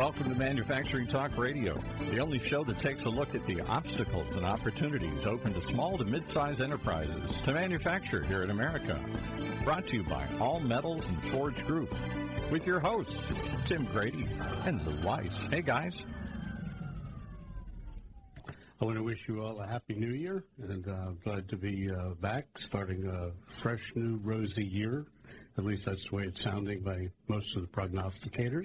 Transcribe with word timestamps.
welcome 0.00 0.30
to 0.30 0.34
Manufacturing 0.34 1.06
Talk 1.06 1.36
Radio, 1.36 1.78
the 1.98 2.20
only 2.20 2.40
show 2.48 2.64
that 2.64 2.80
takes 2.80 3.02
a 3.02 3.08
look 3.10 3.34
at 3.34 3.46
the 3.46 3.60
obstacles 3.60 4.28
and 4.34 4.46
opportunities 4.46 5.26
open 5.26 5.52
to 5.52 5.60
small 5.68 5.98
to 5.98 6.06
mid-sized 6.06 6.62
enterprises 6.62 7.30
to 7.44 7.52
manufacture 7.52 8.24
here 8.24 8.42
in 8.42 8.48
America. 8.48 8.98
Brought 9.62 9.86
to 9.88 9.96
you 9.96 10.04
by 10.04 10.26
All 10.40 10.58
Metals 10.58 11.04
and 11.04 11.30
Forge 11.30 11.62
Group, 11.66 11.90
with 12.50 12.62
your 12.62 12.80
hosts, 12.80 13.14
Tim 13.68 13.86
Grady 13.92 14.26
and 14.64 14.80
Lou 14.86 15.06
Weiss. 15.06 15.28
Hey, 15.50 15.60
guys. 15.60 15.92
I 18.80 18.84
want 18.86 18.96
to 18.96 19.02
wish 19.02 19.18
you 19.28 19.42
all 19.42 19.60
a 19.60 19.66
happy 19.66 19.96
new 19.96 20.14
year 20.14 20.44
and 20.66 20.88
uh, 20.88 21.10
glad 21.24 21.46
to 21.50 21.56
be 21.58 21.90
uh, 21.90 22.14
back, 22.22 22.46
starting 22.56 23.04
a 23.06 23.32
fresh, 23.62 23.92
new, 23.94 24.18
rosy 24.24 24.64
year. 24.64 25.04
At 25.58 25.64
least 25.66 25.82
that's 25.84 26.02
the 26.08 26.16
way 26.16 26.22
it's 26.22 26.42
sounding 26.42 26.80
by 26.80 27.10
most 27.28 27.54
of 27.54 27.60
the 27.60 27.68
prognosticators. 27.68 28.64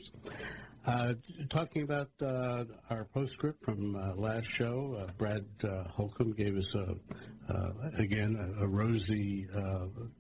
Uh, 0.86 1.14
talking 1.50 1.82
about 1.82 2.10
uh, 2.22 2.64
our 2.92 3.06
postscript 3.06 3.64
from 3.66 3.96
uh, 3.96 4.14
last 4.16 4.46
show, 4.52 4.96
uh, 5.00 5.12
Brad 5.18 5.44
uh, 5.64 5.86
Holcomb 5.86 6.34
gave 6.34 6.56
us 6.56 6.76
a, 6.76 7.52
uh, 7.52 7.72
again 7.98 8.56
a, 8.60 8.64
a 8.64 8.68
rosy 8.68 9.48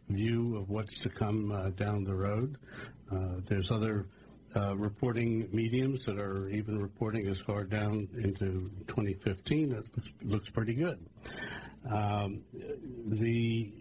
view 0.09 0.57
of 0.57 0.67
what's 0.67 0.99
to 1.01 1.09
come 1.09 1.73
down 1.77 2.03
the 2.03 2.15
road. 2.15 2.57
there's 3.47 3.69
other 3.69 4.07
reporting 4.75 5.47
mediums 5.51 6.03
that 6.07 6.17
are 6.17 6.49
even 6.49 6.79
reporting 6.79 7.27
as 7.27 7.39
far 7.45 7.63
down 7.63 8.07
into 8.23 8.71
2015. 8.87 9.71
It 9.71 9.75
looks, 9.75 10.09
looks 10.23 10.49
pretty 10.49 10.73
good. 10.73 10.97
Um, 11.93 12.41
the 13.19 13.71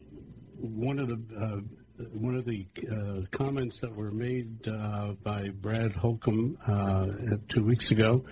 one 0.61 0.98
of 0.98 1.09
the 1.09 1.65
one 2.12 2.34
of 2.34 2.45
the 2.45 2.67
uh, 2.91 3.37
comments 3.37 3.78
that 3.81 3.95
were 3.95 4.11
made 4.11 4.48
uh, 4.67 5.12
by 5.23 5.48
Brad 5.48 5.92
Holcomb 5.92 6.59
uh, 6.67 7.06
two 7.55 7.64
weeks 7.64 7.91
ago, 7.92 8.25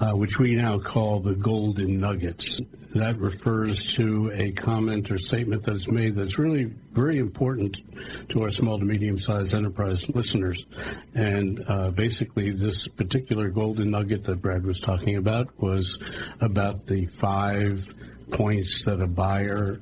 uh, 0.00 0.12
which 0.12 0.32
we 0.38 0.54
now 0.54 0.78
call 0.78 1.22
the 1.22 1.34
golden 1.34 1.98
nuggets. 1.98 2.60
That 2.94 3.18
refers 3.18 3.94
to 3.96 4.30
a 4.34 4.52
comment 4.52 5.10
or 5.10 5.18
statement 5.18 5.64
that's 5.66 5.86
made 5.88 6.14
that's 6.14 6.38
really 6.38 6.72
very 6.94 7.18
important 7.18 7.76
to 8.30 8.42
our 8.42 8.50
small 8.50 8.78
to 8.78 8.84
medium 8.84 9.18
sized 9.18 9.54
enterprise 9.54 10.02
listeners. 10.14 10.62
And 11.14 11.64
uh, 11.68 11.90
basically, 11.92 12.52
this 12.52 12.88
particular 12.96 13.48
golden 13.48 13.90
nugget 13.90 14.24
that 14.24 14.42
Brad 14.42 14.64
was 14.64 14.80
talking 14.84 15.16
about 15.16 15.46
was 15.60 15.98
about 16.40 16.86
the 16.86 17.06
five 17.20 17.78
points 18.32 18.82
that 18.86 19.00
a 19.00 19.06
buyer 19.06 19.78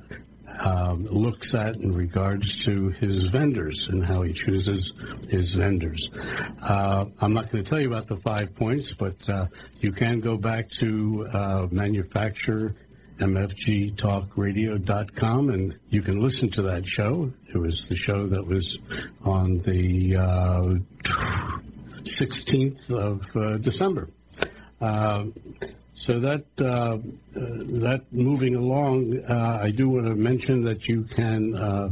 um, 0.59 1.05
looks 1.05 1.53
at 1.53 1.75
in 1.75 1.93
regards 1.93 2.63
to 2.65 2.89
his 2.99 3.27
vendors 3.31 3.87
and 3.91 4.03
how 4.05 4.21
he 4.21 4.33
chooses 4.33 4.91
his 5.29 5.55
vendors. 5.55 6.09
Uh, 6.61 7.05
I'm 7.19 7.33
not 7.33 7.51
going 7.51 7.63
to 7.63 7.69
tell 7.69 7.79
you 7.79 7.87
about 7.87 8.07
the 8.07 8.17
five 8.17 8.55
points, 8.55 8.93
but 8.99 9.15
uh, 9.29 9.47
you 9.79 9.91
can 9.91 10.19
go 10.19 10.37
back 10.37 10.67
to 10.79 11.27
uh, 11.33 11.65
manufacture 11.71 12.75
mfgtalkradio.com 13.19 15.49
and 15.49 15.79
you 15.89 16.01
can 16.01 16.21
listen 16.21 16.49
to 16.51 16.61
that 16.63 16.83
show. 16.85 17.31
It 17.53 17.57
was 17.57 17.85
the 17.89 17.95
show 17.95 18.27
that 18.27 18.45
was 18.45 18.77
on 19.23 19.61
the 19.65 20.17
uh, 20.17 20.73
16th 22.21 22.91
of 22.91 23.21
uh, 23.35 23.57
December. 23.59 24.09
Uh, 24.81 25.27
so 26.05 26.19
that 26.19 26.43
uh, 26.59 26.97
that 27.33 28.01
moving 28.11 28.53
along, 28.55 29.23
uh, 29.27 29.57
I 29.61 29.71
do 29.71 29.89
want 29.89 30.05
to 30.05 30.13
mention 30.15 30.63
that 30.65 30.85
you 30.85 31.05
can 31.15 31.55
uh, 31.55 31.89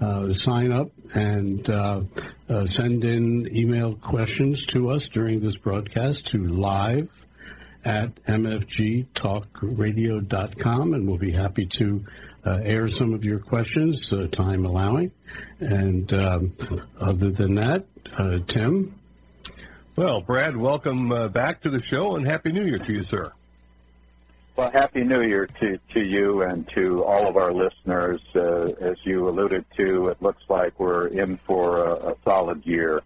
uh 0.00 0.32
sign 0.32 0.72
up 0.72 0.88
and 1.14 1.70
uh, 1.70 2.00
uh, 2.48 2.66
send 2.66 3.04
in 3.04 3.48
email 3.54 3.94
questions 3.96 4.66
to 4.72 4.90
us 4.90 5.08
during 5.14 5.38
this 5.40 5.56
broadcast 5.58 6.26
to 6.32 6.38
live 6.38 7.08
at 7.84 8.12
mfgtalkradio.com, 8.24 10.94
and 10.94 11.06
we'll 11.06 11.18
be 11.18 11.32
happy 11.32 11.68
to 11.78 12.04
air 12.64 12.88
some 12.88 13.14
of 13.14 13.22
your 13.22 13.38
questions, 13.38 14.12
time 14.32 14.64
allowing. 14.64 15.12
And 15.60 16.12
um, 16.12 16.52
other 17.00 17.30
than 17.30 17.54
that, 17.56 17.84
Tim. 18.48 18.96
Well, 19.96 20.20
Brad, 20.20 20.56
welcome 20.56 21.10
back 21.32 21.62
to 21.62 21.70
the 21.70 21.80
show 21.82 22.16
and 22.16 22.26
Happy 22.26 22.50
New 22.52 22.64
Year 22.64 22.78
to 22.78 22.92
you, 22.92 23.04
sir. 23.04 23.32
Well, 24.54 24.70
Happy 24.70 25.02
New 25.02 25.22
Year 25.22 25.46
to, 25.60 25.78
to 25.94 26.00
you 26.00 26.42
and 26.42 26.68
to 26.74 27.02
all 27.04 27.26
of 27.26 27.38
our 27.38 27.52
listeners. 27.52 28.20
Uh, 28.34 28.72
as 28.80 28.96
you 29.02 29.26
alluded 29.28 29.64
to, 29.78 30.08
it 30.08 30.20
looks 30.20 30.42
like 30.50 30.78
we're 30.78 31.06
in 31.06 31.38
for 31.46 31.86
a, 31.86 32.10
a 32.10 32.16
solid 32.22 32.66
year 32.66 33.00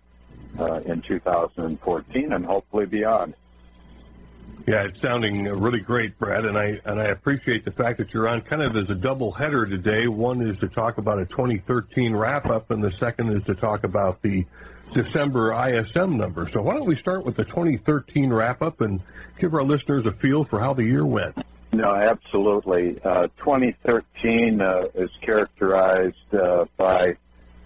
uh, 0.59 0.81
in 0.85 1.03
2014 1.03 2.33
and 2.33 2.45
hopefully 2.45 2.87
beyond. 2.87 3.35
Yeah, 4.67 4.87
it's 4.87 5.01
sounding 5.01 5.45
really 5.45 5.79
great, 5.79 6.19
Brad, 6.19 6.45
and 6.45 6.59
I 6.59 6.81
and 6.85 7.01
I 7.01 7.11
appreciate 7.11 7.65
the 7.65 7.71
fact 7.71 7.99
that 7.99 8.12
you're 8.12 8.27
on 8.27 8.41
kind 8.41 8.62
of 8.62 8.77
as 8.77 8.91
a 8.91 8.97
double 8.97 9.31
header 9.31 9.65
today. 9.65 10.09
One 10.09 10.45
is 10.45 10.59
to 10.59 10.69
talk 10.69 10.99
about 10.99 11.21
a 11.21 11.27
2013 11.27 12.17
wrap 12.17 12.47
up, 12.47 12.73
and 12.73 12.83
the 12.83 12.91
second 12.91 13.31
is 13.37 13.45
to 13.45 13.55
talk 13.55 13.85
about 13.85 14.23
the 14.23 14.45
December 14.93 15.53
ISM 15.53 16.17
number. 16.17 16.49
So 16.53 16.63
why 16.63 16.75
don't 16.75 16.87
we 16.87 16.97
start 16.97 17.25
with 17.25 17.37
the 17.37 17.45
2013 17.45 18.33
wrap 18.33 18.63
up 18.63 18.81
and 18.81 19.01
give 19.39 19.55
our 19.55 19.63
listeners 19.63 20.07
a 20.07 20.13
feel 20.13 20.45
for 20.45 20.59
how 20.59 20.75
the 20.75 20.85
year 20.85 21.05
went? 21.05 21.37
No, 21.73 21.95
absolutely. 21.95 22.99
Uh, 23.03 23.29
2013 23.39 24.61
uh, 24.61 24.87
is 24.95 25.11
characterized 25.21 26.35
uh, 26.35 26.65
by 26.77 27.17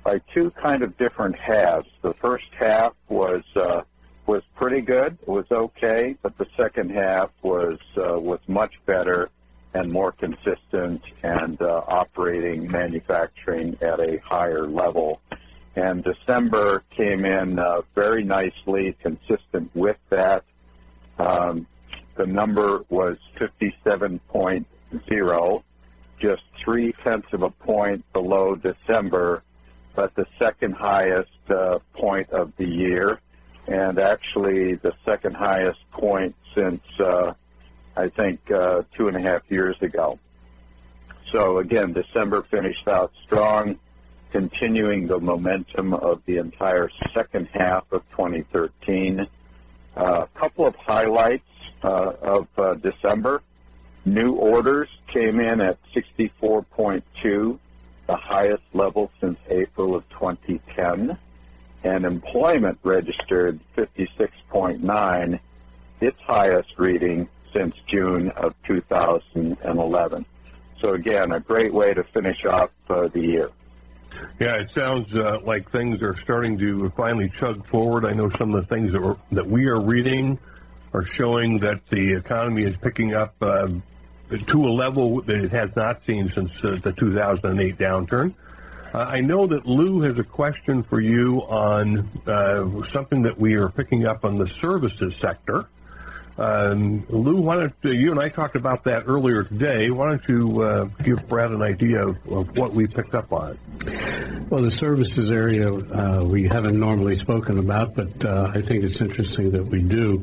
by 0.03 0.21
two 0.33 0.51
kind 0.53 0.83
of 0.83 0.97
different 0.97 1.39
halves. 1.39 1.89
The 2.03 2.15
first 2.15 2.47
half 2.59 2.95
was 3.09 3.43
uh, 3.55 3.83
was 4.27 4.43
pretty 4.57 4.81
good. 4.81 5.19
It 5.23 5.29
was 5.29 5.47
okay, 5.51 6.17
but 6.23 6.37
the 6.39 6.47
second 6.57 6.91
half 6.91 7.31
was 7.43 7.79
uh, 7.97 8.19
was 8.19 8.41
much 8.49 8.73
better 8.87 9.29
and 9.75 9.93
more 9.93 10.13
consistent 10.13 11.03
and 11.23 11.61
uh, 11.63 11.83
operating 11.87 12.71
manufacturing 12.71 13.77
at 13.81 14.01
a 14.01 14.19
higher 14.19 14.67
level 14.67 15.21
and 15.77 16.03
December 16.03 16.83
came 16.91 17.25
in 17.25 17.59
uh, 17.59 17.83
very 17.95 18.25
nicely, 18.25 18.97
consistent 19.01 19.71
with 19.75 19.99
that. 20.09 20.45
Um, 21.19 21.67
the 22.17 22.27
number 22.27 22.85
was 22.89 23.17
57.0, 23.39 25.63
just 26.19 26.43
three 26.63 26.93
tenths 27.05 27.33
of 27.33 27.43
a 27.43 27.51
point 27.51 28.05
below 28.13 28.57
December, 28.57 29.43
but 29.95 30.15
the 30.17 30.27
second 30.39 30.75
highest 30.75 31.31
uh, 31.49 31.79
point 31.95 32.31
of 32.31 32.53
the 32.57 32.69
year, 32.69 33.21
and 33.69 33.99
actually 33.99 34.75
the 34.75 34.93
second 35.05 35.37
highest 35.37 35.79
point 35.93 36.35
since 36.55 36.83
uh, 36.99 37.33
I 37.97 38.09
think 38.09 38.41
uh, 38.51 38.83
two 38.97 39.09
and 39.09 39.17
a 39.17 39.21
half 39.21 39.43
years 39.49 39.77
ago. 39.81 40.19
So 41.31 41.59
again, 41.59 41.93
December 41.93 42.43
finished 42.51 42.89
out 42.89 43.13
strong 43.25 43.79
continuing 44.31 45.07
the 45.07 45.19
momentum 45.19 45.95
of 45.95 46.23
the 46.27 46.39
entire 46.39 46.91
second 47.13 47.49
half 47.53 47.85
of 47.93 48.03
2013. 48.11 49.27
A 49.97 50.29
couple 50.35 50.67
of 50.67 50.77
highlights 50.77 51.45
uh, 51.83 52.13
of 52.23 52.49
uh, 52.57 52.75
December. 52.75 53.43
New 54.05 54.35
orders 54.35 54.89
came 55.09 55.41
in 55.41 55.61
at 55.61 55.79
64.2, 55.95 57.59
the 58.07 58.17
highest 58.17 58.63
level 58.73 59.11
since 59.21 59.39
April 59.49 59.95
of 59.95 60.09
2010. 60.11 61.19
And 61.83 62.05
employment 62.05 62.79
registered 62.83 63.61
56.9, 63.77 65.41
its 66.01 66.21
highest 66.21 66.79
reading 66.79 67.29
since 67.53 67.75
June 67.87 68.31
of 68.31 68.55
2011. 68.67 70.27
So 70.81 70.95
again, 70.95 71.33
a 71.33 71.41
great 71.41 71.75
way 71.75 71.95
to 71.95 72.05
finish 72.05 72.45
off 72.45 72.71
uh, 72.89 73.09
the 73.09 73.21
year. 73.21 73.51
Yeah, 74.41 74.57
it 74.61 74.71
sounds 74.71 75.13
uh, 75.17 75.39
like 75.45 75.71
things 75.71 76.03
are 76.03 76.17
starting 76.23 76.59
to 76.59 76.91
finally 76.97 77.31
chug 77.39 77.67
forward. 77.67 78.05
I 78.05 78.13
know 78.13 78.31
some 78.39 78.55
of 78.55 78.63
the 78.63 78.75
things 78.75 78.93
that, 78.93 79.01
we're, 79.01 79.17
that 79.33 79.47
we 79.47 79.67
are 79.67 79.81
reading 79.81 80.39
are 80.93 81.05
showing 81.05 81.59
that 81.59 81.81
the 81.91 82.17
economy 82.17 82.65
is 82.65 82.77
picking 82.83 83.15
up 83.15 83.35
uh, 83.41 83.69
to 83.69 84.59
a 84.59 84.73
level 84.73 85.23
that 85.23 85.37
it 85.37 85.51
has 85.53 85.71
not 85.77 86.05
seen 86.05 86.29
since 86.35 86.51
uh, 86.63 86.79
the 86.83 86.93
2008 86.99 87.79
downturn. 87.79 88.35
Uh, 88.93 88.99
I 88.99 89.21
know 89.21 89.47
that 89.47 89.67
Lou 89.67 90.01
has 90.01 90.19
a 90.19 90.25
question 90.25 90.83
for 90.83 91.01
you 91.01 91.43
on 91.43 92.09
uh, 92.27 92.85
something 92.93 93.23
that 93.23 93.39
we 93.39 93.55
are 93.55 93.69
picking 93.69 94.07
up 94.07 94.25
on 94.25 94.37
the 94.37 94.49
services 94.61 95.15
sector. 95.21 95.69
Um, 96.41 97.05
Lou, 97.11 97.39
why 97.43 97.57
don't 97.57 97.75
uh, 97.85 97.91
you 97.91 98.11
and 98.13 98.19
I 98.19 98.31
talked 98.31 98.57
about 98.57 98.85
that 98.85 99.05
earlier 99.07 99.45
today? 99.45 99.91
Why 99.91 100.07
don't 100.07 100.27
you 100.27 100.63
uh, 100.63 100.85
give 101.05 101.29
Brad 101.29 101.51
an 101.51 101.61
idea 101.61 102.07
of, 102.07 102.17
of, 102.33 102.57
what 102.57 102.73
we 102.73 102.87
picked 102.87 103.15
up 103.15 103.31
on? 103.31 103.59
Well, 104.51 104.65
the 104.65 104.73
services 104.83 105.31
area 105.31 105.71
uh, 105.71 106.27
we 106.29 106.49
haven't 106.49 106.75
normally 106.77 107.15
spoken 107.15 107.59
about, 107.59 107.95
but 107.95 108.11
uh, 108.27 108.51
I 108.51 108.61
think 108.67 108.83
it's 108.83 109.01
interesting 109.01 109.53
that 109.53 109.63
we 109.63 109.81
do. 109.81 110.19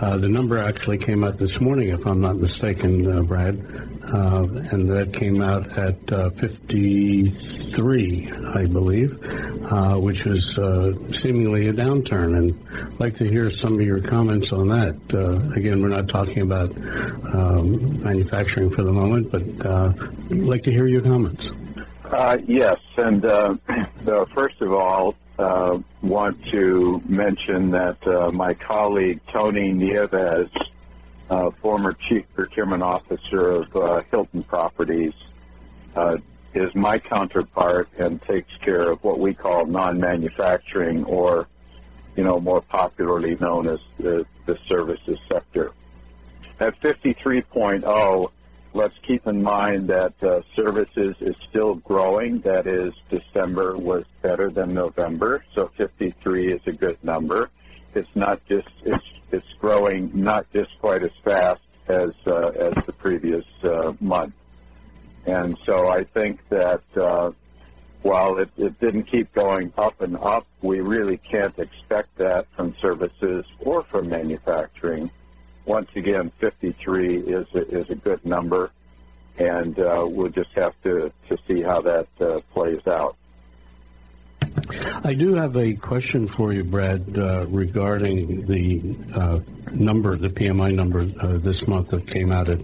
Uh, 0.00 0.18
the 0.18 0.28
number 0.28 0.56
actually 0.56 0.98
came 0.98 1.24
out 1.24 1.36
this 1.40 1.58
morning, 1.60 1.88
if 1.88 2.06
I'm 2.06 2.20
not 2.20 2.36
mistaken, 2.36 3.10
uh, 3.10 3.22
Brad, 3.24 3.58
uh, 3.58 4.46
and 4.70 4.86
that 4.86 5.12
came 5.18 5.42
out 5.42 5.66
at 5.76 5.98
uh, 6.14 6.30
53, 6.38 8.30
I 8.54 8.66
believe, 8.70 9.18
which 9.98 10.30
is 10.30 10.46
seemingly 11.18 11.66
a 11.66 11.72
downturn. 11.72 12.38
And 12.38 12.54
I'd 12.86 13.00
like 13.00 13.16
to 13.16 13.26
hear 13.26 13.50
some 13.50 13.74
of 13.74 13.80
your 13.80 14.00
comments 14.00 14.52
on 14.52 14.68
that. 14.68 14.94
again, 15.58 15.82
we're 15.82 15.88
not 15.88 16.06
talking 16.06 16.42
about 16.42 16.70
um, 17.34 18.00
manufacturing 18.00 18.70
for 18.70 18.84
the 18.84 18.92
moment, 18.92 19.32
but 19.32 19.42
I'd 19.42 20.38
like 20.38 20.62
to 20.62 20.70
hear 20.70 20.86
your 20.86 21.02
comments. 21.02 21.50
Uh, 22.12 22.36
yes, 22.46 22.78
and 22.98 23.24
uh, 23.24 23.54
first 24.34 24.60
of 24.60 24.70
all, 24.74 25.14
uh, 25.38 25.78
want 26.02 26.44
to 26.44 27.00
mention 27.06 27.70
that 27.70 28.06
uh, 28.06 28.30
my 28.30 28.52
colleague 28.52 29.18
Tony 29.28 29.72
Nieves, 29.72 30.50
uh, 31.30 31.50
former 31.62 31.94
chief 31.94 32.26
procurement 32.34 32.82
officer 32.82 33.48
of 33.48 33.74
uh, 33.74 34.02
Hilton 34.10 34.42
Properties, 34.42 35.14
uh, 35.96 36.18
is 36.52 36.74
my 36.74 36.98
counterpart 36.98 37.88
and 37.98 38.20
takes 38.20 38.54
care 38.58 38.90
of 38.90 39.02
what 39.02 39.18
we 39.18 39.32
call 39.32 39.64
non-manufacturing, 39.64 41.04
or 41.04 41.46
you 42.14 42.24
know, 42.24 42.38
more 42.38 42.60
popularly 42.60 43.38
known 43.40 43.66
as 43.66 43.80
the, 43.98 44.26
the 44.44 44.58
services 44.68 45.18
sector. 45.26 45.72
At 46.60 46.78
53.0 46.82 48.30
let's 48.74 48.96
keep 48.98 49.26
in 49.26 49.42
mind 49.42 49.88
that 49.88 50.14
uh, 50.22 50.40
services 50.54 51.16
is 51.20 51.36
still 51.48 51.74
growing. 51.76 52.40
That 52.40 52.66
is, 52.66 52.94
December 53.10 53.76
was 53.76 54.04
better 54.22 54.50
than 54.50 54.74
November, 54.74 55.44
so 55.54 55.70
53 55.76 56.52
is 56.52 56.60
a 56.66 56.72
good 56.72 57.02
number. 57.02 57.50
It's 57.94 58.14
not 58.14 58.44
just 58.46 58.68
it's 58.84 59.04
it's 59.30 59.52
growing 59.54 60.10
not 60.14 60.50
just 60.52 60.78
quite 60.80 61.02
as 61.02 61.12
fast 61.22 61.60
as 61.88 62.10
uh, 62.26 62.48
as 62.48 62.74
the 62.86 62.92
previous 62.92 63.44
uh, 63.62 63.92
month, 64.00 64.34
and 65.26 65.58
so 65.64 65.88
I 65.88 66.04
think 66.04 66.40
that 66.48 66.82
uh, 66.96 67.32
while 68.00 68.38
it, 68.38 68.50
it 68.56 68.80
didn't 68.80 69.04
keep 69.04 69.32
going 69.34 69.72
up 69.76 70.00
and 70.00 70.16
up, 70.16 70.46
we 70.62 70.80
really 70.80 71.18
can't 71.18 71.58
expect 71.58 72.16
that 72.16 72.46
from 72.56 72.74
services 72.80 73.44
or 73.60 73.82
from 73.82 74.08
manufacturing 74.08 75.10
once 75.64 75.90
again, 75.94 76.30
53 76.38 77.18
is 77.18 77.46
a, 77.54 77.68
is 77.68 77.90
a 77.90 77.94
good 77.94 78.24
number, 78.24 78.70
and 79.38 79.78
uh, 79.78 80.04
we'll 80.08 80.30
just 80.30 80.50
have 80.52 80.74
to, 80.82 81.12
to 81.28 81.38
see 81.46 81.62
how 81.62 81.80
that 81.80 82.08
uh, 82.20 82.40
plays 82.52 82.86
out. 82.86 83.16
I 85.04 85.14
do 85.14 85.34
have 85.34 85.56
a 85.56 85.74
question 85.74 86.28
for 86.36 86.52
you, 86.52 86.64
Brad, 86.64 87.02
uh, 87.16 87.46
regarding 87.48 88.46
the 88.46 88.96
uh, 89.14 89.38
number, 89.74 90.16
the 90.16 90.28
PMI 90.28 90.74
number 90.74 91.06
uh, 91.20 91.38
this 91.38 91.62
month 91.66 91.88
that 91.88 92.06
came 92.06 92.30
out 92.30 92.48
at 92.48 92.60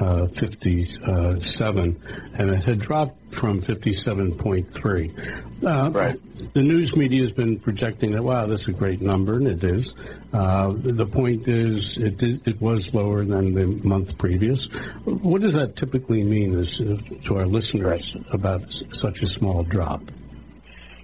uh, 0.00 0.28
57, 0.38 2.00
and 2.38 2.50
it 2.50 2.64
had 2.64 2.80
dropped 2.80 3.18
from 3.40 3.62
57.3. 3.62 5.64
Uh, 5.64 5.90
right. 5.90 6.16
The 6.54 6.62
news 6.62 6.94
media 6.96 7.22
has 7.22 7.32
been 7.32 7.58
projecting 7.60 8.12
that, 8.12 8.22
wow, 8.22 8.46
that's 8.46 8.68
a 8.68 8.72
great 8.72 9.00
number, 9.00 9.34
and 9.34 9.46
it 9.46 9.64
is. 9.64 9.92
Uh, 10.32 10.72
the 10.72 11.08
point 11.12 11.48
is, 11.48 11.98
it, 12.00 12.42
it 12.46 12.60
was 12.60 12.88
lower 12.92 13.24
than 13.24 13.54
the 13.54 13.66
month 13.86 14.16
previous. 14.18 14.68
What 15.04 15.42
does 15.42 15.54
that 15.54 15.76
typically 15.76 16.22
mean 16.22 16.58
as, 16.58 16.80
to 17.26 17.36
our 17.36 17.46
listeners 17.46 18.14
right. 18.14 18.24
about 18.32 18.60
such 18.92 19.22
a 19.22 19.26
small 19.26 19.64
drop? 19.64 20.00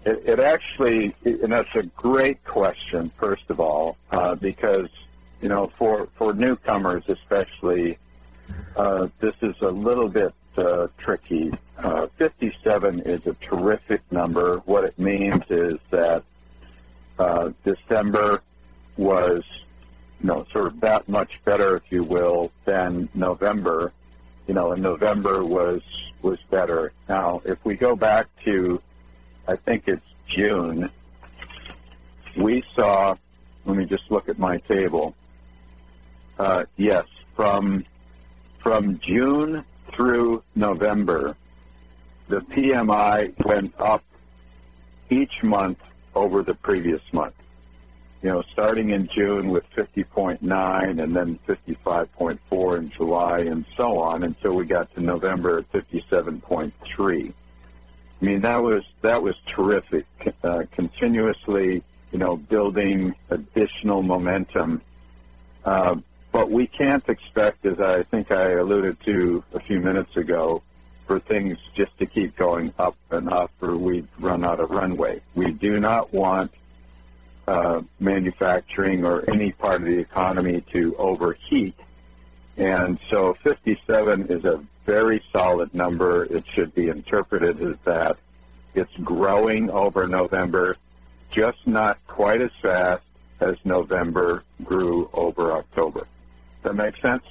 It, 0.08 0.22
it 0.24 0.40
actually, 0.40 1.14
and 1.24 1.52
that's 1.52 1.74
a 1.74 1.82
great 1.82 2.42
question, 2.44 3.12
first 3.18 3.42
of 3.50 3.60
all, 3.60 3.98
uh, 4.10 4.36
because 4.36 4.88
you 5.42 5.50
know, 5.50 5.70
for 5.76 6.08
for 6.16 6.32
newcomers 6.32 7.04
especially, 7.08 7.98
uh, 8.74 9.08
this 9.20 9.34
is 9.42 9.54
a 9.60 9.68
little 9.68 10.08
bit 10.08 10.32
uh, 10.56 10.86
tricky. 10.96 11.52
Uh, 11.76 12.06
57 12.16 13.00
is 13.00 13.26
a 13.26 13.34
terrific 13.34 14.00
number. 14.10 14.62
What 14.64 14.84
it 14.84 14.98
means 14.98 15.44
is 15.50 15.76
that 15.90 16.24
uh, 17.18 17.50
December 17.62 18.42
was, 18.96 19.44
you 20.20 20.28
know, 20.28 20.46
sort 20.50 20.68
of 20.68 20.80
that 20.80 21.06
much 21.06 21.38
better, 21.44 21.76
if 21.76 21.92
you 21.92 22.02
will, 22.02 22.50
than 22.64 23.10
November. 23.14 23.92
You 24.46 24.54
know, 24.54 24.72
and 24.72 24.82
November 24.82 25.44
was 25.44 25.82
was 26.22 26.38
better. 26.50 26.92
Now, 27.10 27.42
if 27.44 27.62
we 27.62 27.74
go 27.74 27.94
back 27.94 28.26
to 28.46 28.80
I 29.48 29.56
think 29.56 29.84
it's 29.86 30.04
June, 30.28 30.90
we 32.36 32.62
saw, 32.74 33.16
let 33.64 33.76
me 33.78 33.86
just 33.86 34.10
look 34.10 34.28
at 34.28 34.38
my 34.38 34.58
table. 34.58 35.14
Uh, 36.38 36.64
yes, 36.76 37.06
from, 37.34 37.82
from 38.62 39.00
June 39.00 39.64
through 39.94 40.42
November, 40.54 41.34
the 42.28 42.40
PMI 42.40 43.32
went 43.46 43.72
up 43.80 44.04
each 45.08 45.42
month 45.42 45.78
over 46.14 46.42
the 46.42 46.54
previous 46.54 47.00
month. 47.14 47.34
You 48.22 48.30
know, 48.30 48.42
starting 48.52 48.90
in 48.90 49.08
June 49.08 49.48
with 49.48 49.64
50.9 49.70 50.40
and 51.02 51.16
then 51.16 51.38
55.4 51.48 52.78
in 52.78 52.90
July 52.90 53.38
and 53.38 53.64
so 53.78 53.98
on 53.98 54.24
until 54.24 54.54
we 54.54 54.66
got 54.66 54.94
to 54.94 55.00
November 55.00 55.60
at 55.60 55.72
57.3. 55.72 57.32
I 58.20 58.24
mean, 58.24 58.40
that 58.40 58.62
was 58.62 58.84
that 59.02 59.22
was 59.22 59.36
terrific. 59.46 60.06
Uh, 60.42 60.64
continuously, 60.72 61.82
you 62.12 62.18
know, 62.18 62.36
building 62.36 63.14
additional 63.30 64.02
momentum. 64.02 64.82
Uh, 65.64 65.96
but 66.32 66.50
we 66.50 66.66
can't 66.66 67.08
expect, 67.08 67.64
as 67.64 67.80
I 67.80 68.02
think 68.02 68.30
I 68.30 68.52
alluded 68.52 69.00
to 69.00 69.42
a 69.54 69.60
few 69.60 69.80
minutes 69.80 70.16
ago, 70.16 70.62
for 71.06 71.18
things 71.18 71.56
just 71.74 71.96
to 71.98 72.06
keep 72.06 72.36
going 72.36 72.72
up 72.78 72.96
and 73.10 73.30
up, 73.30 73.50
or 73.62 73.76
we'd 73.76 74.06
run 74.20 74.44
out 74.44 74.60
of 74.60 74.70
runway. 74.70 75.20
We 75.34 75.52
do 75.52 75.80
not 75.80 76.12
want 76.12 76.52
uh, 77.46 77.80
manufacturing 77.98 79.06
or 79.06 79.28
any 79.30 79.52
part 79.52 79.80
of 79.80 79.86
the 79.86 79.98
economy 79.98 80.62
to 80.72 80.94
overheat. 80.96 81.74
And 82.58 83.00
so 83.08 83.34
57 83.42 84.26
is 84.28 84.44
a 84.44 84.62
very 84.88 85.22
solid 85.32 85.74
number. 85.74 86.24
It 86.24 86.44
should 86.54 86.74
be 86.74 86.88
interpreted 86.88 87.60
as 87.60 87.76
that. 87.84 88.16
It's 88.74 88.96
growing 89.04 89.70
over 89.70 90.06
November, 90.06 90.76
just 91.30 91.58
not 91.66 91.98
quite 92.06 92.40
as 92.40 92.50
fast 92.62 93.02
as 93.40 93.56
November 93.64 94.42
grew 94.64 95.10
over 95.12 95.52
October. 95.52 96.00
Does 96.00 96.62
that 96.62 96.74
make 96.74 96.96
sense? 96.96 97.22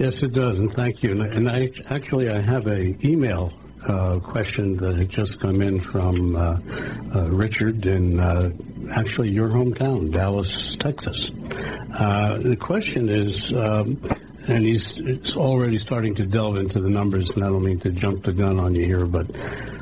Yes, 0.00 0.20
it 0.22 0.34
does, 0.34 0.58
and 0.58 0.72
thank 0.74 1.02
you. 1.02 1.12
And 1.22 1.48
I 1.48 1.70
actually 1.90 2.28
I 2.28 2.40
have 2.42 2.66
a 2.66 2.96
email 3.06 3.52
uh, 3.88 4.18
question 4.18 4.76
that 4.78 4.96
had 4.96 5.08
just 5.08 5.40
come 5.40 5.62
in 5.62 5.80
from 5.92 6.34
uh, 6.34 6.58
uh, 7.14 7.30
Richard 7.30 7.86
in 7.86 8.18
uh, 8.18 8.50
actually 8.96 9.28
your 9.28 9.48
hometown, 9.48 10.12
Dallas, 10.12 10.76
Texas. 10.80 11.30
Uh, 11.94 12.38
the 12.38 12.56
question 12.60 13.08
is. 13.08 13.54
Um, 13.56 14.25
and 14.48 14.64
he's 14.64 15.34
already 15.36 15.78
starting 15.78 16.14
to 16.16 16.26
delve 16.26 16.56
into 16.56 16.80
the 16.80 16.88
numbers, 16.88 17.30
and 17.34 17.44
I 17.44 17.48
don't 17.48 17.64
mean 17.64 17.80
to 17.80 17.90
jump 17.90 18.24
the 18.24 18.32
gun 18.32 18.58
on 18.58 18.74
you 18.74 18.84
here, 18.84 19.06
but 19.06 19.26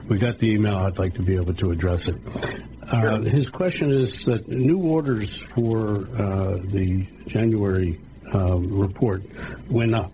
we 0.09 0.19
got 0.19 0.39
the 0.39 0.51
email. 0.51 0.77
I'd 0.77 0.99
like 0.99 1.15
to 1.15 1.23
be 1.23 1.35
able 1.35 1.55
to 1.55 1.71
address 1.71 2.09
it. 2.09 2.17
Uh, 2.91 3.23
his 3.23 3.49
question 3.51 3.91
is 3.91 4.25
that 4.27 4.49
new 4.49 4.79
orders 4.79 5.43
for 5.55 6.07
uh, 6.17 6.57
the 6.73 7.07
January 7.29 7.99
uh, 8.35 8.59
report 8.59 9.23
went 9.71 9.95
up. 9.95 10.13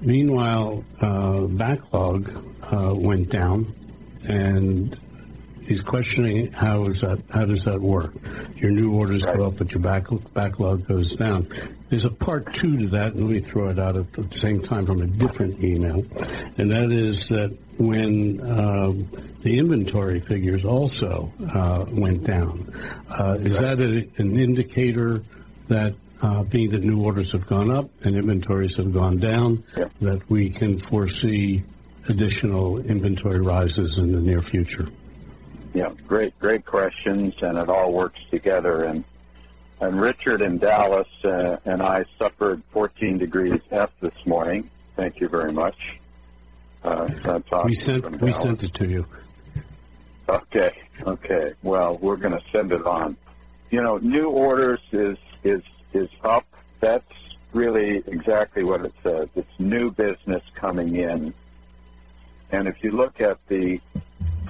Meanwhile, 0.00 0.84
uh, 1.00 1.46
backlog 1.46 2.28
uh, 2.62 2.94
went 2.96 3.30
down, 3.30 3.74
and 4.24 4.98
he's 5.66 5.82
questioning 5.82 6.52
how 6.52 6.86
is 6.86 7.00
that 7.00 7.22
how 7.30 7.44
does 7.44 7.64
that 7.64 7.80
work? 7.80 8.12
Your 8.56 8.70
new 8.70 8.94
orders 8.94 9.24
right. 9.24 9.36
go 9.36 9.46
up, 9.46 9.54
but 9.58 9.70
your 9.70 9.80
back, 9.80 10.04
backlog 10.34 10.86
goes 10.86 11.14
down. 11.16 11.48
There's 11.90 12.04
a 12.04 12.10
part 12.10 12.46
two 12.60 12.76
to 12.78 12.88
that, 12.90 13.14
and 13.14 13.26
let 13.26 13.42
me 13.42 13.50
throw 13.50 13.68
it 13.68 13.78
out 13.78 13.96
at 13.96 14.12
the 14.12 14.26
same 14.32 14.62
time 14.62 14.86
from 14.86 15.02
a 15.02 15.06
different 15.06 15.62
email, 15.62 16.02
and 16.58 16.70
that 16.70 16.90
is 16.92 17.26
that 17.30 17.56
when 17.78 18.40
uh, 18.40 18.92
the 19.42 19.58
inventory 19.58 20.20
figures 20.20 20.64
also 20.64 21.30
uh, 21.54 21.86
went 21.92 22.24
down, 22.24 22.70
uh, 23.10 23.34
is 23.40 23.58
that 23.58 23.78
a, 23.80 24.22
an 24.22 24.38
indicator 24.38 25.20
that 25.68 25.94
uh, 26.22 26.42
being 26.44 26.70
that 26.70 26.82
new 26.82 27.02
orders 27.02 27.32
have 27.32 27.46
gone 27.48 27.70
up 27.70 27.90
and 28.02 28.16
inventories 28.16 28.76
have 28.76 28.92
gone 28.92 29.18
down, 29.18 29.62
yeah. 29.76 29.84
that 30.00 30.22
we 30.30 30.50
can 30.50 30.80
foresee 30.88 31.62
additional 32.08 32.78
inventory 32.80 33.40
rises 33.40 33.98
in 33.98 34.12
the 34.12 34.20
near 34.20 34.40
future? 34.42 34.86
Yeah, 35.74 35.92
great, 36.06 36.38
great 36.38 36.64
questions, 36.64 37.34
and 37.42 37.58
it 37.58 37.68
all 37.68 37.92
works 37.92 38.20
together. 38.30 38.84
And 38.84 39.04
and 39.80 40.00
Richard 40.00 40.40
in 40.40 40.58
Dallas 40.58 41.08
uh, 41.24 41.56
and 41.64 41.82
I 41.82 42.04
suffered 42.16 42.62
14 42.72 43.18
degrees 43.18 43.60
F 43.72 43.90
this 44.00 44.14
morning. 44.24 44.70
Thank 44.96 45.20
you 45.20 45.28
very 45.28 45.52
much. 45.52 45.76
Uh, 46.84 47.08
we 47.64 47.74
sent 47.74 48.20
we 48.20 48.32
sent 48.32 48.62
it 48.62 48.72
to 48.74 48.86
you. 48.86 49.04
Okay, 50.28 50.70
okay. 51.06 51.52
Well, 51.62 51.98
we're 52.00 52.16
going 52.16 52.38
to 52.38 52.44
send 52.52 52.72
it 52.72 52.86
on. 52.86 53.16
You 53.70 53.82
know, 53.82 53.96
new 53.98 54.28
orders 54.28 54.80
is 54.92 55.18
is 55.42 55.62
is 55.92 56.08
up. 56.22 56.46
That's 56.80 57.04
really 57.52 58.02
exactly 58.06 58.62
what 58.62 58.84
it 58.84 58.94
says. 59.02 59.28
It's 59.34 59.58
new 59.58 59.90
business 59.90 60.42
coming 60.54 60.96
in. 60.96 61.34
And 62.52 62.68
if 62.68 62.76
you 62.84 62.92
look 62.92 63.20
at 63.20 63.38
the 63.48 63.80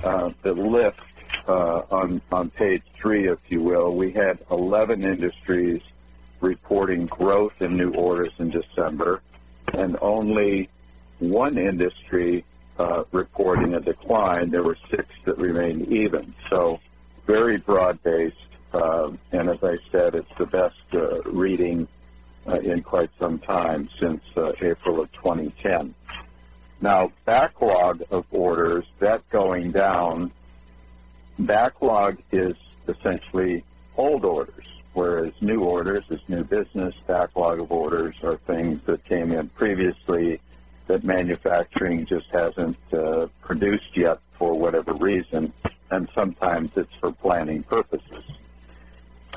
uh, 0.02 0.30
the 0.42 0.52
list 0.52 1.00
uh, 1.48 1.82
on 1.90 2.20
on 2.32 2.50
page 2.50 2.82
three, 3.00 3.28
if 3.28 3.38
you 3.48 3.62
will, 3.62 3.94
we 3.94 4.12
had 4.12 4.38
11 4.50 5.04
industries 5.04 5.82
reporting 6.40 7.06
growth 7.06 7.54
in 7.60 7.76
new 7.76 7.92
orders 7.94 8.32
in 8.38 8.50
December, 8.50 9.22
and 9.72 9.96
only 10.00 10.68
one 11.18 11.58
industry 11.58 12.44
uh, 12.78 13.04
reporting 13.12 13.74
a 13.74 13.80
decline. 13.80 14.50
There 14.50 14.62
were 14.62 14.76
six 14.90 15.06
that 15.24 15.38
remained 15.38 15.88
even. 15.88 16.34
So 16.50 16.80
very 17.26 17.56
broad-based. 17.58 18.36
Uh, 18.72 19.12
and 19.32 19.48
as 19.48 19.62
I 19.62 19.76
said, 19.92 20.14
it's 20.16 20.34
the 20.36 20.46
best 20.46 20.82
uh, 20.92 21.22
reading 21.22 21.86
uh, 22.46 22.58
in 22.58 22.82
quite 22.82 23.10
some 23.18 23.38
time 23.38 23.88
since 23.98 24.22
uh, 24.36 24.52
April 24.60 25.00
of 25.00 25.12
2010. 25.12 25.94
Now, 26.80 27.12
backlog 27.24 28.02
of 28.10 28.26
orders, 28.32 28.84
that 28.98 29.28
going 29.30 29.70
down, 29.70 30.32
backlog 31.38 32.18
is 32.32 32.56
essentially 32.88 33.64
old 33.96 34.24
orders, 34.24 34.66
whereas 34.92 35.32
new 35.40 35.60
orders 35.60 36.04
is 36.10 36.20
new 36.28 36.44
business. 36.44 36.94
Backlog 37.06 37.60
of 37.60 37.72
orders 37.72 38.14
are 38.22 38.36
things 38.36 38.80
that 38.86 39.04
came 39.04 39.32
in 39.32 39.48
previously 39.50 40.40
that 40.86 41.04
manufacturing 41.04 42.04
just 42.04 42.28
hasn't 42.30 42.76
uh, 42.92 43.26
produced 43.40 43.96
yet 43.96 44.18
for 44.38 44.54
whatever 44.54 44.92
reason, 44.94 45.52
and 45.90 46.08
sometimes 46.14 46.70
it's 46.76 46.94
for 46.96 47.12
planning 47.12 47.62
purposes. 47.62 48.24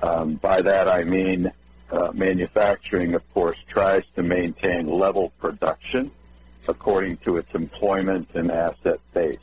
Um, 0.04 0.36
by 0.36 0.62
that 0.62 0.88
I 0.88 1.04
mean 1.04 1.52
uh, 1.92 2.12
manufacturing, 2.14 3.14
of 3.14 3.34
course, 3.34 3.58
tries 3.68 4.04
to 4.16 4.24
maintain 4.24 4.88
level 4.88 5.32
production 5.40 6.12
according 6.68 7.18
to 7.18 7.38
its 7.38 7.54
employment 7.56 8.28
and 8.34 8.52
asset 8.52 9.00
base. 9.14 9.40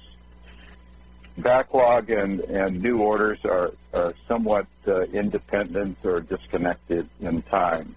Backlog 1.39 2.11
and, 2.11 2.41
and 2.41 2.81
new 2.81 2.99
orders 2.99 3.45
are, 3.45 3.73
are 3.93 4.15
somewhat 4.29 4.67
uh, 4.87 5.03
independent 5.03 5.99
or 6.05 6.21
disconnected 6.21 7.09
in 7.21 7.43
time, 7.43 7.95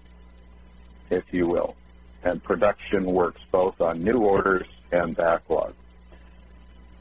if 1.10 1.32
you 1.32 1.46
will 1.46 1.76
and 2.24 2.42
production 2.42 3.04
works 3.04 3.40
both 3.50 3.80
on 3.80 4.02
new 4.02 4.18
orders 4.18 4.66
and 4.92 5.16
backlog. 5.16 5.74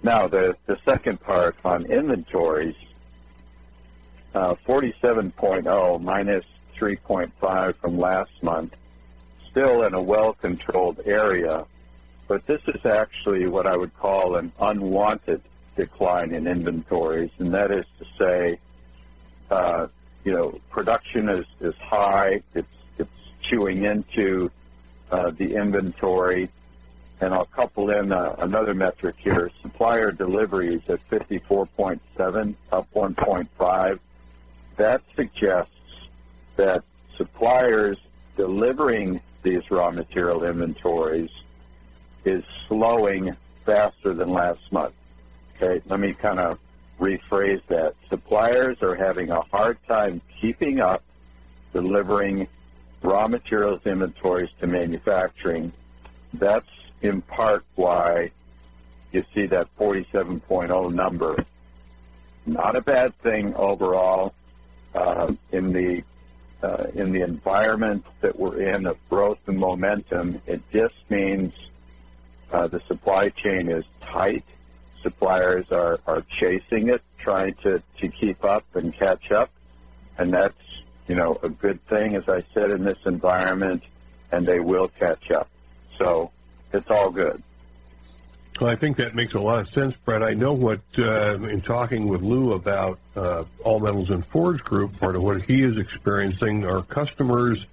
Now, 0.03 0.27
the, 0.27 0.55
the 0.67 0.77
second 0.85 1.19
part 1.21 1.55
on 1.65 1.85
inventories, 1.85 2.75
uh, 4.35 4.55
47.0 4.65 6.01
minus 6.01 6.45
3.5 6.77 7.75
from 7.75 7.97
last 7.97 8.43
month, 8.43 8.75
still 9.49 9.83
in 9.83 9.93
a 9.95 10.01
well-controlled 10.01 11.01
area, 11.05 11.65
but 12.27 12.45
this 12.45 12.61
is 12.67 12.85
actually 12.85 13.47
what 13.47 13.65
I 13.65 13.75
would 13.75 13.95
call 13.97 14.35
an 14.35 14.51
unwanted 14.59 15.41
decline 15.77 16.33
in 16.33 16.47
inventories, 16.47 17.31
and 17.39 17.53
that 17.53 17.71
is 17.71 17.85
to 17.99 18.05
say, 18.19 18.59
uh, 19.49 19.87
you 20.25 20.33
know, 20.33 20.59
production 20.69 21.29
is, 21.29 21.45
is 21.61 21.75
high, 21.75 22.41
it's, 22.53 22.67
it's 22.97 23.09
chewing 23.41 23.83
into 23.83 24.51
uh, 25.11 25.31
the 25.31 25.55
inventory. 25.55 26.49
And 27.21 27.33
I'll 27.33 27.45
couple 27.45 27.89
in 27.89 28.11
uh, 28.11 28.35
another 28.39 28.73
metric 28.73 29.15
here, 29.17 29.49
supplier 29.61 30.11
deliveries 30.11 30.81
at 30.89 30.99
54.7, 31.09 32.55
up 32.71 32.87
1.5. 32.93 33.99
That 34.75 35.01
suggests 35.15 35.71
that 36.57 36.83
suppliers 37.15 37.97
delivering 38.35 39.21
these 39.41 39.71
raw 39.71 39.89
material 39.89 40.43
inventories 40.43 41.31
is 42.25 42.43
slowing 42.67 43.35
faster 43.65 44.13
than 44.13 44.29
last 44.29 44.71
month. 44.71 44.93
Okay, 45.59 45.81
let 45.87 45.99
me 45.99 46.13
kind 46.13 46.39
of 46.39 46.59
rephrase 46.99 47.61
that. 47.67 47.95
Suppliers 48.09 48.77
are 48.81 48.95
having 48.95 49.31
a 49.31 49.41
hard 49.41 49.77
time 49.87 50.21
keeping 50.39 50.79
up 50.79 51.03
delivering 51.73 52.47
raw 53.01 53.27
materials 53.27 53.81
inventories 53.85 54.49
to 54.59 54.67
manufacturing. 54.67 55.71
That's 56.33 56.67
in 57.01 57.21
part 57.21 57.63
why 57.75 58.31
you 59.11 59.23
see 59.33 59.47
that 59.47 59.67
47.0 59.77 60.93
number. 60.93 61.35
Not 62.45 62.75
a 62.75 62.81
bad 62.81 63.17
thing 63.19 63.53
overall 63.55 64.33
uh, 64.93 65.33
in 65.51 65.73
the 65.73 66.03
uh, 66.63 66.87
in 66.95 67.11
the 67.11 67.21
environment 67.21 68.03
that 68.21 68.37
we're 68.39 68.73
in 68.73 68.87
of 68.87 68.97
growth 69.09 69.37
and 69.45 69.59
momentum. 69.59 70.41
It 70.47 70.61
just 70.71 70.95
means 71.09 71.53
uh, 72.51 72.67
the 72.67 72.79
supply 72.87 73.29
chain 73.29 73.69
is 73.69 73.85
tight. 74.01 74.43
Suppliers 75.07 75.65
are, 75.71 75.99
are 76.05 76.21
chasing 76.39 76.89
it, 76.89 77.01
trying 77.17 77.53
to, 77.63 77.81
to 77.99 78.07
keep 78.09 78.43
up 78.43 78.65
and 78.75 78.93
catch 78.93 79.31
up, 79.31 79.49
and 80.17 80.33
that's 80.33 80.83
you 81.07 81.15
know, 81.15 81.39
a 81.41 81.49
good 81.49 81.85
thing, 81.87 82.15
as 82.15 82.27
I 82.27 82.43
said, 82.53 82.71
in 82.71 82.83
this 82.83 82.97
environment, 83.05 83.83
and 84.31 84.45
they 84.45 84.59
will 84.59 84.89
catch 84.89 85.31
up. 85.31 85.49
So 85.97 86.31
it's 86.73 86.89
all 86.89 87.11
good. 87.11 87.41
Well, 88.59 88.69
I 88.69 88.75
think 88.75 88.97
that 88.97 89.15
makes 89.15 89.35
a 89.35 89.39
lot 89.39 89.61
of 89.61 89.69
sense, 89.69 89.95
Brett. 90.03 90.23
I 90.23 90.33
know 90.33 90.53
what, 90.53 90.81
uh, 90.97 91.35
in 91.35 91.61
talking 91.61 92.07
with 92.07 92.21
Lou 92.21 92.53
about 92.53 92.99
uh, 93.15 93.45
All 93.63 93.79
Metals 93.79 94.09
and 94.09 94.25
Forge 94.25 94.61
Group, 94.63 94.99
part 94.99 95.15
of 95.15 95.23
what 95.23 95.43
he 95.43 95.63
is 95.63 95.77
experiencing 95.77 96.65
are 96.65 96.83
customers 96.83 97.65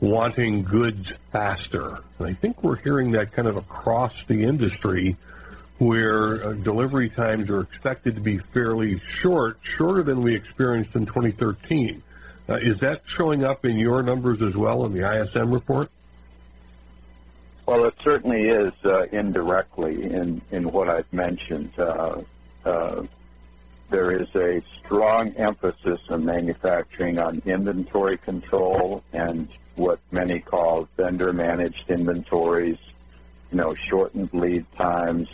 wanting 0.00 0.64
goods 0.64 1.12
faster. 1.32 2.00
And 2.18 2.28
I 2.28 2.34
think 2.34 2.62
we're 2.62 2.76
hearing 2.76 3.12
that 3.12 3.32
kind 3.32 3.48
of 3.48 3.56
across 3.56 4.12
the 4.26 4.42
industry 4.42 5.16
where 5.78 6.46
uh, 6.46 6.52
delivery 6.54 7.10
times 7.10 7.50
are 7.50 7.60
expected 7.60 8.14
to 8.14 8.20
be 8.20 8.38
fairly 8.38 9.00
short, 9.20 9.58
shorter 9.62 10.02
than 10.02 10.22
we 10.22 10.34
experienced 10.34 10.94
in 10.94 11.04
2013. 11.06 12.02
Uh, 12.48 12.56
is 12.56 12.78
that 12.80 13.02
showing 13.06 13.44
up 13.44 13.64
in 13.64 13.76
your 13.76 14.02
numbers 14.02 14.40
as 14.42 14.56
well 14.56 14.86
in 14.86 14.92
the 14.92 15.00
ISM 15.00 15.52
report? 15.52 15.90
Well, 17.66 17.84
it 17.84 17.94
certainly 18.00 18.42
is 18.42 18.72
uh, 18.84 19.06
indirectly 19.10 20.04
in, 20.04 20.40
in 20.52 20.70
what 20.70 20.88
I've 20.88 21.12
mentioned. 21.12 21.72
Uh, 21.76 22.22
uh, 22.64 23.04
there 23.90 24.12
is 24.12 24.28
a 24.36 24.62
strong 24.78 25.32
emphasis 25.36 26.00
in 26.08 26.24
manufacturing 26.24 27.18
on 27.18 27.42
inventory 27.44 28.18
control 28.18 29.02
and 29.12 29.48
what 29.74 29.98
many 30.10 30.40
call 30.40 30.88
vendor 30.96 31.32
managed 31.32 31.90
inventories, 31.90 32.78
you 33.50 33.58
know, 33.58 33.74
shortened 33.74 34.32
lead 34.32 34.64
times, 34.76 35.28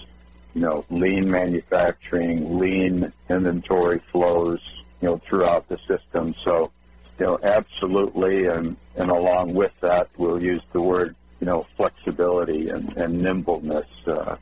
you 0.55 0.61
know, 0.61 0.85
lean 0.91 1.31
manufacturing, 1.31 2.59
lean 2.59 3.13
inventory 3.29 4.01
flows, 4.11 4.61
you 5.01 5.09
know, 5.09 5.19
throughout 5.19 5.69
the 5.69 5.79
system. 5.79 6.35
So 6.45 6.71
you 7.19 7.27
know, 7.27 7.39
absolutely, 7.43 8.47
and, 8.47 8.77
and 8.97 9.11
along 9.11 9.55
with 9.55 9.73
that, 9.81 10.09
we'll 10.17 10.43
use 10.43 10.63
the 10.73 10.81
word, 10.81 11.15
you 11.41 11.47
know, 11.47 11.67
flexibility 11.77 12.69
and, 12.69 12.97
and 12.97 13.21
nimbleness. 13.21 13.87
Uh, 14.07 14.37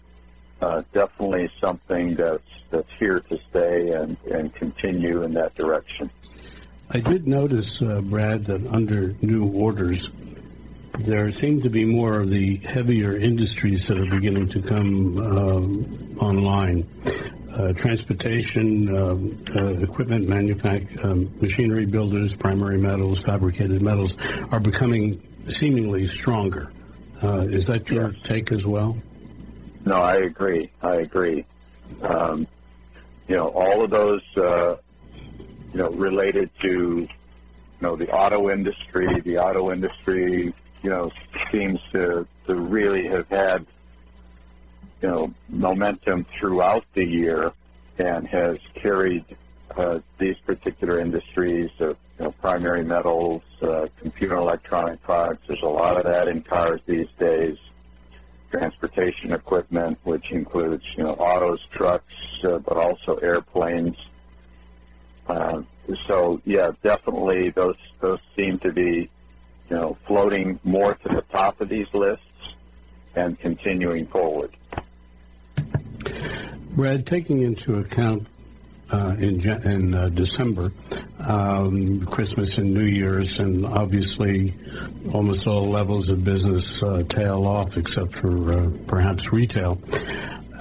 uh, 0.63 0.83
definitely 0.93 1.51
something 1.61 2.15
that's 2.15 2.43
that's 2.71 2.93
here 2.99 3.21
to 3.21 3.39
stay 3.51 3.93
and, 3.93 4.17
and 4.31 4.55
continue 4.55 5.23
in 5.23 5.33
that 5.33 5.55
direction. 5.55 6.11
I 6.91 7.01
did 7.01 7.27
notice, 7.27 7.81
uh, 7.83 8.01
Brad, 8.01 8.45
that 8.47 8.67
under 8.67 9.15
new 9.23 9.47
orders, 9.53 10.11
there 11.07 11.31
seem 11.31 11.61
to 11.63 11.71
be 11.71 11.85
more 11.85 12.21
of 12.21 12.31
the 12.31 12.57
heavier 12.59 13.19
industries 13.19 13.87
that 13.89 13.99
are 13.99 14.11
beginning 14.11 14.49
to 14.51 14.63
come 14.63 15.19
um, 15.19 16.19
online 16.21 16.87
uh, 17.53 17.73
transportation, 17.75 18.89
um, 18.97 19.45
uh, 19.57 19.83
equipment 19.83 20.31
um, 21.05 21.33
machinery 21.41 21.87
builders, 21.87 22.35
primary 22.39 22.79
metals, 22.79 23.21
fabricated 23.27 23.83
metals 23.83 24.15
are 24.51 24.61
becoming 24.61 25.21
seemingly 25.49 26.07
stronger. 26.07 26.71
Uh, 27.23 27.41
is 27.49 27.67
that 27.67 27.87
your 27.89 28.13
yes. 28.13 28.23
take 28.29 28.53
as 28.53 28.65
well? 28.65 28.97
No, 29.85 29.97
I 29.97 30.17
agree. 30.17 30.71
I 30.83 30.97
agree. 30.97 31.45
Um, 32.03 32.47
you 33.29 33.37
know, 33.37 33.49
all 33.49 33.85
of 33.85 33.91
those, 33.91 34.23
uh, 34.37 34.77
you 35.73 35.81
know, 35.81 35.91
related 35.91 36.51
to, 36.63 36.69
you 36.69 37.09
know, 37.81 37.97
the 37.97 38.11
auto 38.11 38.51
industry. 38.51 39.21
The 39.21 39.39
auto 39.39 39.73
industry, 39.73 40.55
you 40.83 40.91
know, 40.91 41.11
seems 41.51 41.81
to 41.93 42.27
to 42.47 42.55
really 42.57 43.07
have 43.09 43.29
had 43.29 43.67
you 45.03 45.09
know, 45.09 45.35
momentum 45.49 46.27
throughout 46.39 46.85
the 46.95 47.05
year 47.05 47.53
and 47.99 48.27
has 48.29 48.59
carried 48.75 49.25
uh, 49.77 49.99
these 50.19 50.37
particular 50.39 50.99
industries 51.01 51.71
of 51.81 51.97
you 52.19 52.25
know, 52.25 52.33
primary 52.33 52.85
metals, 52.85 53.43
uh, 53.63 53.87
computer 53.99 54.37
electronic 54.37 55.03
products. 55.03 55.43
There's 55.49 55.63
a 55.63 55.69
lot 55.69 55.97
of 55.97 56.05
that 56.05 56.29
in 56.29 56.43
cars 56.43 56.81
these 56.87 57.09
days. 57.19 57.57
transportation 58.51 59.33
equipment, 59.33 59.99
which 60.05 60.33
includes 60.33 60.85
you 60.97 61.05
know 61.05 61.13
autos, 61.15 61.61
trucks, 61.71 62.15
uh, 62.45 62.59
but 62.59 62.77
also 62.77 63.17
airplanes. 63.17 63.97
Uh, 65.29 65.63
so 66.07 66.41
yeah, 66.45 66.73
definitely 66.83 67.51
those 67.51 67.77
those 68.01 68.19
seem 68.37 68.59
to 68.59 68.73
be 68.73 69.09
you 69.71 69.77
know 69.77 69.97
floating 70.07 70.59
more 70.65 70.95
to 70.95 71.09
the 71.09 71.23
top 71.31 71.61
of 71.61 71.69
these 71.69 71.87
lists 71.95 72.25
and 73.15 73.39
continuing 73.39 74.07
forward. 74.07 74.57
Brad, 76.77 77.07
taking 77.07 77.43
into 77.43 77.79
account 77.81 78.27
uh, 78.93 79.15
in, 79.19 79.41
in 79.65 79.95
uh, 79.95 80.09
December, 80.11 80.71
um, 81.21 82.07
Christmas 82.11 82.59
and 82.59 82.73
New 82.73 82.87
Year's, 82.87 83.39
and 83.39 83.65
obviously 83.65 84.55
almost 85.13 85.47
all 85.47 85.71
levels 85.71 86.11
of 86.11 86.25
business 86.25 86.83
uh, 86.85 87.03
tail 87.09 87.47
off 87.47 87.77
except 87.77 88.15
for 88.15 88.53
uh, 88.53 88.71
perhaps 88.89 89.29
retail. 89.33 89.79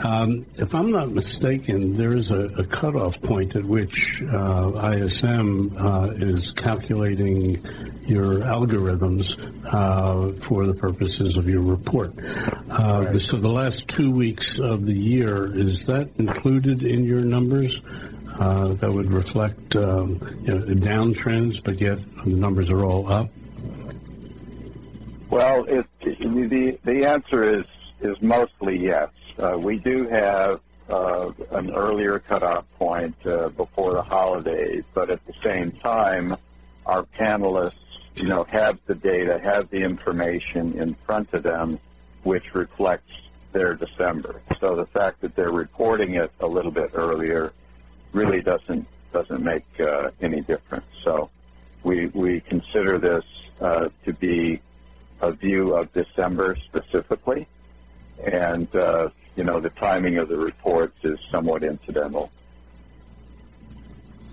Um, 0.04 0.46
if 0.56 0.74
I'm 0.74 0.92
not 0.92 1.12
mistaken, 1.12 1.98
there 1.98 2.16
is 2.16 2.32
a, 2.32 2.62
a 2.62 2.66
cutoff 2.68 3.14
point 3.24 3.56
at 3.58 3.66
which 3.66 4.24
uh, 4.32 4.92
ISM 4.94 5.76
uh, 5.78 6.12
is 6.16 6.54
calculating 6.56 7.62
your 8.08 8.40
algorithms 8.40 9.26
uh, 9.74 10.48
for 10.48 10.66
the 10.68 10.74
purposes 10.74 11.38
of 11.38 11.48
your 11.48 11.62
report. 11.62 12.12
Uh, 12.18 13.08
right. 13.08 13.22
So 13.22 13.38
the 13.42 13.50
last 13.50 13.84
two 13.98 14.12
weeks 14.12 14.60
of 14.64 14.86
the 14.86 14.94
year, 14.94 15.48
is 15.54 15.84
that 15.88 16.10
included 16.18 16.84
in 16.84 17.04
your 17.04 17.22
numbers? 17.22 17.78
Uh, 18.40 18.76
that 18.76 18.90
would 18.90 19.12
reflect 19.12 19.76
um, 19.76 20.18
you 20.44 20.54
know, 20.54 20.66
downtrends, 20.76 21.62
but 21.66 21.82
yet 21.82 21.98
the 22.24 22.30
numbers 22.30 22.70
are 22.70 22.86
all 22.86 23.12
up? 23.12 23.28
Well, 25.30 25.66
it, 25.66 25.86
the 26.00 26.80
the 26.86 27.06
answer 27.06 27.60
is 27.60 27.66
is 28.02 28.16
mostly 28.22 28.80
yes. 28.80 29.10
Uh, 29.40 29.58
we 29.58 29.78
do 29.78 30.08
have 30.10 30.60
uh, 30.90 31.32
an 31.52 31.72
earlier 31.74 32.20
cutoff 32.20 32.66
point 32.78 33.16
uh, 33.26 33.50
before 33.50 33.94
the 33.94 34.02
holidays, 34.02 34.84
but 34.94 35.10
at 35.10 35.26
the 35.26 35.34
same 35.44 35.72
time, 35.72 36.36
our 36.86 37.04
panelists, 37.18 37.74
you 38.16 38.28
know, 38.28 38.44
have 38.46 38.78
the 38.88 38.96
data, 38.96 39.40
have 39.42 39.70
the 39.70 39.78
information 39.78 40.78
in 40.80 40.94
front 41.06 41.32
of 41.34 41.44
them, 41.44 41.80
which 42.24 42.54
reflects 42.54 43.12
their 43.54 43.76
December. 43.76 44.42
So 44.60 44.76
the 44.76 44.86
fact 44.88 45.22
that 45.22 45.36
they're 45.36 45.52
reporting 45.52 46.16
it 46.16 46.32
a 46.40 46.48
little 46.48 46.72
bit 46.72 46.92
earlier 46.94 47.54
really 48.12 48.42
doesn't 48.42 48.88
doesn't 49.12 49.42
make 49.42 49.66
uh, 49.80 50.12
any 50.22 50.42
difference. 50.42 50.86
So 51.04 51.30
we 51.84 52.08
we 52.08 52.42
consider 52.42 53.00
this 53.00 53.26
uh, 53.62 53.90
to 54.06 54.14
be 54.14 54.62
a 55.22 55.32
view 55.32 55.76
of 55.76 55.92
December 55.94 56.56
specifically, 56.66 57.48
and 58.26 58.74
uh, 58.76 59.10
you 59.36 59.44
know, 59.44 59.60
the 59.60 59.70
timing 59.70 60.18
of 60.18 60.28
the 60.28 60.38
reports 60.38 60.98
is 61.04 61.18
somewhat 61.32 61.64
incidental. 61.64 62.32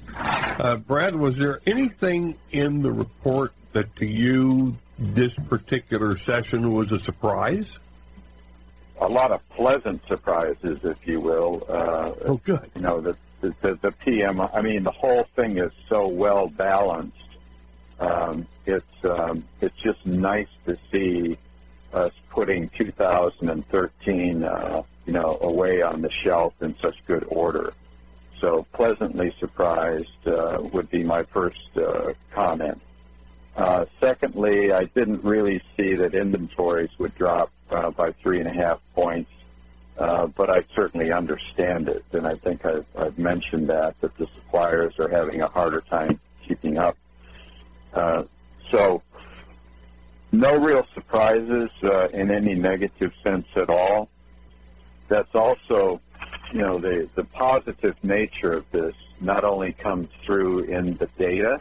Uh, 0.08 0.76
Brad, 0.76 1.14
was 1.14 1.36
there 1.36 1.60
anything 1.66 2.36
in 2.50 2.82
the 2.82 2.90
report 2.90 3.52
that 3.72 3.94
to 3.96 4.06
you 4.06 4.74
this 4.98 5.32
particular 5.48 6.16
session 6.18 6.72
was 6.72 6.90
a 6.90 6.98
surprise? 7.00 7.70
A 9.00 9.06
lot 9.06 9.30
of 9.30 9.46
pleasant 9.50 10.00
surprises, 10.08 10.80
if 10.82 11.06
you 11.06 11.20
will. 11.20 11.62
Uh, 11.68 12.12
oh, 12.26 12.40
good. 12.42 12.70
You 12.74 12.80
know, 12.80 13.00
the, 13.00 13.16
the, 13.42 13.78
the 13.82 13.92
PM, 14.04 14.40
I 14.40 14.62
mean, 14.62 14.82
the 14.82 14.90
whole 14.90 15.26
thing 15.36 15.58
is 15.58 15.70
so 15.88 16.08
well 16.08 16.48
balanced. 16.48 17.16
Um, 18.00 18.46
it's 18.64 19.04
um, 19.04 19.44
it's 19.60 19.76
just 19.82 20.04
nice 20.04 20.48
to 20.66 20.76
see 20.90 21.38
us 21.96 22.12
putting 22.30 22.68
2013 22.70 24.44
uh, 24.44 24.82
you 25.06 25.12
know, 25.12 25.38
away 25.40 25.82
on 25.82 26.02
the 26.02 26.10
shelf 26.10 26.52
in 26.60 26.76
such 26.78 26.96
good 27.06 27.24
order. 27.28 27.72
So 28.40 28.66
pleasantly 28.72 29.34
surprised 29.38 30.26
uh, 30.26 30.58
would 30.72 30.90
be 30.90 31.04
my 31.04 31.22
first 31.22 31.70
uh, 31.76 32.12
comment. 32.32 32.80
Uh, 33.56 33.86
secondly, 34.00 34.72
I 34.72 34.84
didn't 34.84 35.24
really 35.24 35.62
see 35.76 35.94
that 35.94 36.14
inventories 36.14 36.90
would 36.98 37.14
drop 37.14 37.50
uh, 37.70 37.90
by 37.90 38.12
three 38.12 38.40
and 38.40 38.48
a 38.48 38.52
half 38.52 38.80
points, 38.94 39.30
uh, 39.98 40.26
but 40.26 40.50
I 40.50 40.62
certainly 40.74 41.10
understand 41.10 41.88
it, 41.88 42.04
and 42.12 42.26
I 42.26 42.34
think 42.34 42.66
I've, 42.66 42.84
I've, 42.98 43.18
mentioned 43.18 43.68
that 43.68 43.98
that 44.02 44.14
the 44.18 44.26
suppliers 44.34 44.98
are 44.98 45.08
having 45.08 45.40
a 45.40 45.48
harder 45.48 45.80
time 45.80 46.20
keeping 46.46 46.76
up. 46.76 46.98
Uh, 47.94 48.24
so, 48.70 49.02
no 50.38 50.56
real 50.56 50.86
surprises 50.94 51.70
in 52.12 52.30
any 52.30 52.54
negative 52.54 53.12
sense 53.22 53.46
at 53.56 53.68
all 53.68 54.08
that's 55.08 55.34
also, 55.34 56.00
you 56.52 56.60
know, 56.60 56.78
the, 56.78 57.08
the 57.14 57.24
positive 57.24 57.96
nature 58.02 58.52
of 58.52 58.64
this 58.72 58.94
not 59.20 59.44
only 59.44 59.72
comes 59.72 60.08
through 60.24 60.64
in 60.64 60.96
the 60.96 61.08
data, 61.18 61.60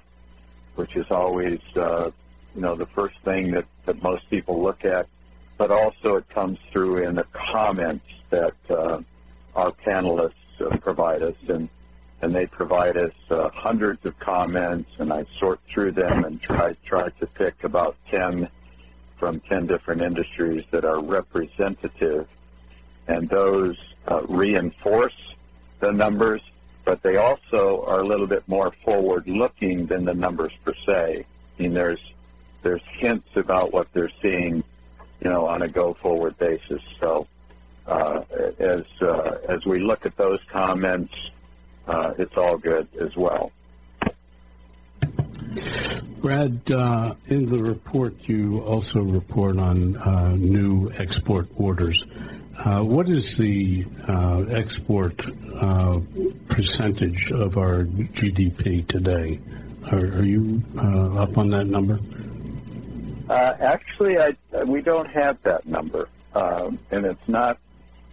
which 0.76 0.96
is 0.96 1.06
always, 1.10 1.60
uh, 1.76 2.10
you 2.56 2.62
know, 2.62 2.76
the 2.76 2.88
first 2.88 3.18
thing 3.24 3.52
that, 3.52 3.66
that 3.86 4.02
most 4.02 4.30
people 4.30 4.62
look 4.62 4.84
at, 4.86 5.08
but 5.58 5.72
also 5.72 6.16
it 6.16 6.30
comes 6.30 6.58
through 6.72 7.04
in 7.04 7.16
the 7.16 7.26
comments 7.34 8.06
that 8.30 8.56
uh, 8.70 9.02
our 9.56 9.72
panelists 9.72 10.34
uh, 10.60 10.76
provide 10.78 11.22
us. 11.22 11.36
And, 11.48 11.70
and 12.22 12.34
they 12.34 12.48
provide 12.48 12.98
us 12.98 13.14
uh, 13.30 13.50
hundreds 13.50 14.06
of 14.06 14.18
comments, 14.20 14.90
and 15.00 15.14
I 15.14 15.26
sort 15.40 15.60
through 15.70 15.92
them 15.92 16.26
and 16.26 16.42
try, 16.42 16.74
try 16.86 17.10
to 17.10 17.28
pick 17.28 17.64
about 17.64 17.96
10 18.08 18.50
from 19.18 19.40
10 19.42 19.68
different 19.68 20.02
industries 20.02 20.64
that 20.72 20.86
are 20.86 21.02
representative 21.02 22.28
and 23.08 23.30
those 23.30 23.78
uh, 24.08 24.22
reinforce 24.28 25.36
the 25.80 25.92
numbers, 25.92 26.42
but 26.84 27.02
they 27.02 27.18
also 27.18 27.84
are 27.88 28.00
a 28.00 28.04
little 28.06 28.28
bit 28.28 28.48
more 28.48 28.72
forward-looking 28.84 29.86
than 29.86 30.06
the 30.06 30.14
numbers 30.14 30.52
per 30.64 30.74
se. 30.86 31.26
I 31.58 31.62
mean, 31.62 31.74
there's 31.74 32.02
there's 32.62 32.82
hints 32.98 33.30
about 33.36 33.72
what 33.72 33.88
they're 33.94 34.12
seeing, 34.24 34.64
you 35.22 35.30
know, 35.30 35.46
on 35.46 35.62
a 35.62 35.68
go-forward 35.68 36.36
basis. 36.40 36.82
So 37.00 37.28
uh, 37.86 38.24
as 38.58 38.84
uh, 39.02 39.38
as 39.48 39.66
we 39.66 39.80
look 39.80 40.06
at 40.06 40.18
those 40.18 40.40
comments, 40.50 41.14
uh, 41.88 42.14
it's 42.18 42.38
all 42.38 42.58
good 42.58 42.88
as 43.00 43.16
well. 43.16 43.52
Brad, 46.22 46.60
uh, 46.72 47.16
in 47.28 47.50
the 47.50 47.62
report, 47.64 48.14
you 48.22 48.60
also 48.62 49.00
report 49.00 49.58
on 49.58 49.96
uh, 49.96 50.36
new 50.36 50.92
export 50.98 51.48
orders. 51.56 52.04
Uh, 52.58 52.84
what 52.84 53.08
is 53.08 53.38
the 53.38 53.86
uh, 54.08 54.44
export 54.54 55.14
uh, 55.62 56.00
percentage 56.50 57.32
of 57.34 57.58
our 57.58 57.84
GDP 57.84 58.88
today? 58.88 59.40
Are, 59.92 60.20
are 60.20 60.24
you 60.24 60.62
uh, 60.78 61.24
up 61.24 61.38
on 61.38 61.50
that 61.52 61.68
number? 61.68 62.00
Actually, 63.30 64.18
I, 64.18 64.64
we 64.64 64.82
don't 64.82 65.08
have 65.08 65.42
that 65.44 65.66
number, 65.66 66.10
um, 66.34 66.80
and 66.92 67.06
it's 67.06 67.28
not 67.28 67.60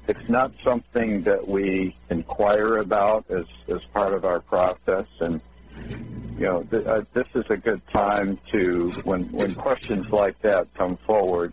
it's 0.09 0.29
not 0.29 0.53
something 0.65 1.23
that 1.23 1.47
we 1.47 1.97
inquire 2.11 2.79
about 2.79 3.31
as 3.31 3.47
as 3.69 3.85
part 3.93 4.15
of 4.15 4.25
our 4.25 4.41
process. 4.41 5.07
And 5.21 5.41
you 6.43 6.49
know, 6.49 6.63
th- 6.65 6.87
uh, 6.87 7.03
this 7.15 7.27
is 7.35 7.45
a 7.51 7.57
good 7.57 7.81
time 7.89 8.39
to 8.51 8.91
when 9.05 9.31
when 9.33 9.55
questions 9.55 10.07
like 10.11 10.41
that 10.43 10.73
come 10.75 10.97
forward 11.07 11.53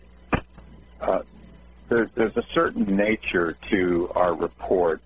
there's, 1.90 2.08
there's 2.14 2.36
a 2.36 2.44
certain 2.54 2.96
nature 2.96 3.56
to 3.70 4.10
our 4.14 4.34
report. 4.34 5.02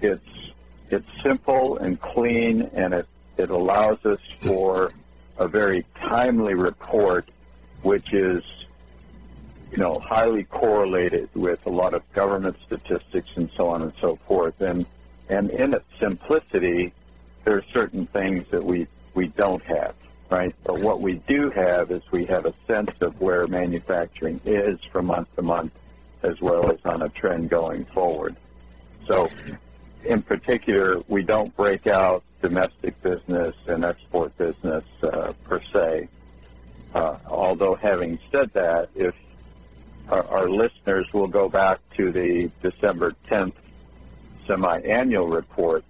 It's 0.00 0.52
it's 0.90 1.06
simple 1.22 1.78
and 1.78 2.00
clean, 2.00 2.62
and 2.74 2.94
it 2.94 3.06
it 3.36 3.50
allows 3.50 4.04
us 4.04 4.20
for 4.42 4.92
a 5.38 5.46
very 5.46 5.86
timely 5.96 6.54
report, 6.54 7.30
which 7.82 8.12
is 8.12 8.42
you 9.70 9.76
know 9.76 9.98
highly 10.00 10.44
correlated 10.44 11.28
with 11.34 11.64
a 11.66 11.70
lot 11.70 11.94
of 11.94 12.02
government 12.12 12.56
statistics 12.66 13.28
and 13.36 13.50
so 13.54 13.68
on 13.68 13.82
and 13.82 13.92
so 14.00 14.18
forth. 14.26 14.60
And 14.60 14.86
and 15.28 15.50
in 15.50 15.74
its 15.74 15.86
simplicity, 16.00 16.92
there 17.44 17.58
are 17.58 17.64
certain 17.72 18.06
things 18.06 18.46
that 18.50 18.64
we 18.64 18.86
we 19.14 19.28
don't 19.28 19.62
have 19.64 19.94
right? 20.30 20.54
But 20.64 20.80
what 20.80 21.00
we 21.00 21.14
do 21.26 21.50
have 21.50 21.90
is 21.90 22.02
we 22.10 22.24
have 22.26 22.46
a 22.46 22.54
sense 22.66 22.90
of 23.00 23.20
where 23.20 23.46
manufacturing 23.46 24.40
is 24.44 24.78
from 24.90 25.06
month 25.06 25.28
to 25.36 25.42
month 25.42 25.72
as 26.22 26.40
well 26.40 26.70
as 26.70 26.78
on 26.84 27.02
a 27.02 27.08
trend 27.10 27.50
going 27.50 27.84
forward. 27.86 28.34
So 29.06 29.30
in 30.04 30.22
particular, 30.22 31.02
we 31.08 31.22
don't 31.22 31.54
break 31.56 31.86
out 31.86 32.24
domestic 32.40 33.00
business 33.02 33.54
and 33.66 33.84
export 33.84 34.36
business 34.38 34.84
uh, 35.02 35.32
per 35.44 35.60
se. 35.72 36.08
Uh, 36.94 37.18
although 37.26 37.74
having 37.74 38.18
said 38.32 38.50
that, 38.54 38.88
if 38.94 39.14
our, 40.08 40.26
our, 40.28 40.48
listeners 40.48 41.12
will 41.12 41.26
go 41.26 41.48
back 41.48 41.80
to 41.96 42.12
the 42.12 42.50
December 42.62 43.14
10th 43.28 43.54
semi-annual 44.46 45.28
report, 45.28 45.84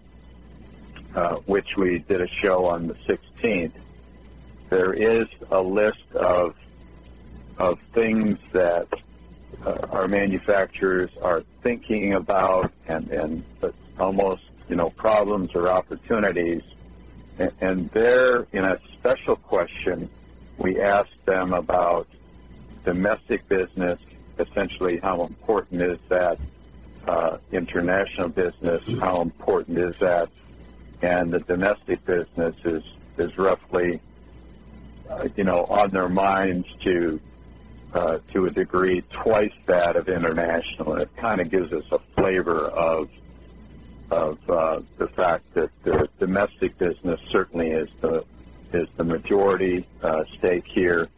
uh, 1.15 1.37
which 1.47 1.77
we 1.77 1.99
did 2.01 2.21
a 2.21 2.29
show 2.29 2.67
on 2.67 2.87
the 2.87 2.95
16th, 2.95 3.73
there 4.71 4.93
is 4.93 5.27
a 5.51 5.61
list 5.61 6.13
of 6.15 6.55
of 7.59 7.79
things 7.95 8.37
that 8.53 8.89
uh, 9.65 9.87
our 9.91 10.09
manufacturers 10.09 11.11
are 11.23 11.43
thinking 11.63 12.15
about 12.15 12.73
and, 12.89 13.09
and 13.11 13.45
almost, 13.99 14.43
you 14.69 14.77
know, 14.77 14.91
problems 14.91 15.51
or 15.55 15.71
opportunities. 15.71 16.63
And, 17.39 17.53
and 17.61 17.91
there, 17.91 18.47
in 18.53 18.65
a 18.65 18.79
special 18.93 19.37
question, 19.37 20.11
we 20.59 20.81
asked 20.81 21.25
them 21.27 21.53
about 21.53 22.09
domestic 22.85 23.49
business, 23.49 23.99
essentially 24.39 24.99
how 24.99 25.25
important 25.25 25.83
is 25.83 25.99
that, 26.09 26.39
uh, 27.07 27.39
international 27.53 28.31
business, 28.31 28.83
how 29.01 29.21
important 29.21 29.79
is 29.79 29.95
that, 30.01 30.29
and 31.05 31.31
the 31.31 31.41
domestic 31.41 32.05
business 32.07 32.57
is, 32.65 32.83
is 33.19 33.37
roughly, 33.37 34.01
uh, 35.11 35.29
you 35.37 35.45
know, 35.45 35.65
on 35.67 35.91
their 35.91 36.09
minds 36.09 36.67
to 36.81 37.21
uh, 37.93 38.19
to 38.33 38.47
a 38.47 38.51
degree 38.51 39.03
twice 39.11 39.53
that 39.67 39.95
of 39.97 40.09
international. 40.09 40.95
And 40.95 41.03
it 41.03 41.17
kind 41.17 41.41
of 41.41 41.51
gives 41.51 41.73
us 41.73 41.85
a 41.93 41.99
flavor 42.17 42.67
of 42.67 43.09
of 44.11 44.39
uh, 44.51 44.81
the 44.99 45.09
fact 45.09 45.45
that 45.55 45.71
the 45.83 46.09
domestic 46.19 46.77
business 46.79 47.21
certainly 47.31 47.71
is 47.71 47.89
the 48.01 48.25
is 48.73 48.89
the 48.97 49.05
majority 49.05 49.87
uh, 50.03 50.25
stake 50.37 50.67
here, 50.67 51.09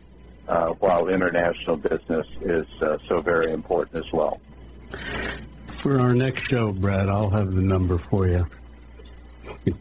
uh, 0.48 0.68
while 0.80 1.08
international 1.08 1.76
business 1.76 2.26
is 2.42 2.66
uh, 2.82 2.98
so 3.08 3.20
very 3.20 3.52
important 3.52 4.04
as 4.04 4.12
well. 4.12 4.40
For 5.82 6.00
our 6.00 6.14
next 6.14 6.42
show, 6.50 6.72
Brad, 6.72 7.08
I'll 7.08 7.30
have 7.30 7.54
the 7.54 7.62
number 7.62 7.98
for 8.10 8.26
you, 8.26 8.44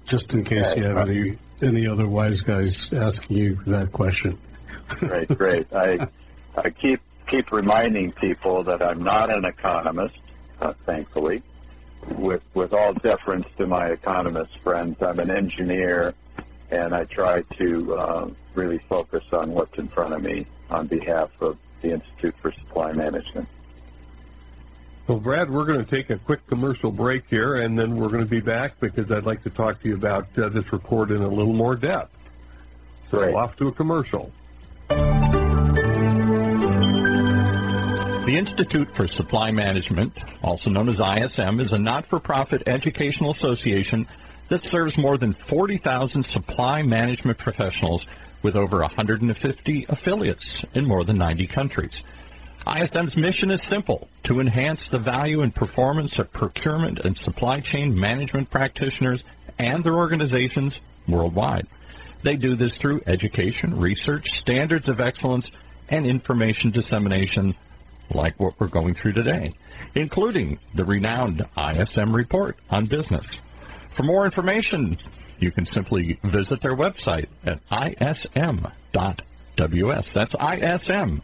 just 0.06 0.32
in 0.34 0.44
case 0.44 0.66
you 0.76 0.84
have 0.84 1.10
any 1.10 1.38
any 1.62 1.88
other 1.88 2.08
wise 2.08 2.42
guys 2.42 2.88
asking 2.92 3.38
you 3.38 3.56
that 3.68 3.92
question. 3.92 4.38
great, 5.00 5.28
great. 5.30 5.74
I 5.74 6.08
I 6.58 6.70
keep 6.70 7.02
keep 7.28 7.52
reminding 7.52 8.12
people 8.14 8.64
that 8.64 8.82
I'm 8.82 9.04
not 9.04 9.32
an 9.36 9.46
economist, 9.46 10.20
uh, 10.62 10.74
thankfully. 10.86 11.44
With 12.18 12.44
with 12.54 12.74
all 12.74 12.94
deference 12.94 13.48
to 13.58 13.66
my 13.66 13.88
economist 13.88 14.60
friends, 14.64 14.98
I'm 15.02 15.20
an 15.20 15.32
engineer, 15.32 16.14
and 16.70 16.94
I 16.94 17.06
try 17.06 17.42
to 17.58 17.96
uh, 17.96 18.30
really 18.54 18.80
focus 18.90 19.24
on 19.32 19.52
what's 19.52 19.78
in 19.78 19.88
front 19.88 20.14
of 20.14 20.22
me 20.22 20.46
on 20.70 20.88
behalf 20.88 21.30
of 21.42 21.58
the 21.82 21.94
Institute 21.94 22.36
for 22.42 22.52
Supply 22.52 22.92
Management. 22.94 23.48
Well, 25.08 25.20
Brad, 25.20 25.52
we're 25.52 25.68
going 25.68 25.86
to 25.86 25.92
take 25.92 26.10
a 26.10 26.18
quick 26.18 26.48
commercial 26.48 26.92
break 26.92 27.26
here, 27.28 27.58
and 27.58 27.78
then 27.78 27.96
we're 27.96 28.10
going 28.10 28.24
to 28.24 28.30
be 28.30 28.42
back 28.42 28.80
because 28.80 29.12
I'd 29.12 29.24
like 29.24 29.44
to 29.44 29.52
talk 29.52 29.80
to 29.84 29.88
you 29.88 29.96
about 29.96 30.26
uh, 30.36 30.50
this 30.50 30.66
report 30.74 31.12
in 31.12 31.22
a 31.22 31.28
little 31.28 31.54
more 31.54 31.76
depth. 31.76 32.12
So, 33.12 33.20
Great. 33.20 33.36
off 33.36 33.56
to 33.58 33.68
a 33.68 33.72
commercial. 33.72 34.32
The 38.26 38.36
Institute 38.36 38.88
for 38.98 39.06
Supply 39.06 39.52
Management, 39.52 40.12
also 40.42 40.72
known 40.72 40.90
as 40.90 40.96
ISM, 40.96 41.60
is 41.60 41.72
a 41.72 41.78
not-for-profit 41.78 42.64
educational 42.68 43.32
association 43.32 44.08
that 44.50 44.64
serves 44.64 44.98
more 44.98 45.20
than 45.20 45.36
40,000 45.48 46.26
supply 46.26 46.82
management 46.82 47.38
professionals 47.38 48.04
with 48.44 48.56
over 48.56 48.80
150 48.80 49.86
affiliates 49.90 50.66
in 50.74 50.88
more 50.88 51.06
than 51.06 51.20
90 51.20 51.48
countries. 51.54 52.02
ISM's 52.66 53.16
mission 53.16 53.52
is 53.52 53.62
simple 53.68 54.08
to 54.24 54.40
enhance 54.40 54.80
the 54.92 54.98
value 54.98 55.42
and 55.42 55.54
performance 55.54 56.18
of 56.18 56.32
procurement 56.34 57.00
and 57.04 57.16
supply 57.18 57.62
chain 57.62 57.98
management 57.98 58.50
practitioners 58.50 59.24
and 59.60 59.84
their 59.84 59.94
organizations 59.94 60.80
worldwide. 61.08 61.68
They 62.24 62.36
do 62.36 62.56
this 62.56 62.76
through 62.82 63.02
education, 63.06 63.80
research, 63.80 64.24
standards 64.26 64.90
of 64.90 65.00
excellence, 65.00 65.50
and 65.90 66.08
information 66.08 66.72
dissemination 66.72 67.56
like 68.10 68.40
what 68.40 68.54
we're 68.60 68.70
going 68.70 68.96
through 68.96 69.14
today, 69.14 69.54
including 69.94 70.58
the 70.76 70.86
renowned 70.86 71.44
ISM 71.56 72.16
report 72.16 72.56
on 72.72 72.88
business. 72.88 73.28
For 73.96 74.02
more 74.02 74.26
information, 74.26 74.98
you 75.38 75.52
can 75.52 75.66
simply 75.68 76.20
visit 76.32 76.64
their 76.64 76.76
website 76.76 77.28
at 77.46 77.60
ism.ws. 78.02 78.66
That's 80.16 80.34
ism.ws. 80.34 81.22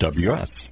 WS 0.00 0.71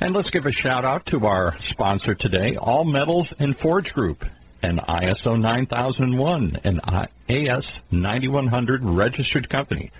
And 0.00 0.14
let's 0.14 0.30
give 0.30 0.46
a 0.46 0.52
shout 0.52 0.84
out 0.84 1.04
to 1.06 1.26
our 1.26 1.54
sponsor 1.60 2.14
today, 2.14 2.56
All 2.56 2.84
Metals 2.84 3.32
and 3.38 3.56
Forge 3.58 3.92
Group, 3.92 4.18
an 4.62 4.78
ISO 4.88 5.38
9001 5.38 6.60
and 6.64 6.80
AS 7.28 7.80
9100 7.90 8.84
registered 8.84 9.48
company, 9.48 9.90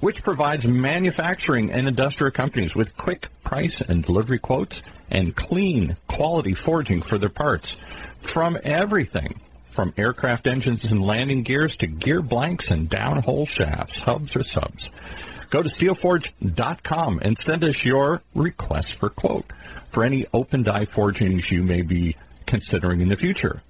which 0.00 0.22
provides 0.22 0.64
manufacturing 0.66 1.70
and 1.70 1.88
industrial 1.88 2.32
companies 2.32 2.74
with 2.74 2.88
quick 2.98 3.26
price 3.44 3.82
and 3.88 4.04
delivery 4.04 4.38
quotes 4.38 4.80
and 5.10 5.34
clean 5.34 5.96
quality 6.08 6.54
forging 6.64 7.02
for 7.02 7.18
their 7.18 7.30
parts 7.30 7.74
from 8.34 8.58
everything 8.64 9.40
from 9.78 9.94
aircraft 9.96 10.48
engines 10.48 10.84
and 10.84 11.00
landing 11.00 11.44
gears 11.44 11.76
to 11.78 11.86
gear 11.86 12.20
blanks 12.20 12.68
and 12.68 12.90
downhole 12.90 13.46
shafts, 13.46 13.96
hubs 14.04 14.34
or 14.34 14.42
subs. 14.42 14.88
Go 15.50 15.62
to 15.62 15.68
steelforge.com 15.68 17.20
and 17.22 17.36
send 17.38 17.64
us 17.64 17.80
your 17.84 18.22
request 18.34 18.94
for 19.00 19.10
quote 19.10 19.44
for 19.94 20.04
any 20.04 20.26
open 20.32 20.62
die 20.62 20.86
forgings 20.94 21.46
you 21.50 21.62
may 21.62 21.82
be 21.82 22.16
considering 22.46 23.00
in 23.00 23.08
the 23.08 23.16
future. 23.16 23.60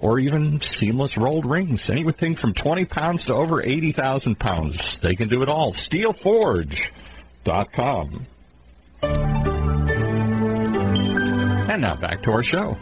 Or 0.00 0.18
even 0.20 0.60
seamless 0.62 1.18
rolled 1.18 1.44
rings, 1.44 1.90
anything 1.90 2.36
from 2.36 2.54
20 2.54 2.84
pounds 2.86 3.26
to 3.26 3.34
over 3.34 3.60
80,000 3.62 4.38
pounds. 4.38 4.80
They 5.02 5.16
can 5.16 5.28
do 5.28 5.42
it 5.42 5.48
all. 5.48 5.74
Steelforge.com. 5.74 8.26
And 11.70 11.82
now 11.82 11.96
back 12.00 12.22
to 12.22 12.30
our 12.30 12.44
show. 12.44 12.76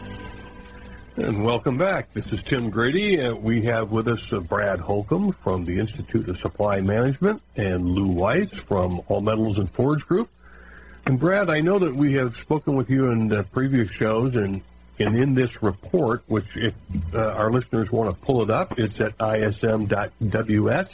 And 1.19 1.47
welcome 1.47 1.79
back. 1.79 2.13
This 2.13 2.27
is 2.27 2.43
Tim 2.43 2.69
Grady. 2.69 3.19
Uh, 3.19 3.35
we 3.35 3.65
have 3.65 3.91
with 3.91 4.07
us 4.07 4.23
uh, 4.33 4.41
Brad 4.41 4.79
Holcomb 4.81 5.35
from 5.43 5.65
the 5.65 5.79
Institute 5.79 6.29
of 6.29 6.37
Supply 6.37 6.81
Management 6.81 7.41
and 7.57 7.89
Lou 7.89 8.15
Weiss 8.15 8.51
from 8.69 9.01
All 9.09 9.23
Metals 9.23 9.59
and 9.59 9.71
Forge 9.71 10.03
Group. 10.03 10.29
And 11.07 11.19
Brad, 11.19 11.49
I 11.49 11.61
know 11.61 11.79
that 11.79 11.97
we 11.97 12.13
have 12.17 12.35
spoken 12.43 12.77
with 12.77 12.91
you 12.91 13.13
in 13.13 13.33
uh, 13.33 13.45
previous 13.51 13.91
shows 13.93 14.37
and, 14.37 14.61
and 14.99 15.17
in 15.17 15.35
this 15.35 15.63
report, 15.63 16.23
which 16.27 16.45
if 16.55 16.75
uh, 17.15 17.21
our 17.33 17.51
listeners 17.51 17.91
want 17.91 18.15
to 18.15 18.27
pull 18.27 18.43
it 18.43 18.51
up, 18.51 18.79
it's 18.79 19.01
at 19.01 19.15
ism.ws. 19.19 20.89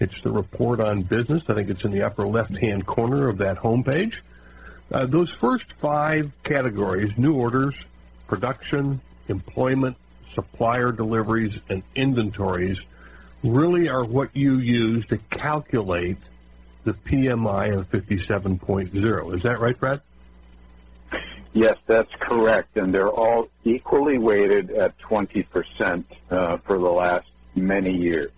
It's 0.00 0.22
the 0.22 0.32
report 0.32 0.80
on 0.80 1.02
business. 1.02 1.42
I 1.48 1.54
think 1.54 1.68
it's 1.68 1.84
in 1.84 1.90
the 1.90 2.06
upper 2.06 2.26
left-hand 2.26 2.86
corner 2.86 3.28
of 3.28 3.36
that 3.38 3.58
homepage. 3.58 4.14
Uh, 4.90 5.04
those 5.04 5.30
first 5.38 5.66
five 5.82 6.32
categories, 6.44 7.12
new 7.18 7.34
orders, 7.34 7.74
production, 8.26 9.02
employment, 9.30 9.96
supplier 10.34 10.92
deliveries, 10.92 11.58
and 11.68 11.82
inventories 11.94 12.78
really 13.42 13.88
are 13.88 14.04
what 14.04 14.36
you 14.36 14.58
use 14.58 15.06
to 15.06 15.16
calculate 15.30 16.18
the 16.84 16.92
PMI 16.92 17.78
of 17.78 17.90
57.0. 17.90 19.34
Is 19.34 19.42
that 19.42 19.60
right, 19.60 19.78
Brad? 19.78 20.00
Yes, 21.52 21.76
that's 21.86 22.12
correct. 22.20 22.76
And 22.76 22.94
they're 22.94 23.08
all 23.08 23.48
equally 23.64 24.18
weighted 24.18 24.70
at 24.70 24.96
20% 24.98 26.04
uh, 26.30 26.58
for 26.58 26.78
the 26.78 26.90
last 26.90 27.26
many 27.54 27.92
years. 27.92 28.30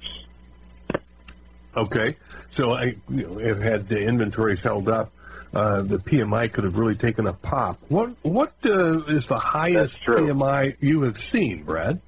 Okay. 1.77 2.17
So 2.53 2.73
I, 2.73 2.97
you 3.09 3.27
know, 3.27 3.39
if 3.39 3.59
had 3.59 3.89
the 3.89 3.99
inventories 3.99 4.61
held 4.61 4.89
up, 4.89 5.13
uh, 5.55 5.83
the 5.83 5.99
PMI 5.99 6.53
could 6.53 6.65
have 6.65 6.77
really 6.77 6.97
taken 6.97 7.27
a 7.27 7.33
pop. 7.33 7.79
What 7.89 8.17
what 8.23 8.55
uh, 8.65 9.05
is 9.05 9.27
the 9.29 9.39
highest 9.39 9.95
PMI 10.07 10.77
you 10.81 11.03
have 11.03 11.17
seen, 11.31 11.65
Brad? 11.65 12.01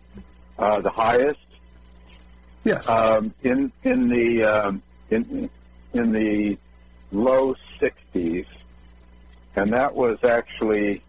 Uh, 0.59 0.81
the 0.81 0.91
highest 0.91 1.39
Yes. 2.65 2.83
um, 2.89 3.35
in 3.43 3.71
in 3.83 4.09
the 4.09 4.43
um, 4.43 4.83
in 5.11 5.51
in 5.93 6.13
the 6.13 6.59
low 7.13 7.55
60s, 7.79 8.47
and 9.55 9.73
that 9.73 9.95
was 9.95 10.19
actually, 10.25 11.03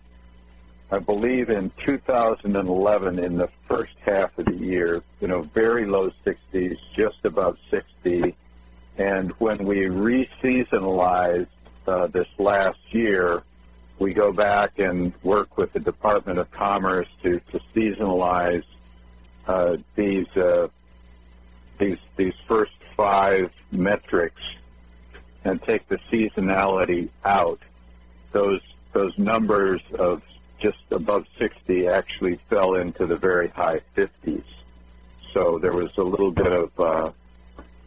I 0.91 0.99
believe, 0.99 1.49
in 1.49 1.71
2011 1.85 3.19
in 3.19 3.37
the 3.37 3.49
first 3.67 3.95
half 4.05 4.37
of 4.37 4.45
the 4.45 4.55
year. 4.57 5.01
You 5.21 5.29
know, 5.29 5.41
very 5.41 5.85
low 5.85 6.11
60s, 6.25 6.77
just 6.93 7.23
above 7.23 7.57
60, 7.71 8.35
and 8.97 9.31
when 9.39 9.65
we 9.65 9.87
re-seasonalized 9.87 11.47
uh, 11.87 12.07
this 12.07 12.27
last 12.37 12.79
year, 12.89 13.43
we 13.99 14.13
go 14.13 14.31
back 14.31 14.79
and 14.79 15.13
work 15.23 15.57
with 15.57 15.71
the 15.73 15.79
Department 15.79 16.39
of 16.39 16.51
Commerce 16.51 17.07
to, 17.23 17.39
to 17.51 17.59
seasonalize 17.73 18.63
uh, 19.47 19.77
these 19.95 20.27
uh, 20.35 20.67
these 21.77 21.99
these 22.17 22.35
first 22.47 22.73
five 22.95 23.51
metrics 23.71 24.41
and 25.43 25.61
take 25.61 25.87
the 25.87 25.97
seasonality 26.11 27.09
out, 27.23 27.59
those 28.31 28.61
those 28.93 29.17
numbers 29.17 29.81
of 29.99 30.21
just 30.59 30.79
above 30.91 31.25
60 31.37 31.87
actually 31.87 32.39
fell 32.49 32.75
into 32.75 33.05
the 33.05 33.17
very 33.17 33.49
high 33.49 33.81
50s. 33.95 34.43
So 35.33 35.59
there 35.61 35.73
was 35.73 35.91
a 35.97 36.03
little 36.03 36.31
bit 36.31 36.51
of 36.51 36.79
uh, 36.79 37.11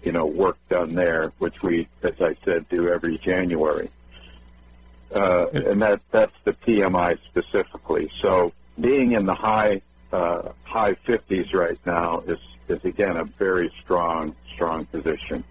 you 0.09 0.13
know 0.13 0.25
work 0.25 0.57
done 0.71 0.95
there, 0.95 1.35
which 1.37 1.63
we, 1.63 1.87
as 2.03 2.19
I 2.19 2.35
said, 2.43 2.67
do 2.71 2.89
every 2.89 3.19
January. 3.19 3.91
Uh, 5.15 5.49
and 5.51 5.83
that 5.83 6.01
that's 6.11 6.33
the 6.45 6.53
PMI 6.53 7.19
specifically. 7.27 8.11
So 8.23 8.55
being 8.81 9.13
in 9.13 9.27
the 9.27 9.35
high 9.35 9.83
uh, 10.11 10.53
high 10.65 10.95
50s 10.95 11.53
right 11.53 11.79
now 11.85 12.21
is 12.21 12.39
is 12.69 12.83
again 12.87 13.19
a 13.19 13.25
very 13.25 13.71
strong 13.83 14.35
strong 14.55 14.87
position. 14.87 15.45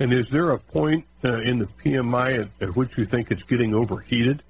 And 0.00 0.12
is 0.12 0.28
there 0.28 0.50
a 0.50 0.58
point 0.58 1.06
uh, 1.24 1.40
in 1.40 1.60
the 1.60 1.68
PMI 1.82 2.40
at, 2.40 2.48
at, 2.60 2.76
which 2.76 2.90
you 2.98 3.06
think 3.06 3.30
it's 3.30 3.44
getting 3.44 3.74
overheated? 3.74 4.42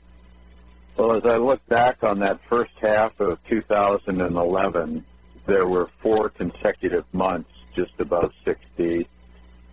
Well, 0.96 1.12
as 1.14 1.24
I 1.24 1.36
look 1.36 1.64
back 1.68 2.02
on 2.02 2.18
that 2.20 2.40
first 2.48 2.72
half 2.80 3.20
of 3.20 3.38
2011, 3.44 5.04
there 5.46 5.68
were 5.68 5.88
four 6.02 6.28
consecutive 6.28 7.04
months 7.12 7.50
just 7.74 7.92
above 7.98 8.32
60, 8.44 9.08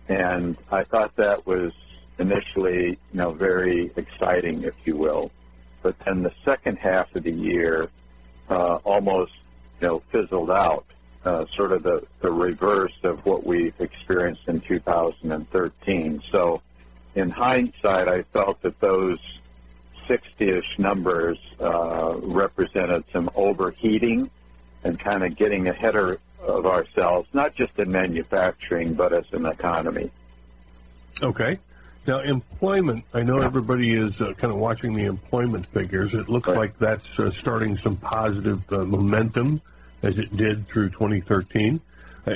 and 0.08 0.56
I 0.70 0.84
thought 0.84 1.14
that 1.16 1.46
was 1.46 1.72
initially, 2.18 2.98
you 3.12 3.18
know, 3.18 3.32
very 3.32 3.92
exciting, 3.96 4.64
if 4.64 4.74
you 4.84 4.96
will. 4.96 5.30
But 5.82 5.96
then 6.04 6.22
the 6.22 6.32
second 6.44 6.78
half 6.78 7.14
of 7.14 7.22
the 7.24 7.32
year 7.32 7.90
uh, 8.48 8.76
almost, 8.84 9.32
you 9.80 9.86
know, 9.86 10.02
fizzled 10.10 10.50
out 10.50 10.86
uh, 11.24 11.44
sort 11.56 11.72
of 11.72 11.82
the, 11.82 12.02
the 12.20 12.30
reverse 12.30 12.96
of 13.04 13.24
what 13.26 13.46
we've 13.46 13.78
experienced 13.80 14.42
in 14.48 14.60
2013. 14.62 16.22
So, 16.32 16.62
in 17.14 17.30
hindsight, 17.30 18.08
I 18.08 18.22
felt 18.32 18.62
that 18.62 18.78
those 18.80 19.18
60-ish 20.08 20.78
numbers 20.78 21.38
uh, 21.60 22.16
represented 22.22 23.04
some 23.12 23.30
overheating 23.34 24.30
and 24.84 24.98
kind 24.98 25.24
of 25.24 25.36
getting 25.36 25.68
ahead 25.68 25.96
of, 25.96 26.18
of 26.40 26.66
ourselves, 26.66 27.28
not 27.32 27.54
just 27.54 27.78
in 27.78 27.90
manufacturing, 27.90 28.94
but 28.94 29.12
as 29.12 29.24
an 29.32 29.46
economy. 29.46 30.10
Okay. 31.22 31.58
Now, 32.06 32.20
employment, 32.20 33.04
I 33.12 33.22
know 33.22 33.40
everybody 33.40 33.92
is 33.92 34.18
uh, 34.20 34.32
kind 34.34 34.52
of 34.52 34.58
watching 34.58 34.94
the 34.94 35.04
employment 35.04 35.66
figures. 35.74 36.14
It 36.14 36.28
looks 36.28 36.48
right. 36.48 36.56
like 36.56 36.78
that's 36.78 37.18
uh, 37.18 37.30
starting 37.40 37.76
some 37.78 37.96
positive 37.96 38.60
uh, 38.70 38.78
momentum 38.84 39.60
as 40.02 40.18
it 40.18 40.34
did 40.36 40.66
through 40.68 40.90
2013. 40.90 41.80
Uh, 42.26 42.30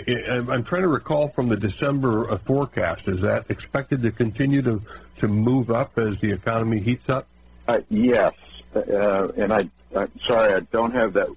I'm 0.51 0.65
trying 0.65 0.83
to 0.83 0.89
recall 0.89 1.29
from 1.31 1.49
the 1.49 1.57
December 1.57 2.31
uh, 2.31 2.39
forecast, 2.47 3.09
is 3.09 3.21
that 3.23 3.47
expected 3.51 4.03
to 4.03 4.11
continue 4.11 4.63
to, 4.63 4.81
to 5.19 5.29
move 5.29 5.71
up 5.71 5.99
as 5.99 6.19
the 6.21 6.33
economy 6.33 6.81
heats 6.81 7.09
up? 7.09 7.27
Uh, 7.67 7.79
yes. 7.89 8.35
Uh, 8.75 9.29
and 9.37 9.53
I, 9.53 9.71
I'm 9.97 10.11
sorry, 10.27 10.55
I 10.55 10.61
don't 10.73 10.93
have 10.93 11.15
that 11.15 11.29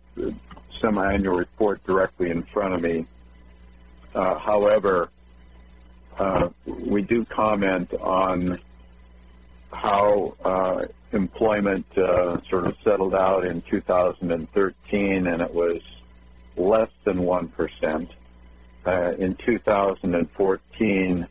semi-annual 0.81 1.35
report 1.35 1.83
directly 1.85 2.29
in 2.31 2.43
front 2.43 2.73
of 2.73 2.81
me. 2.81 3.05
Uh, 4.13 4.39
however, 4.39 5.09
we 6.65 7.01
do 7.01 7.25
comment 7.25 7.93
on 7.95 8.59
how 9.71 10.87
employment 11.11 11.85
sort 12.49 12.67
of 12.67 12.75
settled 12.83 13.13
out 13.15 13.45
in 13.45 13.61
2013, 13.69 15.27
and 15.27 15.41
it 15.41 15.53
was 15.53 15.81
less 16.57 16.89
than 17.03 17.17
1%. 17.17 18.09
Uh, 18.85 19.13
in 19.17 19.35
2014, 19.35 21.27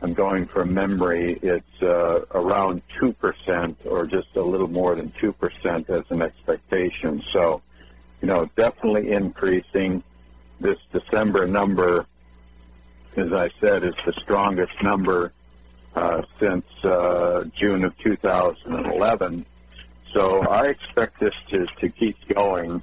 I'm 0.00 0.14
going 0.14 0.46
from 0.46 0.74
memory, 0.74 1.38
it's 1.42 1.82
uh, 1.82 2.20
around 2.32 2.82
2% 3.02 3.86
or 3.86 4.06
just 4.06 4.28
a 4.36 4.42
little 4.42 4.68
more 4.68 4.94
than 4.94 5.12
2% 5.20 5.90
as 5.90 6.02
an 6.10 6.22
expectation. 6.22 7.22
So, 7.32 7.62
you 8.20 8.28
know, 8.28 8.48
definitely 8.56 9.12
increasing. 9.12 10.02
This 10.60 10.78
December 10.92 11.46
number, 11.46 12.04
as 13.16 13.32
I 13.32 13.48
said, 13.60 13.84
is 13.84 13.94
the 14.04 14.12
strongest 14.20 14.72
number 14.82 15.32
uh, 15.94 16.22
since 16.40 16.64
uh, 16.82 17.44
June 17.54 17.84
of 17.84 17.96
2011. 17.98 19.46
So 20.12 20.40
I 20.48 20.66
expect 20.66 21.20
this 21.20 21.34
to, 21.50 21.66
to 21.80 21.88
keep 21.90 22.16
going 22.34 22.82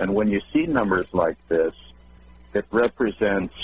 and 0.00 0.14
when 0.14 0.30
you 0.30 0.40
see 0.52 0.66
numbers 0.66 1.06
like 1.12 1.36
this, 1.48 1.74
it 2.54 2.64
represents, 2.72 3.54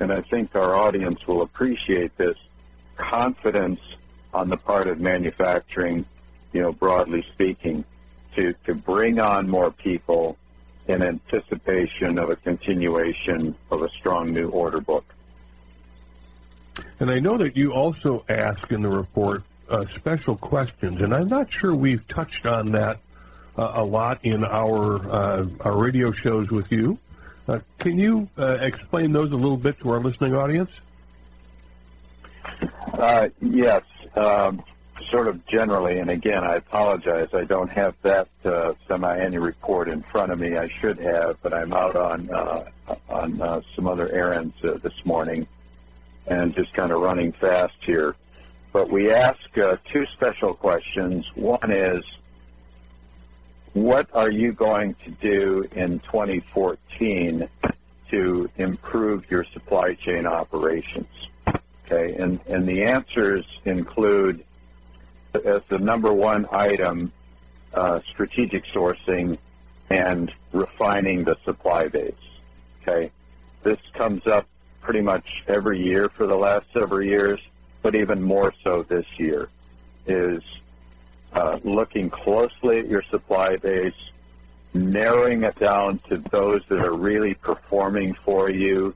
and 0.00 0.10
I 0.10 0.22
think 0.22 0.56
our 0.56 0.74
audience 0.74 1.26
will 1.28 1.42
appreciate 1.42 2.16
this, 2.16 2.36
confidence 2.96 3.80
on 4.32 4.48
the 4.48 4.56
part 4.56 4.86
of 4.88 4.98
manufacturing, 4.98 6.06
you 6.54 6.62
know, 6.62 6.72
broadly 6.72 7.22
speaking, 7.32 7.84
to, 8.34 8.54
to 8.64 8.74
bring 8.74 9.20
on 9.20 9.48
more 9.48 9.70
people 9.70 10.38
in 10.88 11.02
anticipation 11.02 12.18
of 12.18 12.30
a 12.30 12.36
continuation 12.36 13.54
of 13.70 13.82
a 13.82 13.88
strong 13.90 14.32
new 14.32 14.48
order 14.50 14.80
book. 14.80 15.04
And 17.00 17.10
I 17.10 17.18
know 17.20 17.38
that 17.38 17.56
you 17.56 17.72
also 17.72 18.24
ask 18.28 18.70
in 18.70 18.82
the 18.82 18.88
report 18.88 19.42
uh, 19.68 19.84
special 19.96 20.36
questions, 20.36 21.00
and 21.00 21.14
I'm 21.14 21.28
not 21.28 21.50
sure 21.50 21.74
we've 21.74 22.06
touched 22.08 22.46
on 22.46 22.72
that 22.72 22.98
uh, 23.56 23.72
a 23.76 23.84
lot 23.84 24.24
in 24.24 24.44
our 24.44 24.96
uh, 24.96 25.46
our 25.60 25.82
radio 25.82 26.12
shows 26.12 26.50
with 26.50 26.70
you. 26.70 26.98
Uh, 27.46 27.60
can 27.78 27.98
you 27.98 28.28
explain 28.38 29.12
those 29.12 29.30
a 29.32 29.36
little 29.36 29.56
bit 29.56 29.78
to 29.80 29.90
our 29.90 30.00
listening 30.00 30.34
audience? 30.34 30.70
yes, 33.40 33.82
um, 34.16 34.62
sort 35.10 35.28
of 35.28 35.44
generally. 35.46 35.98
And 35.98 36.10
again, 36.10 36.44
I 36.44 36.56
apologize. 36.56 37.28
I 37.32 37.44
don't 37.44 37.70
have 37.70 37.94
that 38.02 38.28
uh, 38.44 38.74
semi-annual 38.88 39.44
report 39.44 39.88
in 39.88 40.02
front 40.02 40.32
of 40.32 40.38
me. 40.38 40.56
I 40.56 40.68
should 40.80 40.98
have, 40.98 41.36
but 41.42 41.52
I'm 41.52 41.72
out 41.72 41.96
on 41.96 42.30
uh, 42.30 42.64
on 43.08 43.40
uh, 43.40 43.60
some 43.74 43.86
other 43.86 44.10
errands 44.12 44.54
this 44.62 45.04
morning 45.04 45.46
and 46.26 46.54
just 46.54 46.72
kind 46.74 46.90
of 46.90 47.00
running 47.00 47.32
fast 47.32 47.74
here. 47.80 48.14
But 48.72 48.90
we 48.90 49.12
ask 49.12 49.56
uh, 49.58 49.76
two 49.92 50.04
special 50.14 50.54
questions. 50.54 51.30
One 51.34 51.70
is, 51.70 52.04
what 53.72 54.08
are 54.14 54.30
you 54.30 54.52
going 54.52 54.94
to 55.04 55.10
do 55.10 55.64
in 55.76 56.00
2014 56.00 57.48
to 58.10 58.50
improve 58.56 59.30
your 59.30 59.44
supply 59.52 59.94
chain 59.94 60.26
operations? 60.26 61.06
Okay, 61.86 62.16
and, 62.16 62.40
and 62.48 62.66
the 62.66 62.84
answers 62.84 63.44
include, 63.64 64.44
as 65.34 65.62
the 65.68 65.78
number 65.78 66.12
one 66.12 66.46
item, 66.52 67.12
uh, 67.72 68.00
strategic 68.08 68.64
sourcing 68.64 69.38
and 69.90 70.32
refining 70.52 71.24
the 71.24 71.36
supply 71.44 71.88
base. 71.88 72.14
Okay, 72.82 73.10
this 73.62 73.78
comes 73.92 74.26
up 74.26 74.46
pretty 74.80 75.00
much 75.00 75.44
every 75.48 75.82
year 75.82 76.08
for 76.08 76.26
the 76.26 76.36
last 76.36 76.66
several 76.72 77.04
years, 77.04 77.40
but 77.82 77.94
even 77.94 78.22
more 78.22 78.52
so 78.62 78.82
this 78.82 79.06
year, 79.18 79.48
is 80.06 80.42
uh, 81.32 81.58
looking 81.64 82.10
closely 82.10 82.78
at 82.78 82.88
your 82.88 83.02
supply 83.10 83.56
base, 83.56 84.10
narrowing 84.74 85.42
it 85.42 85.58
down 85.58 85.98
to 86.08 86.18
those 86.30 86.62
that 86.68 86.78
are 86.78 86.94
really 86.94 87.34
performing 87.34 88.14
for 88.24 88.50
you, 88.50 88.94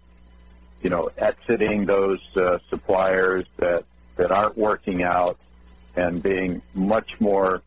you 0.82 0.90
know, 0.90 1.10
exiting 1.16 1.86
those 1.86 2.20
uh, 2.36 2.58
suppliers 2.68 3.46
that, 3.56 3.84
that 4.16 4.30
aren't 4.30 4.56
working 4.56 5.02
out 5.02 5.38
and 5.96 6.22
being 6.22 6.62
much 6.74 7.20
more 7.20 7.62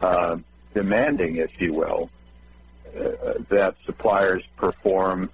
uh, 0.00 0.36
demanding, 0.74 1.36
if 1.36 1.50
you 1.60 1.72
will, 1.72 2.10
uh, 2.96 3.34
that 3.50 3.74
suppliers 3.86 4.42
perform 4.56 5.30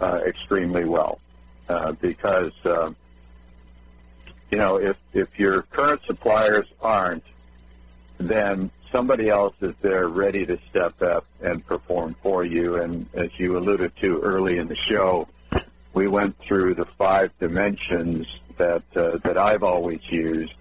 uh, 0.00 0.20
extremely 0.26 0.84
well. 0.84 1.18
Uh, 1.68 1.92
because, 2.00 2.52
you 4.50 4.58
know, 4.58 4.76
if, 4.76 4.96
if 5.12 5.28
your 5.38 5.62
current 5.62 6.00
suppliers 6.06 6.66
aren't, 6.80 7.24
then 8.18 8.70
somebody 8.92 9.28
else 9.28 9.54
is 9.60 9.74
there 9.82 10.08
ready 10.08 10.46
to 10.46 10.58
step 10.70 11.00
up 11.02 11.26
and 11.42 11.66
perform 11.66 12.14
for 12.22 12.44
you. 12.44 12.80
And 12.80 13.06
as 13.14 13.30
you 13.38 13.58
alluded 13.58 13.92
to 14.00 14.20
early 14.20 14.58
in 14.58 14.68
the 14.68 14.76
show, 14.88 15.28
we 15.92 16.08
went 16.08 16.36
through 16.46 16.74
the 16.74 16.86
five 16.98 17.30
dimensions 17.40 18.26
that 18.58 18.82
uh, 18.94 19.18
that 19.24 19.38
I've 19.38 19.62
always 19.62 20.00
used 20.08 20.54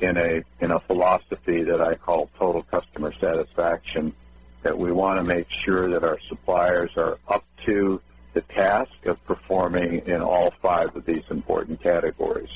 in 0.00 0.16
a 0.16 0.42
in 0.60 0.70
a 0.70 0.80
philosophy 0.80 1.62
that 1.64 1.80
I 1.80 1.94
call 1.94 2.30
total 2.38 2.62
customer 2.62 3.12
satisfaction. 3.12 4.14
That 4.62 4.76
we 4.76 4.90
want 4.90 5.18
to 5.18 5.24
make 5.24 5.46
sure 5.64 5.88
that 5.90 6.02
our 6.02 6.18
suppliers 6.28 6.90
are 6.96 7.18
up 7.28 7.44
to 7.66 8.00
the 8.34 8.40
task 8.42 9.06
of 9.06 9.24
performing 9.24 10.06
in 10.06 10.20
all 10.20 10.50
five 10.60 10.94
of 10.96 11.04
these 11.06 11.24
important 11.30 11.80
categories. 11.80 12.50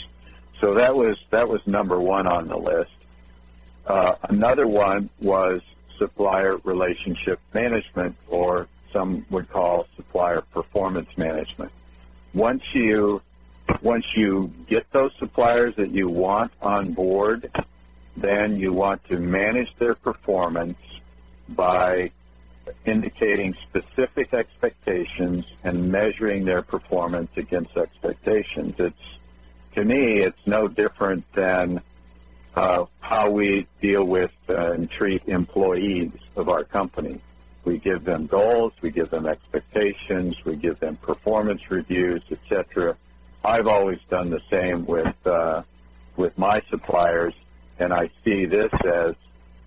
So 0.61 0.75
that 0.75 0.95
was 0.95 1.19
that 1.31 1.49
was 1.49 1.67
number 1.67 1.99
one 1.99 2.27
on 2.27 2.49
the 2.49 2.57
list. 2.59 2.91
Uh, 3.87 4.15
another 4.29 4.67
one 4.67 5.11
was 5.21 5.61
supplier 5.99 6.57
relationship 6.65 7.41
management, 7.53 8.17
or 8.29 8.69
some 8.93 9.25
would 9.31 9.49
call 9.51 9.87
supplier 9.97 10.41
performance 10.41 11.09
management. 11.17 11.73
Once 12.35 12.63
you 12.75 13.21
once 13.81 14.05
you 14.17 14.53
get 14.67 14.91
those 14.93 15.13
suppliers 15.19 15.75
that 15.77 15.91
you 15.91 16.09
want 16.09 16.53
on 16.61 16.93
board, 16.93 17.51
then 18.17 18.59
you 18.59 18.73
want 18.73 19.03
to 19.05 19.19
manage 19.19 19.75
their 19.79 19.95
performance 19.95 20.79
by 21.51 22.11
indicating 22.85 23.55
specific 23.69 24.33
expectations 24.35 25.45
and 25.65 25.91
measuring 25.91 26.45
their 26.45 26.63
performance 26.63 27.31
against 27.37 27.77
expectations. 27.77 28.75
It's 28.79 29.19
to 29.75 29.85
me, 29.85 30.21
it's 30.21 30.47
no 30.47 30.69
different 30.69 31.25
than 31.35 31.83
uh, 32.55 32.85
how 33.01 33.31
we 33.31 33.67
deal 33.81 34.05
with 34.05 34.31
uh, 34.49 34.73
and 34.73 34.91
treat 34.91 35.23
employees 35.27 36.13
of 36.37 36.49
our 36.49 36.65
company. 36.65 37.21
We 37.65 37.79
give 37.79 38.05
them 38.05 38.27
goals, 38.27 38.73
we 38.83 38.91
give 38.91 39.11
them 39.11 39.27
expectations, 39.27 40.37
we 40.45 40.57
give 40.57 40.79
them 40.81 40.97
performance 40.97 41.71
reviews, 41.71 42.23
etc. 42.31 42.97
I've 43.45 43.67
always 43.67 43.99
done 44.09 44.31
the 44.31 44.41
same 44.51 44.87
with 44.87 45.15
uh, 45.27 45.63
with 46.17 46.37
my 46.39 46.63
suppliers, 46.71 47.35
and 47.79 47.93
I 47.93 48.11
see 48.25 48.45
this 48.45 48.73
as 48.85 49.15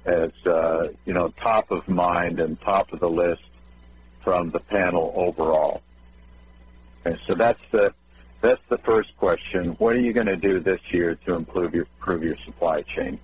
as 0.05 0.31
uh, 0.45 0.89
you 1.05 1.13
know 1.13 1.29
top 1.29 1.71
of 1.71 1.87
mind 1.87 2.39
and 2.39 2.59
top 2.61 2.93
of 2.93 2.99
the 2.99 3.09
list 3.09 3.43
from 4.21 4.49
the 4.51 4.59
panel 4.59 5.13
overall. 5.15 5.81
Okay, 7.05 7.19
so 7.27 7.35
that's 7.35 7.61
the 7.71 7.93
that's 8.41 8.61
the 8.69 8.77
first 8.79 9.15
question. 9.17 9.71
What 9.79 9.95
are 9.95 9.99
you 9.99 10.13
going 10.13 10.27
to 10.27 10.37
do 10.37 10.59
this 10.59 10.79
year 10.91 11.15
to 11.25 11.35
improve 11.35 11.73
your 11.73 11.87
improve 11.99 12.23
your 12.23 12.37
supply 12.37 12.81
chain? 12.81 13.19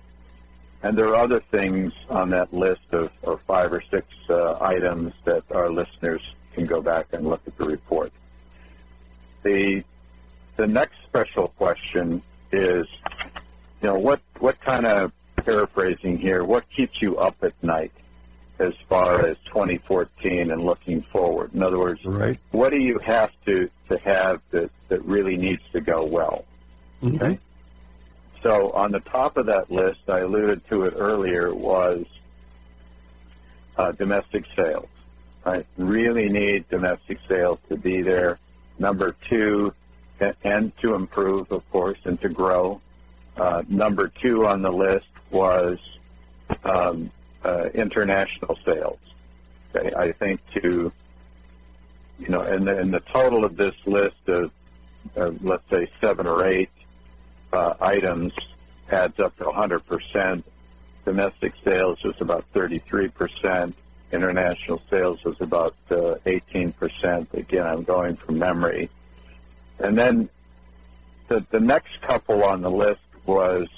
And 0.82 0.98
there 0.98 1.08
are 1.08 1.14
other 1.14 1.40
things 1.40 1.92
on 2.10 2.30
that 2.30 2.52
list 2.52 2.82
of, 2.90 3.10
of 3.22 3.40
five 3.42 3.72
or 3.72 3.82
six 3.90 4.06
uh, 4.28 4.58
items 4.60 5.14
that 5.24 5.44
our 5.52 5.70
listeners 5.70 6.34
can 6.54 6.66
go 6.66 6.82
back 6.82 7.06
and 7.12 7.26
look 7.26 7.40
at 7.46 7.56
the 7.56 7.64
report. 7.64 8.12
The 9.44 9.84
the 10.56 10.66
next 10.66 10.96
special 11.04 11.48
question 11.48 12.22
is, 12.52 12.86
you 13.80 13.88
know, 13.88 13.98
what 13.98 14.20
what 14.38 14.60
kind 14.60 14.86
of 14.86 15.12
paraphrasing 15.36 16.18
here? 16.18 16.44
What 16.44 16.68
keeps 16.70 17.00
you 17.00 17.18
up 17.18 17.36
at 17.42 17.54
night 17.62 17.92
as 18.58 18.74
far 18.88 19.26
as 19.26 19.36
2014 19.46 20.50
and 20.50 20.62
looking 20.62 21.02
forward? 21.02 21.54
In 21.54 21.62
other 21.62 21.78
words, 21.78 22.04
right. 22.04 22.38
what 22.50 22.70
do 22.70 22.78
you 22.78 22.98
have 22.98 23.30
to 23.46 23.68
to 23.88 23.98
have 23.98 24.40
that 24.50 24.70
that 24.88 25.04
really 25.04 25.36
needs 25.36 25.62
to 25.72 25.80
go 25.80 26.04
well? 26.04 26.44
Mm-hmm. 27.02 27.16
Okay. 27.16 27.38
So 28.42 28.70
on 28.70 28.90
the 28.90 29.00
top 29.00 29.36
of 29.36 29.46
that 29.46 29.70
list, 29.70 30.00
I 30.08 30.20
alluded 30.20 30.68
to 30.68 30.82
it 30.82 30.94
earlier, 30.96 31.54
was 31.54 32.04
uh, 33.76 33.92
domestic 33.92 34.44
sales. 34.56 34.88
Right, 35.44 35.66
really 35.76 36.28
need 36.28 36.68
domestic 36.68 37.18
sales 37.28 37.58
to 37.68 37.76
be 37.76 38.00
there. 38.02 38.38
Number 38.78 39.16
two, 39.28 39.74
and 40.44 40.76
to 40.78 40.94
improve, 40.94 41.50
of 41.52 41.68
course, 41.70 41.98
and 42.04 42.20
to 42.20 42.28
grow. 42.28 42.80
Uh, 43.36 43.62
number 43.68 44.08
two 44.08 44.46
on 44.46 44.62
the 44.62 44.70
list 44.70 45.06
was 45.30 45.78
um, 46.64 47.10
uh, 47.44 47.66
international 47.74 48.58
sales. 48.64 48.98
Okay, 49.74 49.94
I 49.94 50.12
think 50.12 50.40
to 50.60 50.92
you 52.22 52.28
know, 52.28 52.40
and 52.42 52.66
the, 52.66 52.84
the 52.92 53.00
total 53.12 53.44
of 53.44 53.56
this 53.56 53.74
list 53.84 54.28
of, 54.28 54.52
of 55.16 55.44
let's 55.44 55.68
say 55.70 55.88
seven 56.00 56.26
or 56.26 56.46
eight 56.46 56.70
uh, 57.52 57.74
items 57.80 58.32
adds 58.90 59.18
up 59.18 59.36
to 59.38 59.44
100%. 59.44 60.42
Domestic 61.04 61.52
sales 61.64 61.98
was 62.04 62.14
about 62.20 62.44
33%. 62.54 63.74
International 64.12 64.80
sales 64.88 65.24
was 65.24 65.36
about 65.40 65.74
uh, 65.90 66.14
18%. 66.26 67.34
Again, 67.34 67.66
I'm 67.66 67.82
going 67.82 68.16
from 68.16 68.38
memory. 68.38 68.88
And 69.82 69.98
then 69.98 70.28
the, 71.28 71.44
the 71.50 71.60
next 71.60 72.00
couple 72.02 72.44
on 72.44 72.62
the 72.62 72.70
list 72.70 73.00
was 73.26 73.68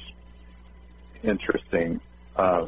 interesting. 1.23 2.01
Uh, 2.37 2.67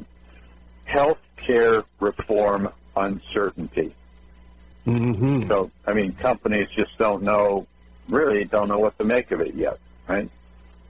health 0.85 1.19
care 1.37 1.85
reform 2.01 2.69
uncertainty. 2.97 3.95
Mm-hmm. 4.87 5.49
So, 5.49 5.71
I 5.87 5.93
mean, 5.93 6.13
companies 6.13 6.69
just 6.75 6.97
don't 6.97 7.23
know, 7.23 7.67
really 8.09 8.45
don't 8.45 8.69
know 8.69 8.79
what 8.79 8.97
to 8.99 9.05
make 9.05 9.31
of 9.33 9.41
it 9.41 9.55
yet, 9.55 9.79
right? 10.09 10.31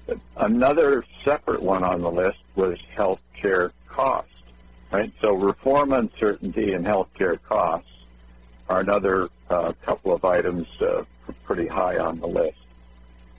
But 0.06 0.18
another 0.37 1.04
separate 1.24 1.62
one 1.62 1.82
on 1.82 2.02
the 2.02 2.11
list 2.11 2.38
was 2.54 2.78
health 2.94 3.20
care 3.35 3.72
cost, 3.88 4.28
right? 4.92 5.11
So 5.20 5.32
reform 5.32 5.92
uncertainty 5.92 6.74
and 6.74 6.87
health 6.87 7.09
care 7.14 7.37
costs 7.37 7.90
are 8.68 8.80
another 8.80 9.30
uh, 9.50 9.72
couple 9.82 10.14
of 10.14 10.24
items 10.24 10.68
uh, 10.80 11.04
pretty 11.44 11.66
high 11.66 11.98
on 11.98 12.20
the 12.20 12.26
list. 12.26 12.58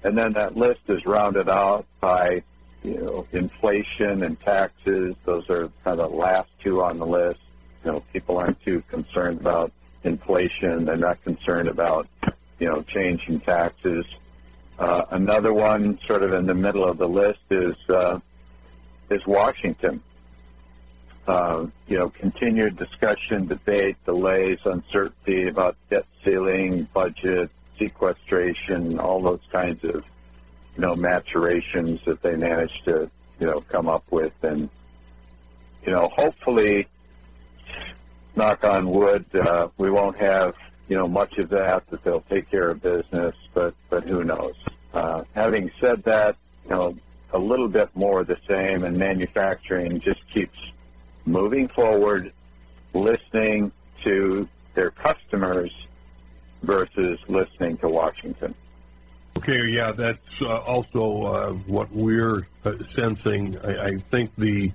And 0.03 0.17
then 0.17 0.33
that 0.33 0.55
list 0.55 0.81
is 0.87 1.05
rounded 1.05 1.49
out 1.49 1.85
by, 1.99 2.43
you 2.83 2.99
know, 2.99 3.27
inflation 3.31 4.23
and 4.23 4.39
taxes. 4.39 5.15
Those 5.25 5.49
are 5.49 5.69
kind 5.83 5.99
of 5.99 6.11
the 6.11 6.17
last 6.17 6.49
two 6.59 6.81
on 6.81 6.97
the 6.97 7.05
list. 7.05 7.39
You 7.83 7.93
know, 7.93 8.03
people 8.13 8.37
aren't 8.37 8.61
too 8.63 8.83
concerned 8.89 9.41
about 9.41 9.71
inflation. 10.03 10.85
They're 10.85 10.95
not 10.95 11.21
concerned 11.23 11.67
about, 11.67 12.07
you 12.59 12.67
know, 12.67 12.81
changing 12.83 13.41
taxes. 13.41 14.05
Uh, 14.77 15.05
another 15.11 15.53
one, 15.53 15.99
sort 16.05 16.21
of 16.21 16.33
in 16.33 16.45
the 16.45 16.53
middle 16.53 16.87
of 16.87 16.97
the 16.97 17.07
list, 17.07 17.39
is 17.49 17.75
uh, 17.89 18.19
is 19.09 19.25
Washington. 19.25 20.01
Uh, 21.27 21.65
you 21.87 21.97
know, 21.97 22.09
continued 22.09 22.77
discussion, 22.77 23.47
debate, 23.47 23.97
delays, 24.05 24.59
uncertainty 24.63 25.49
about 25.49 25.75
debt 25.89 26.05
ceiling, 26.23 26.87
budget, 26.93 27.49
sequestration, 27.77 28.99
all 28.99 29.21
those 29.21 29.41
kinds 29.51 29.83
of, 29.83 30.03
you 30.75 30.81
know, 30.81 30.95
maturations 30.95 32.01
that 32.05 32.21
they 32.21 32.35
managed 32.35 32.85
to, 32.85 33.09
you 33.39 33.47
know, 33.47 33.61
come 33.69 33.87
up 33.87 34.03
with. 34.11 34.33
And, 34.43 34.69
you 35.85 35.91
know, 35.91 36.09
hopefully, 36.15 36.87
knock 38.35 38.63
on 38.63 38.89
wood, 38.89 39.25
uh, 39.35 39.69
we 39.77 39.89
won't 39.89 40.17
have, 40.17 40.55
you 40.87 40.95
know, 40.97 41.07
much 41.07 41.37
of 41.37 41.49
that, 41.49 41.87
that 41.87 42.03
they'll 42.03 42.21
take 42.21 42.49
care 42.49 42.69
of 42.69 42.81
business, 42.81 43.35
but, 43.53 43.73
but 43.89 44.03
who 44.03 44.23
knows. 44.23 44.55
Uh, 44.93 45.23
having 45.35 45.71
said 45.79 46.03
that, 46.03 46.35
you 46.65 46.71
know, 46.71 46.95
a 47.33 47.39
little 47.39 47.67
bit 47.67 47.93
more 47.95 48.23
the 48.23 48.37
same, 48.47 48.83
and 48.83 48.97
manufacturing 48.97 49.99
just 49.99 50.25
keeps 50.29 50.57
moving 51.25 51.67
forward, 51.67 52.31
listening 52.93 53.71
to 54.03 54.47
their 54.75 54.91
customers 54.91 55.73
versus 56.63 57.19
listening 57.27 57.77
to 57.77 57.89
Washington. 57.89 58.55
Okay, 59.37 59.67
yeah, 59.67 59.91
that's 59.91 60.41
uh, 60.41 60.59
also 60.61 61.21
uh, 61.21 61.53
what 61.67 61.91
we're 61.91 62.47
uh, 62.65 62.73
sensing. 62.95 63.55
I, 63.59 63.87
I 63.87 63.91
think 64.09 64.31
the 64.35 64.71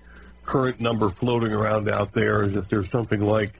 current 0.46 0.80
number 0.80 1.10
floating 1.18 1.52
around 1.52 1.90
out 1.90 2.12
there 2.14 2.44
is 2.44 2.54
that 2.54 2.70
there's 2.70 2.90
something 2.90 3.20
like 3.20 3.52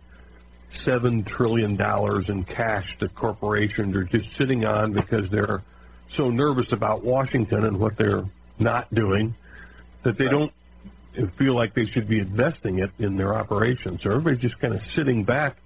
seven 0.85 1.25
trillion 1.25 1.77
dollars 1.77 2.29
in 2.29 2.45
cash 2.45 2.97
that 3.01 3.15
corporations 3.15 3.97
are 3.97 4.05
just 4.05 4.33
sitting 4.37 4.65
on 4.65 4.93
because 4.93 5.29
they're 5.31 5.63
so 6.15 6.29
nervous 6.29 6.73
about 6.73 7.05
Washington 7.05 7.65
and 7.65 7.79
what 7.79 7.97
they're 7.97 8.25
not 8.59 8.93
doing 8.95 9.35
that 10.05 10.19
they 10.19 10.29
don't 10.29 10.53
feel 11.37 11.55
like 11.55 11.75
they 11.75 11.85
should 11.87 12.09
be 12.09 12.21
investing 12.21 12.79
it 12.79 12.91
in 12.99 13.17
their 13.17 13.35
operations. 13.35 14.03
So 14.03 14.11
everybody's 14.11 14.41
just 14.41 14.59
kind 14.61 14.75
of 14.75 14.81
sitting 14.95 15.25
back, 15.25 15.57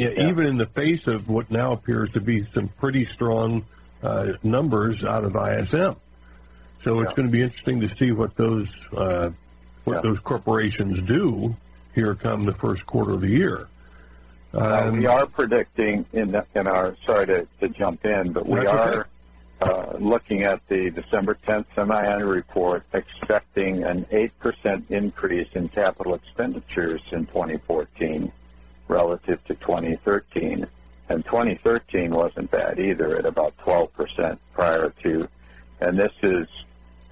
Yeah. 0.00 0.30
even 0.30 0.46
in 0.46 0.56
the 0.56 0.66
face 0.66 1.06
of 1.06 1.28
what 1.28 1.50
now 1.50 1.72
appears 1.72 2.10
to 2.12 2.20
be 2.20 2.46
some 2.54 2.68
pretty 2.68 3.04
strong 3.04 3.64
uh, 4.02 4.32
numbers 4.42 5.04
out 5.04 5.24
of 5.24 5.36
ISM. 5.36 5.94
So 6.82 7.00
it's 7.00 7.12
going 7.12 7.28
to 7.28 7.32
be 7.32 7.42
interesting 7.42 7.80
to 7.80 7.94
see 7.96 8.10
what 8.10 8.34
those 8.36 8.66
uh, 8.96 9.30
what 9.84 10.02
those 10.02 10.18
corporations 10.20 11.06
do 11.06 11.54
here 11.94 12.14
come 12.14 12.46
the 12.46 12.54
first 12.54 12.86
quarter 12.86 13.12
of 13.12 13.20
the 13.20 13.28
year. 13.28 13.68
Uh, 14.54 14.88
Um, 14.88 14.98
we 14.98 15.06
are 15.06 15.26
predicting 15.26 16.06
in, 16.12 16.32
the, 16.32 16.46
in 16.54 16.66
our, 16.66 16.96
sorry 17.04 17.26
to, 17.26 17.48
to 17.60 17.68
jump 17.68 18.04
in, 18.04 18.32
but 18.32 18.46
we 18.46 18.56
That's 18.56 18.68
okay. 18.68 18.76
are 18.76 19.06
uh, 19.60 19.96
looking 19.98 20.42
at 20.42 20.60
the 20.68 20.90
December 20.90 21.36
10th 21.46 21.66
semi-annual 21.74 22.30
report, 22.30 22.84
expecting 22.94 23.84
an 23.84 24.06
8% 24.06 24.90
increase 24.90 25.48
in 25.54 25.68
capital 25.68 26.14
expenditures 26.14 27.02
in 27.12 27.26
2014 27.26 28.32
relative 28.90 29.42
to 29.44 29.54
2013. 29.54 30.66
And 31.08 31.24
2013 31.24 32.10
wasn't 32.12 32.50
bad 32.50 32.78
either 32.78 33.16
at 33.16 33.24
about 33.24 33.56
12% 33.58 34.38
prior 34.52 34.90
to, 35.02 35.28
and 35.80 35.98
this 35.98 36.12
is, 36.22 36.46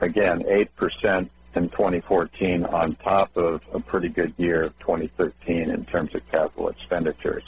again, 0.01 0.43
8% 0.43 1.29
in 1.55 1.68
2014 1.68 2.64
on 2.66 2.95
top 2.97 3.37
of 3.37 3.62
a 3.72 3.81
pretty 3.81 4.09
good 4.09 4.35
year 4.37 4.62
of 4.62 4.79
2013 4.79 5.70
in 5.70 5.85
terms 5.87 6.14
of 6.14 6.29
capital 6.31 6.68
expenditures. 6.68 7.45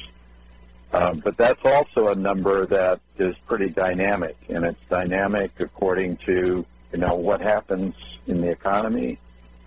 Um, 0.93 1.21
but 1.21 1.37
that's 1.37 1.61
also 1.65 2.09
a 2.09 2.17
number 2.17 2.67
that 2.67 3.01
is 3.17 3.37
pretty 3.47 3.69
dynamic, 3.69 4.37
and 4.49 4.65
it's 4.65 4.85
dynamic 4.89 5.53
according 5.61 6.17
to 6.19 6.67
you 6.93 6.99
know 6.99 7.15
what 7.15 7.41
happens 7.41 7.95
in 8.27 8.41
the 8.41 8.51
economy, 8.51 9.19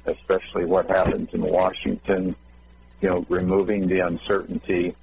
especially 0.05 0.65
what 0.65 0.89
happens 0.89 1.33
in 1.33 1.41
Washington, 1.41 2.35
you 3.03 3.09
know, 3.09 3.25
removing 3.27 3.87
the 3.87 3.99
uncertainty. 3.99 4.95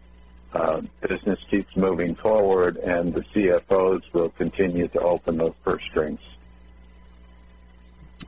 Uh, 0.52 0.80
business 1.06 1.38
keeps 1.48 1.76
moving 1.76 2.14
forward, 2.14 2.76
and 2.78 3.12
the 3.12 3.20
CFOs 3.20 4.02
will 4.12 4.30
continue 4.30 4.88
to 4.88 5.00
open 5.00 5.36
those 5.36 5.52
purse 5.62 5.82
strings. 5.84 6.18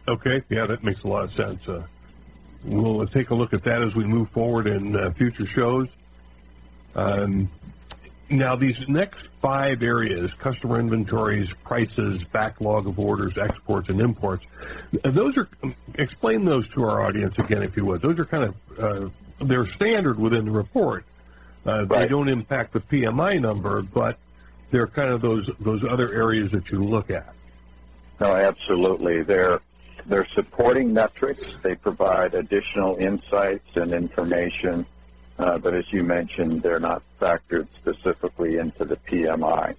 Okay, 0.07 0.43
yeah, 0.51 0.67
that 0.67 0.85
makes 0.85 1.03
a 1.03 1.09
lot 1.09 1.25
of 1.25 1.33
sense. 1.33 1.67
Uh, 1.67 1.85
we'll 2.65 3.07
take 3.09 3.31
a 3.31 3.35
look 3.35 3.55
at 3.55 3.65
that 3.65 3.83
as 3.83 3.95
we 3.97 4.05
move 4.05 4.29
forward 4.31 4.67
in 4.67 4.95
uh, 4.95 5.11
future 5.13 5.47
shows. 5.47 5.89
Um, 6.95 7.51
now, 8.31 8.57
these 8.57 8.79
next 8.89 9.29
five 9.41 9.83
areas 9.83 10.33
customer 10.35 10.79
inventories, 10.79 11.53
prices, 11.65 12.25
backlog 12.25 12.87
of 12.87 12.99
orders, 12.99 13.37
exports, 13.37 13.89
and 13.89 14.01
imports 14.01 14.47
those 15.03 15.37
are, 15.37 15.49
explain 15.95 16.45
those 16.45 16.69
to 16.71 16.83
our 16.83 17.03
audience 17.03 17.35
again, 17.39 17.63
if 17.63 17.77
you 17.77 17.85
would. 17.87 18.03
Those 18.03 18.19
are 18.19 18.25
kind 18.25 18.45
of, 18.45 18.55
uh, 18.79 19.09
they're 19.47 19.67
standard 19.67 20.19
within 20.19 20.45
the 20.45 20.51
report. 20.51 21.05
Uh, 21.65 21.87
right. 21.87 22.03
They 22.03 22.09
don't 22.09 22.29
impact 22.29 22.73
the 22.73 22.81
PMI 22.81 23.41
number, 23.41 23.83
but 23.83 24.19
they're 24.71 24.87
kind 24.87 25.11
of 25.11 25.21
those, 25.21 25.49
those 25.61 25.85
other 25.89 26.13
areas 26.13 26.51
that 26.53 26.71
you 26.71 26.83
look 26.83 27.11
at. 27.11 27.35
No, 28.21 28.35
absolutely. 28.35 29.23
They're, 29.23 29.61
they're 30.07 30.29
supporting 30.35 30.93
metrics. 30.93 31.45
They 31.63 31.75
provide 31.75 32.35
additional 32.35 32.97
insights 32.97 33.77
and 33.77 33.93
information 33.93 34.87
uh, 35.39 35.59
but 35.59 35.75
as 35.75 35.85
you 35.93 36.05
mentioned, 36.05 36.63
they're 36.63 36.79
not 36.79 37.03
factored 37.21 37.67
specifically 37.81 38.59
into 38.59 38.85
the 38.85 38.97
PMI. 38.97 39.75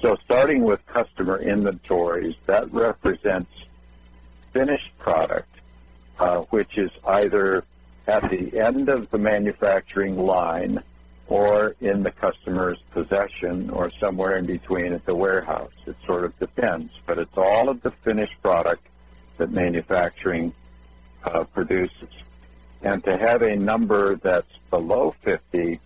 So 0.00 0.16
starting 0.24 0.64
with 0.64 0.84
customer 0.86 1.38
inventories, 1.38 2.34
that 2.46 2.70
represents 2.72 3.50
finished 4.52 4.96
product, 4.98 5.48
uh, 6.18 6.40
which 6.50 6.76
is 6.76 6.90
either 7.06 7.64
at 8.06 8.30
the 8.30 8.58
end 8.60 8.88
of 8.88 9.10
the 9.10 9.18
manufacturing 9.18 10.16
line 10.16 10.82
or 11.28 11.74
in 11.80 12.02
the 12.02 12.10
customer's 12.10 12.78
possession 12.92 13.68
or 13.70 13.90
somewhere 13.98 14.36
in 14.36 14.46
between 14.46 14.92
at 14.92 15.04
the 15.06 15.14
warehouse. 15.14 15.72
It 15.86 15.96
sort 16.06 16.24
of 16.24 16.38
depends, 16.38 16.92
but 17.04 17.18
it's 17.18 17.36
all 17.36 17.68
of 17.68 17.82
the 17.82 17.90
finished 18.04 18.40
product 18.42 18.86
that 19.38 19.50
manufacturing 19.50 20.52
uh, 21.24 21.44
produces. 21.44 22.08
And 22.82 23.02
to 23.04 23.16
have 23.16 23.42
a 23.42 23.56
number 23.56 24.16
that's 24.16 24.58
below 24.70 25.14
50, 25.24 25.80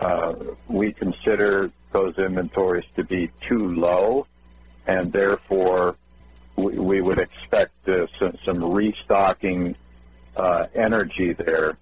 uh, 0.00 0.34
we 0.68 0.92
consider 0.92 1.72
those 1.92 2.16
inventories 2.18 2.84
to 2.94 3.04
be 3.04 3.30
too 3.40 3.74
low, 3.74 4.26
and 4.86 5.12
therefore 5.12 5.96
we, 6.56 6.78
we 6.78 7.00
would 7.00 7.18
expect 7.18 7.88
uh, 7.88 8.06
some, 8.18 8.38
some, 8.44 8.72
restocking 8.72 9.74
uh, 10.36 10.66
energy 10.74 11.32
there, 11.32 11.76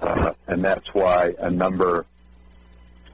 uh, 0.00 0.32
and 0.46 0.62
that's 0.62 0.92
why 0.94 1.34
a 1.38 1.50
number 1.50 2.06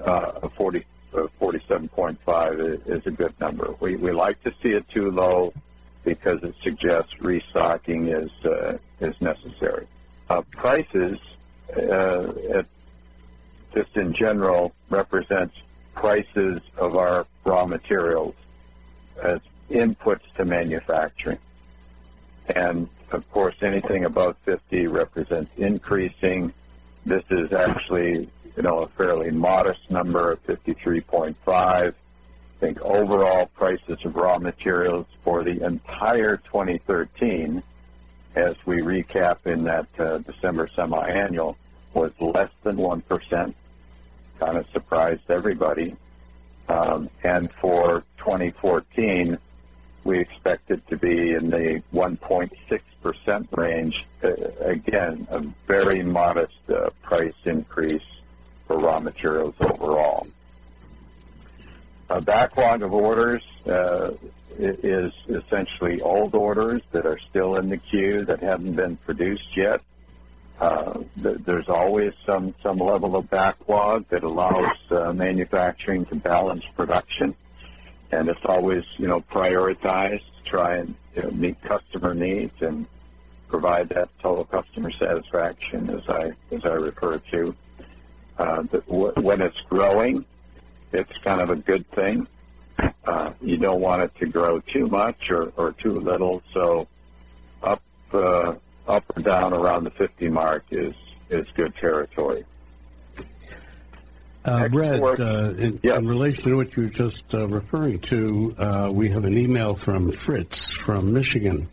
uh, 0.00 0.32
of 0.42 0.52
40, 0.54 0.84
47.5 1.12 2.88
is, 2.88 3.06
a 3.06 3.10
good 3.10 3.38
number. 3.40 3.74
We, 3.80 3.96
we 3.96 4.12
like 4.12 4.42
to 4.44 4.54
see 4.62 4.70
it 4.70 4.88
too 4.88 5.10
low 5.10 5.52
because 6.04 6.42
it 6.42 6.54
suggests 6.62 7.20
restocking 7.20 8.08
is 8.08 8.30
uh, 8.44 8.78
is 9.00 9.14
necessary 9.20 9.86
uh, 10.30 10.42
prices, 10.52 11.18
at, 11.76 12.66
just 13.74 13.96
in 13.96 14.14
general, 14.14 14.72
represents 14.88 15.54
prices 15.94 16.60
of 16.76 16.96
our 16.96 17.26
raw 17.44 17.66
materials 17.66 18.34
as 19.22 19.40
inputs 19.70 20.22
to 20.36 20.44
manufacturing. 20.44 21.38
And 22.54 22.88
of 23.12 23.30
course, 23.30 23.56
anything 23.62 24.04
above 24.04 24.36
50 24.44 24.86
represents 24.86 25.50
increasing. 25.56 26.52
This 27.04 27.24
is 27.30 27.52
actually, 27.52 28.28
you 28.56 28.62
know, 28.62 28.80
a 28.80 28.88
fairly 28.88 29.30
modest 29.30 29.90
number 29.90 30.32
of 30.32 30.46
53.5. 30.46 31.34
I 31.46 31.92
think 32.60 32.80
overall 32.82 33.46
prices 33.46 34.04
of 34.04 34.16
raw 34.16 34.38
materials 34.38 35.06
for 35.24 35.42
the 35.42 35.64
entire 35.64 36.36
2013 36.36 37.62
as 38.34 38.54
we 38.64 38.78
recap 38.78 39.46
in 39.46 39.64
that 39.64 39.86
uh, 39.98 40.18
December 40.18 40.68
semi-annual, 40.74 41.56
was 41.94 42.12
less 42.20 42.50
than 42.62 42.76
1%. 42.76 43.54
Kind 44.38 44.56
of 44.56 44.66
surprised 44.72 45.28
everybody. 45.28 45.96
Um, 46.68 47.10
and 47.24 47.50
for 47.60 48.04
2014, 48.18 49.36
we 50.04 50.18
expect 50.18 50.70
it 50.70 50.86
to 50.88 50.96
be 50.96 51.34
in 51.34 51.50
the 51.50 51.82
1.6% 51.92 53.56
range. 53.56 54.06
Uh, 54.22 54.30
again, 54.60 55.26
a 55.30 55.40
very 55.66 56.02
modest 56.02 56.58
uh, 56.68 56.90
price 57.02 57.34
increase 57.44 58.06
for 58.66 58.78
raw 58.78 59.00
materials 59.00 59.54
overall. 59.60 60.26
A 62.08 62.20
backlog 62.20 62.82
of 62.82 62.92
orders 62.92 63.42
uh, 63.66 64.12
is 64.58 65.12
essentially 65.28 66.00
old 66.02 66.34
orders 66.34 66.82
that 66.92 67.06
are 67.06 67.18
still 67.30 67.56
in 67.56 67.68
the 67.68 67.76
queue 67.76 68.24
that 68.24 68.40
haven't 68.40 68.74
been 68.74 68.96
produced 68.96 69.56
yet. 69.56 69.80
There's 71.16 71.68
always 71.68 72.12
some, 72.26 72.54
some 72.62 72.78
level 72.78 73.16
of 73.16 73.30
backlog 73.30 74.08
that 74.08 74.24
allows 74.24 74.76
manufacturing 75.14 76.04
to 76.06 76.16
balance 76.16 76.64
production, 76.74 77.34
and 78.12 78.28
it's 78.28 78.40
always 78.44 78.84
you 78.96 79.08
know 79.08 79.20
prioritized 79.32 80.22
to 80.44 80.50
try 80.50 80.76
and 80.76 80.94
you 81.14 81.22
know, 81.22 81.30
meet 81.30 81.56
customer 81.62 82.14
needs 82.14 82.54
and 82.60 82.86
provide 83.48 83.88
that 83.90 84.08
total 84.22 84.44
customer 84.44 84.90
satisfaction 84.92 85.90
as 85.90 86.02
I 86.08 86.30
as 86.54 86.62
I 86.64 86.74
refer 86.74 87.20
to. 87.32 87.54
Uh, 88.38 88.62
when 88.88 89.42
it's 89.42 89.60
growing, 89.68 90.24
it's 90.92 91.12
kind 91.22 91.40
of 91.40 91.50
a 91.50 91.56
good 91.56 91.84
thing. 91.90 92.26
Uh, 93.04 93.32
you 93.40 93.58
don't 93.58 93.80
want 93.80 94.02
it 94.02 94.12
to 94.18 94.26
grow 94.26 94.60
too 94.60 94.86
much 94.86 95.30
or, 95.30 95.52
or 95.56 95.72
too 95.72 96.00
little. 96.00 96.42
So 96.54 96.88
up 97.62 97.82
uh, 98.12 98.54
up 98.86 99.04
or 99.16 99.22
down 99.22 99.52
around 99.52 99.84
the 99.84 99.90
50 99.90 100.28
mark 100.28 100.64
is 100.70 100.94
is 101.30 101.46
good 101.54 101.74
territory. 101.76 102.44
Uh, 104.44 104.68
Brad, 104.68 105.00
uh, 105.00 105.54
in, 105.58 105.78
yes. 105.82 105.98
in, 105.98 106.08
relation 106.08 106.44
to 106.44 106.54
what 106.54 106.74
you 106.74 106.84
were 106.84 106.88
just 106.88 107.24
uh, 107.34 107.46
referring 107.48 108.00
to, 108.00 108.54
uh, 108.58 108.90
we 108.90 109.10
have 109.10 109.24
an 109.24 109.36
email 109.36 109.76
from 109.84 110.12
Fritz 110.24 110.78
from 110.86 111.12
Michigan 111.12 111.68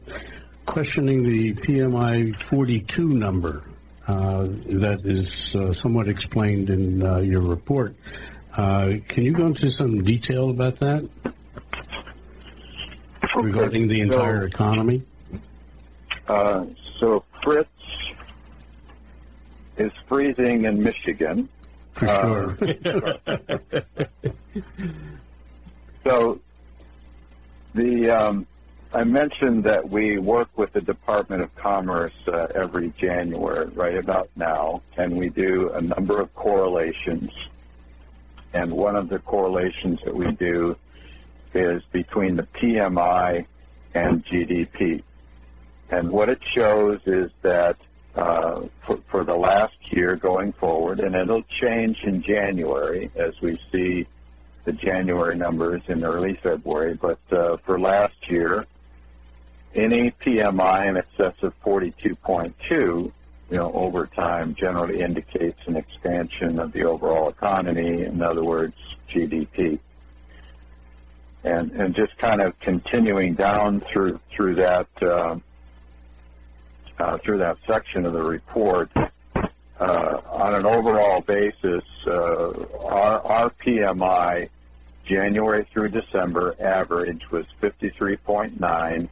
questioning 0.65 1.24
the 1.24 1.53
PMI 1.61 2.34
42 2.49 3.07
number 3.07 3.63
uh, 4.07 4.47
that 4.82 4.99
is 5.05 5.55
somewhat 5.82 6.09
explained 6.09 6.70
in 6.70 6.99
your 7.24 7.41
report. 7.41 7.95
Uh, 8.57 8.93
can 9.07 9.24
you 9.24 9.34
go 9.34 9.45
into 9.45 9.70
some 9.72 10.03
detail 10.03 10.49
about 10.49 10.80
that 10.80 11.07
regarding 13.36 13.88
the 13.88 14.01
entire 14.01 14.41
so, 14.41 14.47
economy? 14.47 15.03
Uh, 16.28 16.65
so 16.99 17.24
Fritz 17.43 17.70
is 19.78 19.91
freezing 20.09 20.65
in 20.65 20.82
Michigan. 20.82 21.47
For 22.00 22.08
uh, 22.08 22.56
sure. 22.58 22.58
so 26.04 26.39
the 27.74 28.10
um, 28.10 28.48
I 28.93 29.04
mentioned 29.04 29.64
that 29.66 29.89
we 29.89 30.18
work 30.18 30.50
with 30.58 30.74
the 30.74 30.82
Department 30.82 31.41
of 31.41 31.56
Commerce 31.56 32.14
uh, 32.28 32.48
every 32.56 32.93
January, 32.98 33.68
right 33.74 33.98
about 33.98 34.30
now, 34.36 34.82
and 34.98 35.18
we 35.18 35.30
do 35.30 35.72
a 35.74 35.82
number 35.82 36.22
of 36.22 36.34
correlations 36.36 37.32
and 38.54 38.72
one 38.72 38.95
of 38.95 39.10
the 39.10 39.20
correlations 39.20 40.00
that 40.06 40.16
we 40.16 40.32
do 40.32 40.76
is 41.54 41.84
between 41.91 42.36
the 42.36 42.43
PMI 42.43 43.45
and 43.93 44.26
GDP. 44.26 45.04
And 45.89 46.12
what 46.12 46.30
it 46.30 46.39
shows 46.56 47.00
is 47.06 47.32
that 47.41 47.78
uh, 48.18 48.68
for, 48.86 48.97
for, 49.09 49.24
the 49.24 49.36
last 49.36 49.76
year 49.91 50.15
going 50.15 50.51
forward, 50.53 50.99
and 50.99 51.15
it'll 51.15 51.43
change 51.43 52.03
in 52.03 52.22
January 52.22 53.11
as 53.15 53.34
we 53.41 53.59
see 53.72 54.07
the 54.65 54.74
January 54.74 55.36
numbers 55.36 55.82
in 55.88 56.03
early 56.03 56.34
February, 56.34 56.95
but 56.95 57.20
uh, 57.32 57.57
for 57.57 57.80
last 57.80 58.30
year, 58.30 58.65
any 59.76 60.11
PMI 60.11 60.88
in 60.88 60.97
excess 60.97 61.36
of 61.41 61.53
42.2 61.63 63.11
you 63.49 63.57
know, 63.57 63.72
over 63.72 64.07
time 64.07 64.55
generally 64.55 65.01
indicates 65.01 65.59
an 65.68 65.78
expansion 65.78 66.59
of 66.59 66.74
the 66.74 66.84
overall 66.84 67.30
economy, 67.30 68.03
in 68.03 68.22
other 68.22 68.43
words, 68.43 68.76
GDP. 69.09 69.80
And, 71.43 71.72
and 71.72 71.95
just 71.95 72.18
kind 72.18 72.41
of 72.41 72.59
continuing 72.59 73.36
down 73.36 73.80
through 73.80 74.20
through 74.30 74.55
that 74.55 74.88
uh, 75.01 75.38
uh, 77.00 77.18
through 77.18 77.39
that 77.39 77.58
section 77.66 78.06
of 78.06 78.14
the 78.14 78.22
report, 78.22 78.89
uh, 78.95 80.22
on 80.32 80.56
an 80.56 80.66
overall 80.66 81.22
basis, 81.22 81.84
uh, 82.08 82.50
our, 82.84 83.22
our 83.22 83.50
PMI 83.50 84.50
January 85.06 85.66
through 85.72 85.89
December 85.89 86.56
average 86.60 87.30
was 87.32 87.45
53.9 87.62 89.10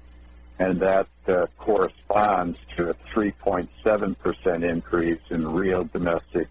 and 0.60 0.80
that 0.80 1.08
uh, 1.28 1.48
corresponds 1.58 2.58
to 2.76 2.90
a 2.90 2.94
3.7% 3.14 4.70
increase 4.70 5.22
in 5.30 5.48
real 5.48 5.84
domestic 5.86 6.48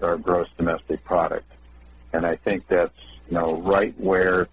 or 0.00 0.16
gross 0.18 0.48
domestic 0.56 1.02
product. 1.04 1.50
And 2.12 2.24
I 2.24 2.36
think 2.36 2.66
that's 2.68 2.98
you 3.28 3.36
know 3.36 3.60
right 3.60 3.98
where 3.98 4.48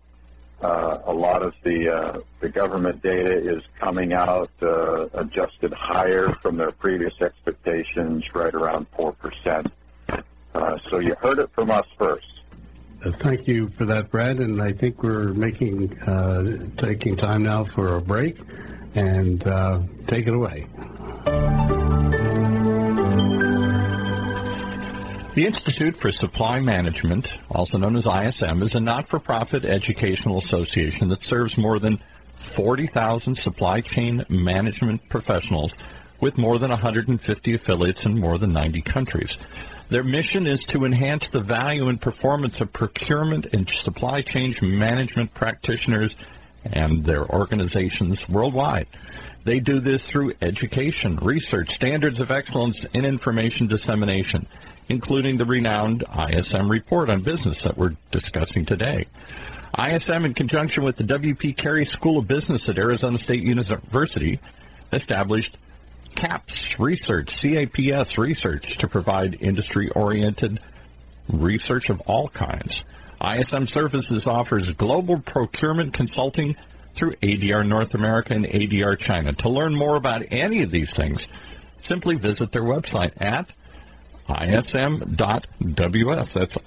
uh, 0.62 1.00
a 1.06 1.14
lot 1.14 1.44
of 1.44 1.54
the 1.64 1.90
uh, 1.90 2.20
the 2.40 2.50
government 2.50 3.02
data 3.04 3.38
is 3.38 3.64
coming 3.80 4.14
out 4.14 4.50
uh, 4.62 5.08
adjusted 5.14 5.74
higher 5.74 6.34
from 6.42 6.58
their 6.58 6.72
previous 6.72 7.14
expectations, 7.22 8.24
right 8.34 8.54
around 8.54 8.88
four 8.96 9.14
percent. 9.14 9.68
Uh, 10.56 10.78
so 10.90 11.00
you 11.00 11.14
heard 11.16 11.38
it 11.38 11.50
from 11.54 11.70
us 11.70 11.86
first. 11.98 12.42
Uh, 13.06 13.12
thank 13.22 13.48
you 13.48 13.70
for 13.78 13.86
that, 13.86 14.10
Brad. 14.10 14.38
And 14.38 14.60
I 14.60 14.72
think 14.72 15.04
we're 15.04 15.34
making 15.34 15.96
uh, 16.02 16.66
taking 16.78 17.16
time 17.16 17.44
now 17.44 17.64
for 17.64 17.98
a 17.98 18.02
break, 18.02 18.40
and 18.96 19.42
take 20.08 20.26
it 20.26 20.34
away. 20.34 21.77
The 25.38 25.46
Institute 25.46 25.96
for 26.02 26.10
Supply 26.10 26.60
Management, 26.60 27.28
also 27.52 27.78
known 27.78 27.96
as 27.96 28.08
ISM, 28.08 28.64
is 28.64 28.74
a 28.74 28.80
not-for-profit 28.80 29.66
educational 29.66 30.40
association 30.40 31.10
that 31.10 31.22
serves 31.22 31.56
more 31.60 31.78
than 31.78 32.02
40,000 32.56 33.38
supply 33.38 33.82
chain 33.82 34.26
management 34.30 35.00
professionals 35.12 35.72
with 36.24 36.40
more 36.40 36.58
than 36.58 36.72
150 36.72 37.54
affiliates 37.54 38.04
in 38.04 38.20
more 38.20 38.40
than 38.40 38.52
90 38.52 38.82
countries. 38.92 39.38
Their 39.92 40.04
mission 40.04 40.48
is 40.48 40.66
to 40.70 40.86
enhance 40.86 41.28
the 41.32 41.44
value 41.44 41.90
and 41.90 42.02
performance 42.02 42.60
of 42.60 42.74
procurement 42.74 43.46
and 43.54 43.70
supply 43.84 44.24
chain 44.24 44.56
management 44.64 45.36
practitioners 45.36 46.16
and 46.66 47.06
their 47.06 47.30
organizations 47.30 48.20
worldwide. 48.28 48.88
They 49.46 49.60
do 49.60 49.82
this 49.82 50.10
through 50.12 50.34
education, 50.42 51.20
research, 51.22 51.68
standards 51.70 52.20
of 52.20 52.32
excellence, 52.32 52.84
and 52.96 53.06
information 53.06 53.68
dissemination 53.68 54.48
including 54.90 55.38
the 55.38 55.46
renowned 55.46 56.06
ISM 56.32 56.70
report 56.70 57.10
on 57.10 57.24
business 57.24 57.62
that 57.64 57.78
we're 57.78 57.96
discussing 58.12 58.66
today. 58.66 59.06
ISM, 59.78 60.26
in 60.26 60.34
conjunction 60.34 60.84
with 60.84 60.96
the 60.98 61.04
W.P. 61.04 61.54
Carey 61.54 61.86
School 61.86 62.20
of 62.20 62.28
Business 62.28 62.68
at 62.70 62.78
Arizona 62.78 63.18
State 63.18 63.44
University, 63.44 64.40
established 64.94 65.58
CAPS 66.16 66.76
Research, 66.80 67.30
CAPS 67.42 68.18
Research, 68.18 68.66
to 68.80 68.88
provide 68.88 69.36
industry 69.42 69.92
oriented 69.96 70.60
research 71.32 71.90
of 71.90 72.00
all 72.02 72.30
kinds. 72.30 72.82
ISM 73.22 73.66
Services 73.68 74.24
offers 74.26 74.72
global 74.78 75.22
procurement 75.26 75.94
consulting 75.94 76.56
through 76.98 77.14
ADR 77.24 77.68
North 77.68 77.94
America 77.94 78.34
and 78.34 78.46
ADR 78.46 78.98
China. 78.98 79.34
To 79.34 79.50
learn 79.50 79.76
more 79.76 79.98
about 79.98 80.22
any 80.32 80.64
of 80.64 80.72
these 80.72 80.92
things, 80.96 81.26
simply 81.84 82.16
visit 82.16 82.52
their 82.52 82.64
website 82.64 83.12
at 83.22 83.48
ism.ws. 84.30 86.28
That's 86.34 86.58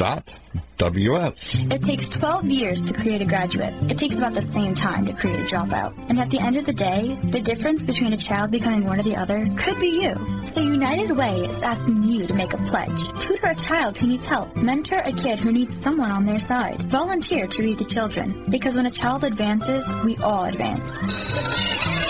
ism.ws. 0.00 1.36
It 1.68 1.84
takes 1.84 2.08
12 2.18 2.44
years 2.46 2.80
to 2.88 2.92
create 2.96 3.20
a 3.20 3.28
graduate. 3.28 3.76
It 3.92 4.00
takes 4.00 4.16
about 4.16 4.32
the 4.32 4.48
same 4.56 4.74
time 4.74 5.04
to 5.06 5.12
create 5.12 5.36
a 5.36 5.46
dropout. 5.46 5.92
And 6.08 6.18
at 6.18 6.30
the 6.30 6.40
end 6.40 6.56
of 6.56 6.64
the 6.64 6.72
day, 6.72 7.20
the 7.30 7.44
difference 7.44 7.84
between 7.84 8.16
a 8.16 8.20
child 8.20 8.50
becoming 8.50 8.88
one 8.88 8.98
or 8.98 9.04
the 9.04 9.16
other 9.16 9.44
could 9.60 9.76
be 9.76 10.00
you. 10.00 10.16
So 10.56 10.64
United 10.64 11.12
Way 11.12 11.44
is 11.44 11.60
asking 11.62 12.02
you 12.08 12.26
to 12.26 12.34
make 12.34 12.56
a 12.56 12.60
pledge. 12.72 12.96
Tutor 13.28 13.52
a 13.52 13.58
child 13.68 14.00
who 14.00 14.08
needs 14.08 14.24
help. 14.24 14.56
Mentor 14.56 15.04
a 15.04 15.12
kid 15.12 15.38
who 15.38 15.52
needs 15.52 15.72
someone 15.84 16.10
on 16.10 16.24
their 16.24 16.40
side. 16.48 16.80
Volunteer 16.90 17.46
to 17.46 17.58
read 17.62 17.78
to 17.78 17.86
children. 17.92 18.48
Because 18.50 18.74
when 18.74 18.86
a 18.86 18.94
child 18.94 19.24
advances, 19.24 19.84
we 20.04 20.16
all 20.24 20.48
advance. 20.48 20.82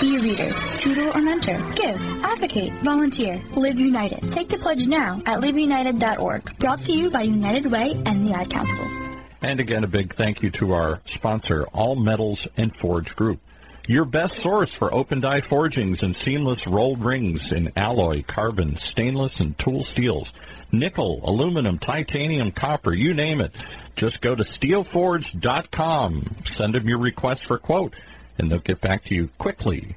Be 0.01 0.16
a 0.16 0.20
reader, 0.22 0.51
tutor, 0.80 1.12
or 1.12 1.20
mentor. 1.20 1.61
Give, 1.76 1.99
advocate, 2.24 2.72
volunteer. 2.82 3.36
Live 3.53 3.76
United. 3.76 4.32
Take 4.32 4.49
the 4.49 4.57
pledge 4.57 4.88
now 4.88 5.20
at 5.26 5.41
liveunited.org. 5.45 6.57
Brought 6.59 6.80
to 6.88 6.93
you 6.93 7.11
by 7.11 7.22
United 7.22 7.70
Way 7.70 7.80
and 7.89 8.26
the 8.26 8.35
Ad 8.35 8.51
Council. 8.51 9.20
And 9.43 9.59
again, 9.59 9.85
a 9.85 9.89
big 9.89 10.14
thank 10.16 10.43
you 10.43 10.51
to 10.59 10.72
our 10.72 11.01
sponsor, 11.07 11.66
All 11.72 11.97
Metals 11.97 12.47
and 12.57 12.74
Forge 12.76 13.14
Group. 13.16 13.41
Your 13.87 14.05
best 14.05 14.35
source 14.43 14.72
for 14.78 14.93
open 14.93 15.20
die 15.20 15.41
forgings 15.49 16.03
and 16.03 16.14
seamless 16.14 16.64
rolled 16.66 17.05
rings 17.05 17.53
in 17.55 17.72
alloy, 17.76 18.22
carbon, 18.28 18.76
stainless, 18.78 19.41
and 19.41 19.59
tool 19.59 19.83
steels. 19.85 20.31
Nickel, 20.70 21.22
aluminum, 21.24 21.78
titanium, 21.78 22.53
copper, 22.53 22.93
you 22.93 23.14
name 23.14 23.41
it. 23.41 23.51
Just 23.97 24.20
go 24.20 24.35
to 24.35 24.45
steelforge.com. 24.45 26.37
Send 26.45 26.74
them 26.74 26.87
your 26.87 27.01
request 27.01 27.41
for 27.49 27.59
quote, 27.59 27.97
and 28.39 28.51
they'll 28.51 28.61
get 28.61 28.81
back 28.81 29.05
to 29.07 29.14
you 29.14 29.28
quickly 29.39 29.97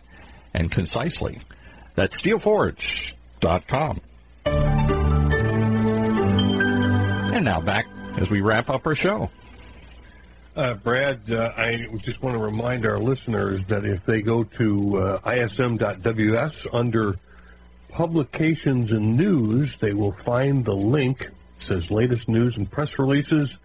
and 0.54 0.72
concisely. 0.72 1.40
That's 1.96 2.16
steelforge.com. 2.24 4.02
And 7.34 7.46
now 7.46 7.60
back 7.60 7.88
as 8.22 8.30
we 8.30 8.42
wrap 8.42 8.70
up 8.70 8.86
our 8.86 8.94
show. 8.94 9.28
Uh, 10.56 10.76
Brad, 10.76 11.20
uh, 11.34 11.52
I 11.58 11.88
just 12.04 12.22
want 12.22 12.38
to 12.38 12.44
remind 12.44 12.86
our 12.86 13.00
listeners 13.00 13.60
that 13.70 13.86
if 13.86 14.06
they 14.06 14.22
go 14.22 14.44
to 14.44 14.98
uh, 14.98 15.32
ism.ws 15.32 16.68
under 16.72 17.16
publications 17.90 18.92
and 18.92 19.18
news, 19.18 19.76
they 19.82 19.94
will 19.94 20.16
find 20.24 20.64
the 20.64 20.76
link. 20.76 21.22
It 21.22 21.34
says 21.58 21.90
latest 21.90 22.30
news 22.30 22.58
and 22.58 22.70
press 22.70 22.90
releases. 23.00 23.58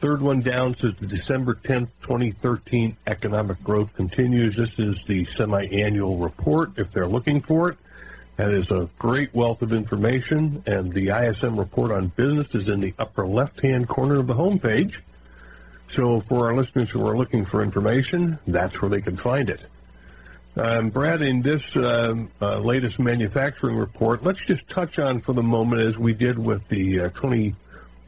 Third 0.00 0.22
one 0.22 0.40
down 0.40 0.76
says 0.76 0.92
the 1.00 1.08
December 1.08 1.56
10th, 1.56 1.88
2013 2.02 2.96
economic 3.08 3.60
growth 3.64 3.92
continues. 3.96 4.56
This 4.56 4.78
is 4.78 5.02
the 5.08 5.24
semi-annual 5.36 6.18
report 6.18 6.70
if 6.76 6.92
they're 6.92 7.08
looking 7.08 7.40
for 7.40 7.70
it. 7.70 7.78
That 8.38 8.54
is 8.54 8.70
a 8.70 8.88
great 9.00 9.34
wealth 9.34 9.62
of 9.62 9.72
information, 9.72 10.62
and 10.64 10.92
the 10.92 11.08
ISM 11.08 11.58
report 11.58 11.90
on 11.90 12.12
business 12.16 12.46
is 12.54 12.68
in 12.68 12.80
the 12.80 12.94
upper 12.96 13.26
left-hand 13.26 13.88
corner 13.88 14.20
of 14.20 14.28
the 14.28 14.32
homepage. 14.34 14.94
So 15.90 16.22
for 16.28 16.46
our 16.46 16.54
listeners 16.54 16.88
who 16.88 17.04
are 17.04 17.18
looking 17.18 17.44
for 17.46 17.64
information, 17.64 18.38
that's 18.46 18.80
where 18.80 18.92
they 18.92 19.00
can 19.00 19.16
find 19.16 19.50
it. 19.50 19.58
Um, 20.54 20.90
Brad, 20.90 21.20
in 21.20 21.42
this 21.42 21.62
um, 21.74 22.30
uh, 22.40 22.60
latest 22.60 23.00
manufacturing 23.00 23.76
report, 23.76 24.22
let's 24.22 24.44
just 24.46 24.68
touch 24.68 25.00
on 25.00 25.20
for 25.20 25.32
the 25.32 25.42
moment, 25.42 25.82
as 25.82 25.98
we 25.98 26.14
did 26.14 26.38
with 26.38 26.62
the 26.68 27.00
uh, 27.00 27.10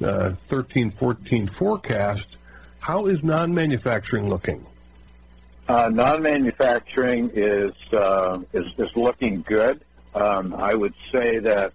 2013-14 0.00 1.48
uh, 1.48 1.52
forecast, 1.58 2.26
how 2.78 3.06
is 3.06 3.24
non-manufacturing 3.24 4.28
looking? 4.28 4.64
Uh, 5.68 5.88
non-manufacturing 5.88 7.30
is, 7.34 7.72
uh, 7.92 8.38
is 8.52 8.66
is 8.78 8.90
looking 8.96 9.42
good. 9.42 9.84
Um, 10.14 10.54
I 10.54 10.74
would 10.74 10.94
say 11.12 11.38
that, 11.38 11.72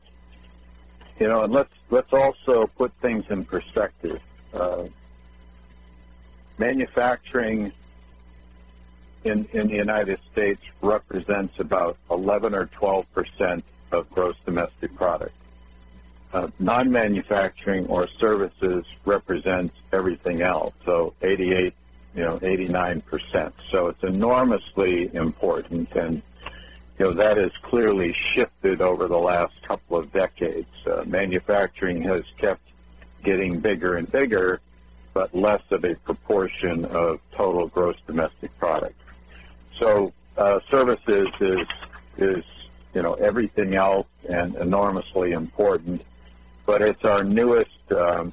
you 1.20 1.28
know, 1.28 1.44
and 1.44 1.54
let's 1.54 1.74
let's 1.90 2.12
also 2.12 2.68
put 2.78 2.92
things 3.02 3.24
in 3.30 3.46
perspective. 3.46 4.20
Uh, 4.54 4.84
manufacturing 6.58 7.72
in 9.24 9.48
in 9.54 9.68
the 9.68 9.76
United 9.76 10.20
States 10.32 10.62
represents 10.82 11.60
about 11.60 11.98
11 12.12 12.54
or 12.54 12.66
12 12.68 13.06
percent 13.14 13.64
of 13.92 14.10
gross 14.10 14.36
domestic 14.46 14.94
product. 14.96 15.34
Uh, 16.34 16.50
non-manufacturing 16.60 17.86
or 17.88 18.08
services 18.20 18.86
represents 19.06 19.74
everything 19.94 20.42
else, 20.42 20.74
so 20.84 21.14
88, 21.22 21.74
you 22.14 22.24
know, 22.26 22.38
89 22.42 23.02
percent. 23.02 23.54
So 23.72 23.88
it's 23.88 24.04
enormously 24.04 25.10
important 25.16 25.90
and 25.96 26.22
you 26.98 27.06
know, 27.06 27.14
that 27.14 27.38
has 27.38 27.52
clearly 27.62 28.14
shifted 28.34 28.82
over 28.82 29.08
the 29.08 29.18
last 29.18 29.62
couple 29.64 29.98
of 29.98 30.12
decades. 30.14 30.70
Uh, 30.86 31.04
manufacturing 31.06 32.02
has 32.04 32.24
kept 32.38 32.62
getting 33.24 33.60
bigger 33.60 33.96
and 33.96 34.10
bigger, 34.12 34.62
but 35.14 35.34
less 35.36 35.62
of 35.72 35.84
a 35.84 35.96
proportion 35.96 36.86
of 36.86 37.20
total 37.32 37.68
gross 37.68 37.98
domestic 38.08 38.58
product. 38.58 39.00
So 39.78 40.14
uh, 40.38 40.60
services 40.70 41.28
is 41.40 41.68
is 42.18 42.46
you 42.94 43.02
know 43.02 43.16
everything 43.16 43.76
else 43.76 44.08
and 44.30 44.56
enormously 44.56 45.34
important, 45.34 46.02
but 46.66 46.82
it's 46.82 47.04
our 47.04 47.24
newest 47.26 47.92
um, 47.92 48.32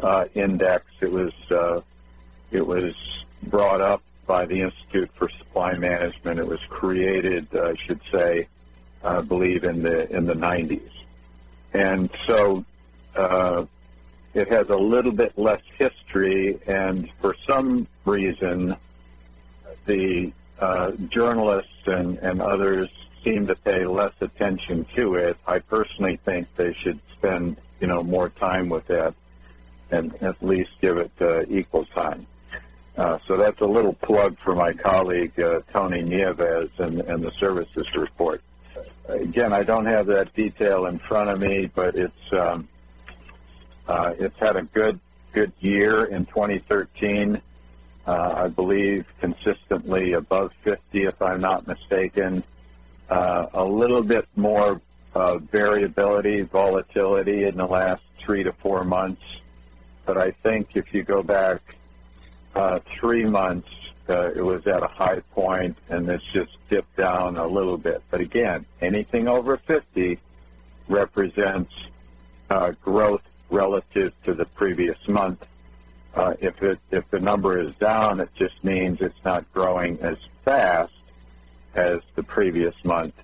uh, 0.00 0.26
index. 0.34 0.86
It 1.00 1.10
was 1.10 1.32
uh, 1.50 1.80
it 2.52 2.64
was 2.64 2.94
brought 3.42 3.80
up 3.80 4.02
by 4.30 4.46
the 4.46 4.60
Institute 4.60 5.10
for 5.16 5.28
Supply 5.28 5.74
Management. 5.74 6.38
It 6.38 6.46
was 6.46 6.60
created, 6.68 7.48
uh, 7.52 7.70
I 7.70 7.74
should 7.74 8.00
say, 8.12 8.46
I 9.02 9.22
believe 9.22 9.64
in 9.64 9.82
the 9.82 10.08
in 10.16 10.24
the 10.24 10.34
90s, 10.34 10.92
and 11.74 12.08
so 12.28 12.64
uh, 13.16 13.64
it 14.32 14.46
has 14.46 14.68
a 14.68 14.76
little 14.76 15.10
bit 15.10 15.36
less 15.36 15.62
history. 15.76 16.60
And 16.68 17.10
for 17.20 17.34
some 17.44 17.88
reason, 18.04 18.76
the 19.86 20.32
uh, 20.60 20.92
journalists 21.08 21.86
and, 21.86 22.18
and 22.18 22.40
others 22.40 22.88
seem 23.24 23.48
to 23.48 23.56
pay 23.56 23.84
less 23.84 24.14
attention 24.20 24.86
to 24.94 25.16
it. 25.16 25.38
I 25.44 25.58
personally 25.58 26.20
think 26.24 26.46
they 26.54 26.72
should 26.74 27.00
spend 27.18 27.56
you 27.80 27.88
know 27.88 28.04
more 28.04 28.28
time 28.28 28.68
with 28.68 28.86
that, 28.86 29.12
and 29.90 30.14
at 30.22 30.40
least 30.40 30.70
give 30.80 30.98
it 30.98 31.10
uh, 31.20 31.42
equal 31.48 31.84
time. 31.86 32.28
Uh, 32.96 33.18
so 33.26 33.36
that's 33.36 33.60
a 33.60 33.66
little 33.66 33.94
plug 33.94 34.36
for 34.44 34.54
my 34.54 34.72
colleague 34.72 35.38
uh, 35.40 35.60
Tony 35.72 36.02
Nieves 36.02 36.70
and, 36.78 37.00
and 37.00 37.22
the 37.22 37.32
services 37.38 37.86
report. 37.94 38.42
Again, 39.08 39.52
I 39.52 39.62
don't 39.62 39.86
have 39.86 40.06
that 40.06 40.32
detail 40.34 40.86
in 40.86 40.98
front 40.98 41.30
of 41.30 41.40
me, 41.40 41.70
but 41.74 41.96
it's 41.96 42.32
um, 42.32 42.68
uh, 43.86 44.14
it's 44.18 44.38
had 44.38 44.56
a 44.56 44.62
good 44.62 45.00
good 45.32 45.52
year 45.60 46.04
in 46.04 46.26
2013. 46.26 47.40
Uh, 48.06 48.10
I 48.12 48.48
believe 48.48 49.06
consistently 49.20 50.14
above 50.14 50.52
50, 50.64 51.04
if 51.04 51.20
I'm 51.20 51.40
not 51.40 51.66
mistaken. 51.66 52.42
Uh, 53.08 53.46
a 53.54 53.64
little 53.64 54.02
bit 54.02 54.26
more 54.36 54.80
uh, 55.14 55.38
variability, 55.38 56.42
volatility 56.42 57.44
in 57.44 57.56
the 57.56 57.66
last 57.66 58.02
three 58.18 58.42
to 58.44 58.52
four 58.52 58.84
months. 58.84 59.22
But 60.06 60.16
I 60.16 60.30
think 60.30 60.76
if 60.76 60.94
you 60.94 61.02
go 61.02 61.22
back 61.22 61.60
uh, 62.54 62.80
three 62.98 63.24
months, 63.24 63.68
uh, 64.08 64.30
it 64.34 64.42
was 64.42 64.66
at 64.66 64.82
a 64.82 64.88
high 64.88 65.20
point, 65.32 65.76
and 65.88 66.08
it's 66.08 66.24
just 66.32 66.56
dipped 66.68 66.96
down 66.96 67.36
a 67.36 67.46
little 67.46 67.78
bit. 67.78 68.02
But 68.10 68.20
again, 68.20 68.66
anything 68.80 69.28
over 69.28 69.56
50 69.56 70.18
represents 70.88 71.72
uh, 72.50 72.72
growth 72.82 73.22
relative 73.50 74.12
to 74.24 74.34
the 74.34 74.44
previous 74.44 74.98
month. 75.08 75.44
Uh, 76.14 76.34
if 76.40 76.60
it 76.62 76.80
if 76.90 77.08
the 77.10 77.20
number 77.20 77.60
is 77.60 77.72
down, 77.76 78.18
it 78.18 78.28
just 78.34 78.64
means 78.64 78.98
it's 79.00 79.24
not 79.24 79.50
growing 79.52 79.98
as 80.00 80.16
fast 80.44 80.92
as 81.74 82.00
the 82.16 82.22
previous 82.24 82.74
month 82.84 83.14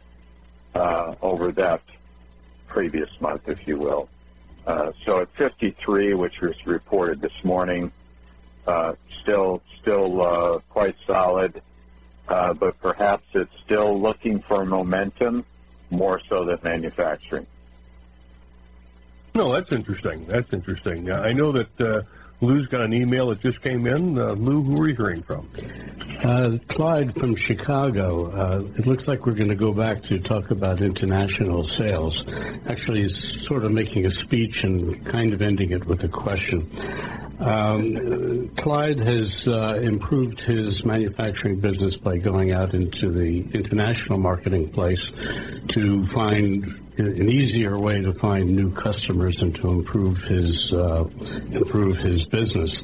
uh, 0.74 1.14
over 1.20 1.50
that 1.50 1.82
previous 2.68 3.10
month, 3.20 3.42
if 3.48 3.66
you 3.66 3.76
will. 3.78 4.08
Uh, 4.66 4.92
so 5.04 5.20
at 5.20 5.28
53, 5.36 6.14
which 6.14 6.40
was 6.40 6.54
reported 6.66 7.20
this 7.20 7.44
morning, 7.44 7.90
uh, 8.66 8.94
still 9.22 9.62
still 9.80 10.22
uh, 10.22 10.58
quite 10.70 10.96
solid, 11.06 11.62
uh, 12.28 12.52
but 12.54 12.80
perhaps 12.80 13.24
it's 13.34 13.58
still 13.64 14.00
looking 14.00 14.40
for 14.42 14.64
momentum 14.64 15.44
more 15.90 16.20
so 16.28 16.44
than 16.44 16.58
manufacturing. 16.62 17.46
No, 19.34 19.52
that's 19.52 19.70
interesting. 19.70 20.26
That's 20.26 20.52
interesting. 20.52 21.10
I 21.10 21.32
know 21.32 21.52
that 21.52 21.80
uh, 21.80 22.02
Lou's 22.40 22.66
got 22.68 22.82
an 22.82 22.92
email 22.92 23.28
that 23.28 23.40
just 23.40 23.62
came 23.62 23.86
in. 23.86 24.18
Uh, 24.18 24.32
Lou, 24.32 24.62
who 24.62 24.82
are 24.82 24.88
you 24.88 24.94
hearing 24.94 25.22
from? 25.22 25.48
Uh, 26.24 26.58
Clyde 26.70 27.14
from 27.14 27.36
Chicago. 27.36 28.30
Uh, 28.30 28.64
it 28.78 28.86
looks 28.86 29.06
like 29.06 29.26
we're 29.26 29.34
going 29.34 29.48
to 29.48 29.54
go 29.54 29.72
back 29.72 30.02
to 30.04 30.18
talk 30.22 30.50
about 30.50 30.80
international 30.80 31.66
sales. 31.66 32.24
Actually, 32.68 33.02
he's 33.02 33.44
sort 33.46 33.64
of 33.64 33.72
making 33.72 34.06
a 34.06 34.10
speech 34.10 34.64
and 34.64 35.04
kind 35.06 35.32
of 35.32 35.40
ending 35.40 35.72
it 35.72 35.86
with 35.86 36.02
a 36.02 36.08
question. 36.08 36.68
Um, 37.38 38.50
Clyde 38.58 38.98
has 38.98 39.44
uh, 39.46 39.74
improved 39.82 40.40
his 40.40 40.82
manufacturing 40.84 41.60
business 41.60 41.96
by 41.96 42.16
going 42.16 42.52
out 42.52 42.72
into 42.72 43.10
the 43.12 43.44
international 43.52 44.18
marketing 44.18 44.70
place 44.70 45.12
to 45.70 46.06
find 46.14 46.64
an 46.98 47.28
easier 47.28 47.78
way 47.78 48.00
to 48.00 48.14
find 48.14 48.56
new 48.56 48.74
customers 48.74 49.36
and 49.42 49.54
to 49.56 49.68
improve 49.68 50.16
his 50.28 50.72
uh, 50.74 51.04
improve 51.52 51.96
his 51.98 52.24
business. 52.26 52.82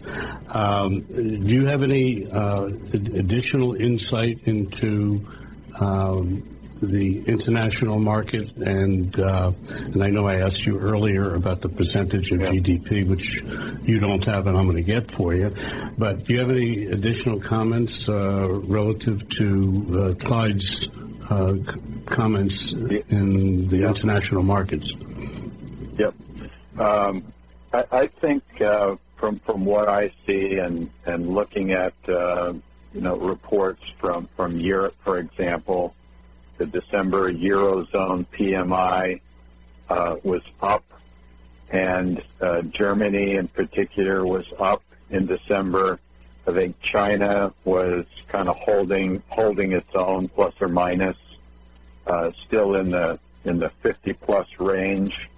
Um, 0.49 1.07
do 1.09 1.55
you 1.55 1.65
have 1.65 1.83
any 1.83 2.27
uh, 2.31 2.67
additional 2.93 3.75
insight 3.75 4.37
into 4.45 5.27
um, 5.81 6.52
the 6.87 7.23
international 7.27 7.99
market? 7.99 8.51
And 8.57 9.19
uh, 9.19 9.53
and 9.69 10.03
I 10.03 10.11
know 10.11 10.27
I 10.27 10.41
asked 10.41 10.61
you 10.67 10.79
earlier 10.79 11.35
about 11.35 11.61
the 11.61 11.69
percentage 11.69 12.31
of 12.33 12.41
Yeah. 12.41 12.51
GDP, 12.51 13.09
which 13.09 13.27
you 13.87 14.01
don't 14.01 14.23
have, 14.25 14.47
and 14.47 14.57
I'm 14.57 14.65
going 14.65 14.77
to 14.77 14.83
get 14.83 15.11
for 15.17 15.35
you. 15.35 15.51
But 15.99 16.25
do 16.25 16.35
you 16.35 16.41
have 16.41 16.51
any 16.51 16.87
additional 16.87 17.41
comments 17.41 18.07
uh, 18.09 18.49
relative 18.69 19.19
to 19.39 20.15
uh, 20.21 20.27
Clyde's 20.27 20.89
uh, 21.31 21.55
comments 22.07 22.75
in 23.09 23.69
the 23.71 23.79
Yeah. 23.79 23.91
international 23.91 24.43
markets? 24.43 24.93
Yep. 25.99 26.15
Um, 26.79 27.33
I, 27.73 27.85
I 27.93 28.07
think 28.21 28.43
uh, 28.61 28.97
from 29.17 29.39
from 29.41 29.65
what 29.65 29.89
I 29.89 30.11
see 30.27 30.59
and 30.59 30.91
and 31.07 31.29
looking 31.29 31.73
at 31.73 31.95
uh, 32.09 32.53
you 32.93 33.01
know 33.01 33.17
reports 33.17 33.83
from 34.01 34.29
from 34.37 34.59
Europe, 34.59 34.95
for 35.05 35.19
example, 35.19 35.95
the 36.63 36.81
December 36.81 37.33
eurozone 37.33 38.25
PMI 38.27 39.21
uh, 39.89 40.17
was 40.23 40.43
up, 40.61 40.85
and 41.71 42.23
uh, 42.41 42.63
Germany 42.63 43.35
in 43.35 43.49
particular 43.49 44.25
was 44.25 44.47
up 44.61 44.83
in 45.11 45.27
December. 45.27 45.99
I 46.47 46.53
think 46.53 46.81
China 46.81 47.53
was 47.65 48.05
kind 48.29 48.49
of 48.49 48.57
holding 48.57 49.23
holding 49.29 49.73
its 49.73 49.93
own, 49.95 50.29
plus 50.29 50.55
or 50.61 50.69
minus, 50.69 51.17
uh, 52.07 52.31
still 52.47 52.77
in 52.77 52.91
the 52.91 53.19
in 53.45 53.59
the 53.59 53.71
50 53.83 54.13
plus 54.13 54.47
range. 54.61 55.29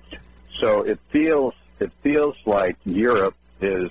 So 0.61 0.83
it 0.83 0.99
feels 1.11 1.55
it 1.81 1.91
feels 2.03 2.37
like 2.45 2.77
Europe 2.85 3.37
is 3.63 3.91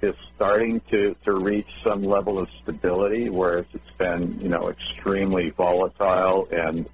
is 0.00 0.14
starting 0.36 0.80
to, 0.90 1.14
to 1.24 1.32
reach 1.32 1.68
some 1.82 2.02
level 2.02 2.38
of 2.38 2.48
stability, 2.62 3.30
whereas 3.30 3.66
it's 3.72 3.90
been 3.92 4.38
you 4.40 4.48
know 4.48 4.68
extremely 4.68 5.50
volatile 5.50 6.48
and 6.50 6.88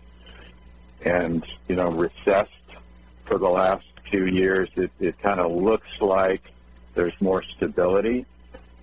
and 1.04 1.46
you 1.68 1.76
know 1.76 1.90
recessed 1.90 2.50
for 3.26 3.38
the 3.38 3.48
last 3.48 3.86
few 4.10 4.26
years. 4.26 4.68
It, 4.76 4.90
it 5.00 5.18
kind 5.18 5.40
of 5.40 5.52
looks 5.52 6.00
like 6.00 6.42
there's 6.94 7.18
more 7.20 7.42
stability, 7.42 8.26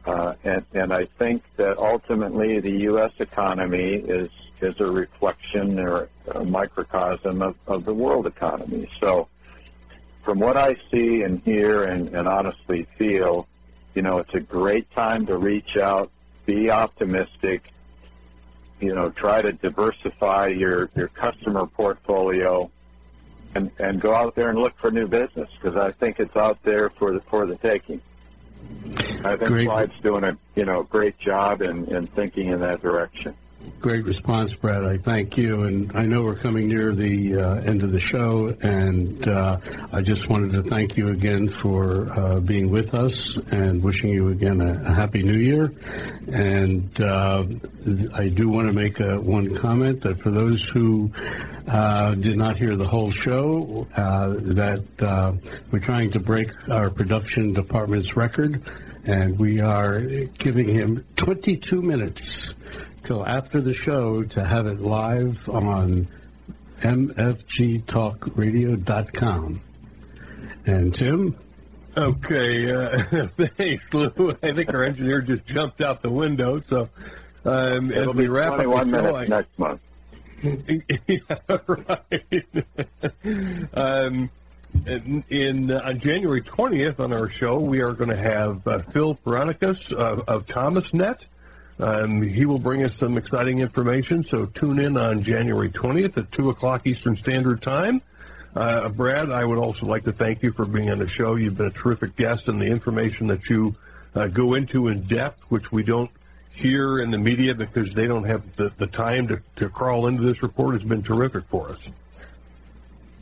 uh, 0.05 0.35
and 0.43 0.65
and 0.73 0.93
I 0.93 1.05
think 1.05 1.43
that 1.57 1.77
ultimately 1.77 2.59
the 2.59 2.81
U.S. 2.91 3.13
economy 3.19 3.93
is 3.93 4.29
is 4.61 4.79
a 4.79 4.85
reflection 4.85 5.79
or 5.79 6.09
a 6.27 6.45
microcosm 6.45 7.41
of, 7.41 7.55
of 7.65 7.83
the 7.85 7.93
world 7.93 8.27
economy. 8.27 8.87
So 8.99 9.27
from 10.23 10.39
what 10.39 10.55
I 10.55 10.75
see 10.91 11.23
and 11.23 11.41
hear 11.41 11.83
and, 11.83 12.09
and 12.09 12.27
honestly 12.27 12.85
feel, 12.97 13.47
you 13.93 14.01
know, 14.01 14.19
it's 14.19 14.33
a 14.33 14.39
great 14.39 14.89
time 14.91 15.25
to 15.25 15.37
reach 15.37 15.77
out, 15.77 16.11
be 16.45 16.69
optimistic, 16.69 17.71
you 18.79 18.93
know, 18.93 19.09
try 19.09 19.41
to 19.41 19.51
diversify 19.53 20.47
your, 20.47 20.89
your 20.95 21.07
customer 21.09 21.65
portfolio 21.65 22.69
and, 23.55 23.71
and 23.79 24.01
go 24.01 24.13
out 24.13 24.35
there 24.35 24.49
and 24.49 24.57
look 24.57 24.77
for 24.77 24.91
new 24.91 25.07
business 25.07 25.49
because 25.53 25.75
I 25.75 25.91
think 25.91 26.19
it's 26.19 26.35
out 26.35 26.61
there 26.63 26.89
for 26.89 27.11
the, 27.11 27.21
for 27.21 27.45
the 27.45 27.57
taking. 27.57 28.01
I 29.23 29.35
think 29.35 29.51
Great. 29.51 29.67
Clyde's 29.67 29.99
doing 30.01 30.23
a, 30.23 30.37
you 30.55 30.65
know, 30.65 30.83
great 30.83 31.17
job 31.19 31.61
in, 31.61 31.85
in 31.93 32.07
thinking 32.07 32.47
in 32.47 32.59
that 32.61 32.81
direction. 32.81 33.35
Great 33.81 34.05
response, 34.05 34.53
Brad. 34.61 34.83
I 34.83 34.97
thank 35.03 35.37
you. 35.37 35.63
And 35.63 35.91
I 35.93 36.03
know 36.03 36.21
we're 36.21 36.39
coming 36.39 36.67
near 36.67 36.93
the 36.93 37.41
uh, 37.41 37.67
end 37.67 37.81
of 37.81 37.91
the 37.91 37.99
show, 37.99 38.53
and 38.61 39.27
uh, 39.27 39.57
I 39.91 40.03
just 40.03 40.29
wanted 40.29 40.51
to 40.51 40.69
thank 40.69 40.97
you 40.97 41.07
again 41.07 41.49
for 41.63 42.07
uh, 42.13 42.39
being 42.41 42.71
with 42.71 42.93
us 42.93 43.39
and 43.51 43.83
wishing 43.83 44.09
you 44.09 44.29
again 44.29 44.61
a, 44.61 44.91
a 44.91 44.93
happy 44.93 45.23
new 45.23 45.37
year. 45.37 45.71
And 46.27 46.91
uh, 47.01 47.43
I 48.13 48.29
do 48.29 48.49
want 48.49 48.67
to 48.67 48.73
make 48.73 48.99
a, 48.99 49.19
one 49.19 49.57
comment 49.59 50.03
that 50.03 50.19
for 50.21 50.29
those 50.29 50.63
who 50.75 51.09
uh, 51.67 52.13
did 52.13 52.37
not 52.37 52.57
hear 52.57 52.77
the 52.77 52.87
whole 52.87 53.11
show, 53.11 53.87
uh, 53.97 54.33
that 54.53 54.85
uh, 54.99 55.33
we're 55.71 55.83
trying 55.83 56.11
to 56.11 56.19
break 56.19 56.49
our 56.69 56.91
production 56.91 57.53
department's 57.53 58.15
record, 58.15 58.61
and 59.05 59.39
we 59.39 59.59
are 59.59 60.01
giving 60.37 60.67
him 60.67 61.03
22 61.17 61.81
minutes 61.81 62.53
till 63.05 63.25
after 63.25 63.61
the 63.61 63.73
show 63.73 64.23
to 64.23 64.45
have 64.45 64.67
it 64.67 64.79
live 64.79 65.35
on 65.47 66.07
mfgtalkradio.com. 66.83 69.61
And 70.65 70.93
Tim, 70.93 71.35
Okay, 71.97 72.71
uh, 72.71 73.27
thanks, 73.57 73.83
Lou. 73.91 74.33
I 74.41 74.53
think 74.53 74.73
our 74.73 74.85
engineer 74.85 75.19
just 75.21 75.45
jumped 75.45 75.81
out 75.81 76.01
the 76.01 76.09
window. 76.11 76.61
So 76.69 76.87
um, 77.43 77.91
as 77.91 77.97
It'll 78.03 78.13
we 78.13 78.23
be 78.23 78.29
wrap 78.29 78.53
up 78.53 78.63
21 78.63 78.91
minutes 78.91 79.17
I- 79.17 79.25
next 79.25 79.59
month. 79.59 79.81
yeah, 80.43 81.19
right. 81.67 82.45
um, 83.73 84.29
in, 84.87 85.23
in 85.29 85.69
uh, 85.69 85.81
on 85.83 85.99
January 85.99 86.41
20th 86.41 86.99
on 86.99 87.11
our 87.13 87.29
show, 87.29 87.59
we 87.59 87.81
are 87.81 87.91
going 87.93 88.09
to 88.09 88.17
have 88.17 88.65
uh, 88.65 88.79
Phil 88.93 89.19
Veronicas 89.25 89.91
of, 89.91 90.19
of 90.29 90.45
ThomasNet. 90.47 91.17
Um, 91.81 92.21
he 92.21 92.45
will 92.45 92.59
bring 92.59 92.83
us 92.83 92.91
some 92.99 93.17
exciting 93.17 93.59
information. 93.59 94.23
So 94.23 94.45
tune 94.45 94.79
in 94.79 94.97
on 94.97 95.23
January 95.23 95.71
20th 95.71 96.15
at 96.15 96.31
two 96.31 96.51
o'clock 96.51 96.85
Eastern 96.85 97.17
Standard 97.17 97.63
Time. 97.63 98.01
Uh, 98.55 98.89
Brad, 98.89 99.31
I 99.31 99.43
would 99.45 99.57
also 99.57 99.87
like 99.87 100.03
to 100.03 100.11
thank 100.11 100.43
you 100.43 100.51
for 100.51 100.65
being 100.65 100.91
on 100.91 100.99
the 100.99 101.07
show. 101.07 101.35
You've 101.35 101.57
been 101.57 101.67
a 101.67 101.71
terrific 101.71 102.15
guest, 102.15 102.47
and 102.47 102.61
the 102.61 102.65
information 102.65 103.27
that 103.27 103.49
you 103.49 103.75
uh, 104.13 104.27
go 104.27 104.53
into 104.53 104.89
in 104.89 105.07
depth, 105.07 105.39
which 105.49 105.71
we 105.71 105.83
don't 105.83 106.11
hear 106.53 106.99
in 106.99 107.09
the 107.09 107.17
media 107.17 107.55
because 107.55 107.91
they 107.95 108.07
don't 108.07 108.25
have 108.25 108.43
the, 108.57 108.71
the 108.77 108.87
time 108.87 109.27
to, 109.29 109.41
to 109.55 109.69
crawl 109.69 110.07
into 110.07 110.21
this 110.23 110.43
report, 110.43 110.75
has 110.79 110.87
been 110.87 111.01
terrific 111.01 111.45
for 111.49 111.69
us. 111.69 111.79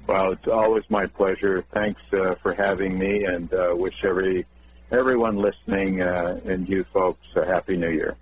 Well, 0.07 0.31
it's 0.31 0.47
always 0.47 0.83
my 0.89 1.05
pleasure. 1.05 1.63
Thanks 1.71 2.01
uh, 2.11 2.35
for 2.41 2.53
having 2.53 2.97
me, 2.97 3.23
and 3.25 3.53
uh, 3.53 3.73
wish 3.75 4.03
every 4.03 4.45
everyone 4.91 5.37
listening 5.37 6.01
uh, 6.01 6.41
and 6.45 6.67
you 6.67 6.83
folks 6.91 7.27
a 7.35 7.45
happy 7.45 7.77
new 7.77 7.91
year. 7.91 8.17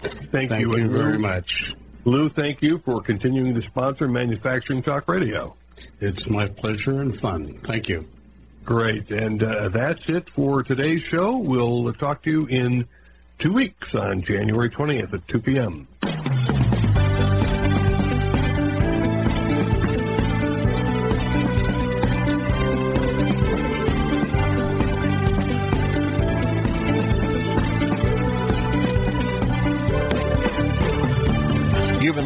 Thank, 0.00 0.50
Thank 0.50 0.60
you, 0.60 0.76
you 0.76 0.90
very 0.90 1.18
much. 1.18 1.74
Lou, 2.04 2.28
thank 2.28 2.62
you 2.62 2.78
for 2.84 3.02
continuing 3.02 3.54
to 3.54 3.62
sponsor 3.62 4.06
Manufacturing 4.06 4.82
Talk 4.82 5.08
Radio. 5.08 5.56
It's 6.00 6.28
my 6.28 6.48
pleasure 6.48 7.00
and 7.00 7.18
fun. 7.20 7.60
Thank 7.66 7.88
you. 7.88 8.04
Great. 8.64 9.10
And 9.10 9.42
uh, 9.42 9.68
that's 9.70 10.02
it 10.08 10.28
for 10.34 10.62
today's 10.62 11.02
show. 11.02 11.38
We'll 11.38 11.92
talk 11.94 12.22
to 12.24 12.30
you 12.30 12.46
in 12.46 12.86
two 13.40 13.52
weeks 13.52 13.94
on 13.94 14.22
January 14.22 14.70
20th 14.70 15.14
at 15.14 15.28
2 15.28 15.40
p.m. 15.40 15.88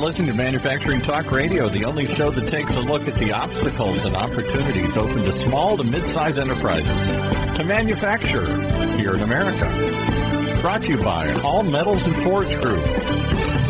listening 0.01 0.29
to 0.29 0.35
Manufacturing 0.35 1.03
Talk 1.03 1.31
Radio, 1.31 1.69
the 1.69 1.85
only 1.85 2.07
show 2.17 2.31
that 2.33 2.51
takes 2.51 2.71
a 2.73 2.81
look 2.81 3.03
at 3.03 3.15
the 3.21 3.33
obstacles 3.33 4.01
and 4.01 4.17
opportunities 4.17 4.97
open 4.97 5.21
to 5.29 5.33
small 5.45 5.77
to 5.77 5.85
mid-sized 5.85 6.39
enterprises 6.39 6.89
to 7.59 7.65
manufacture 7.65 8.49
here 8.97 9.13
in 9.13 9.21
America. 9.21 9.69
Brought 10.63 10.81
to 10.83 10.89
you 10.89 10.97
by 11.05 11.29
All 11.45 11.63
Metals 11.63 12.01
and 12.03 12.17
Forge 12.25 12.49
Group. 12.63 13.70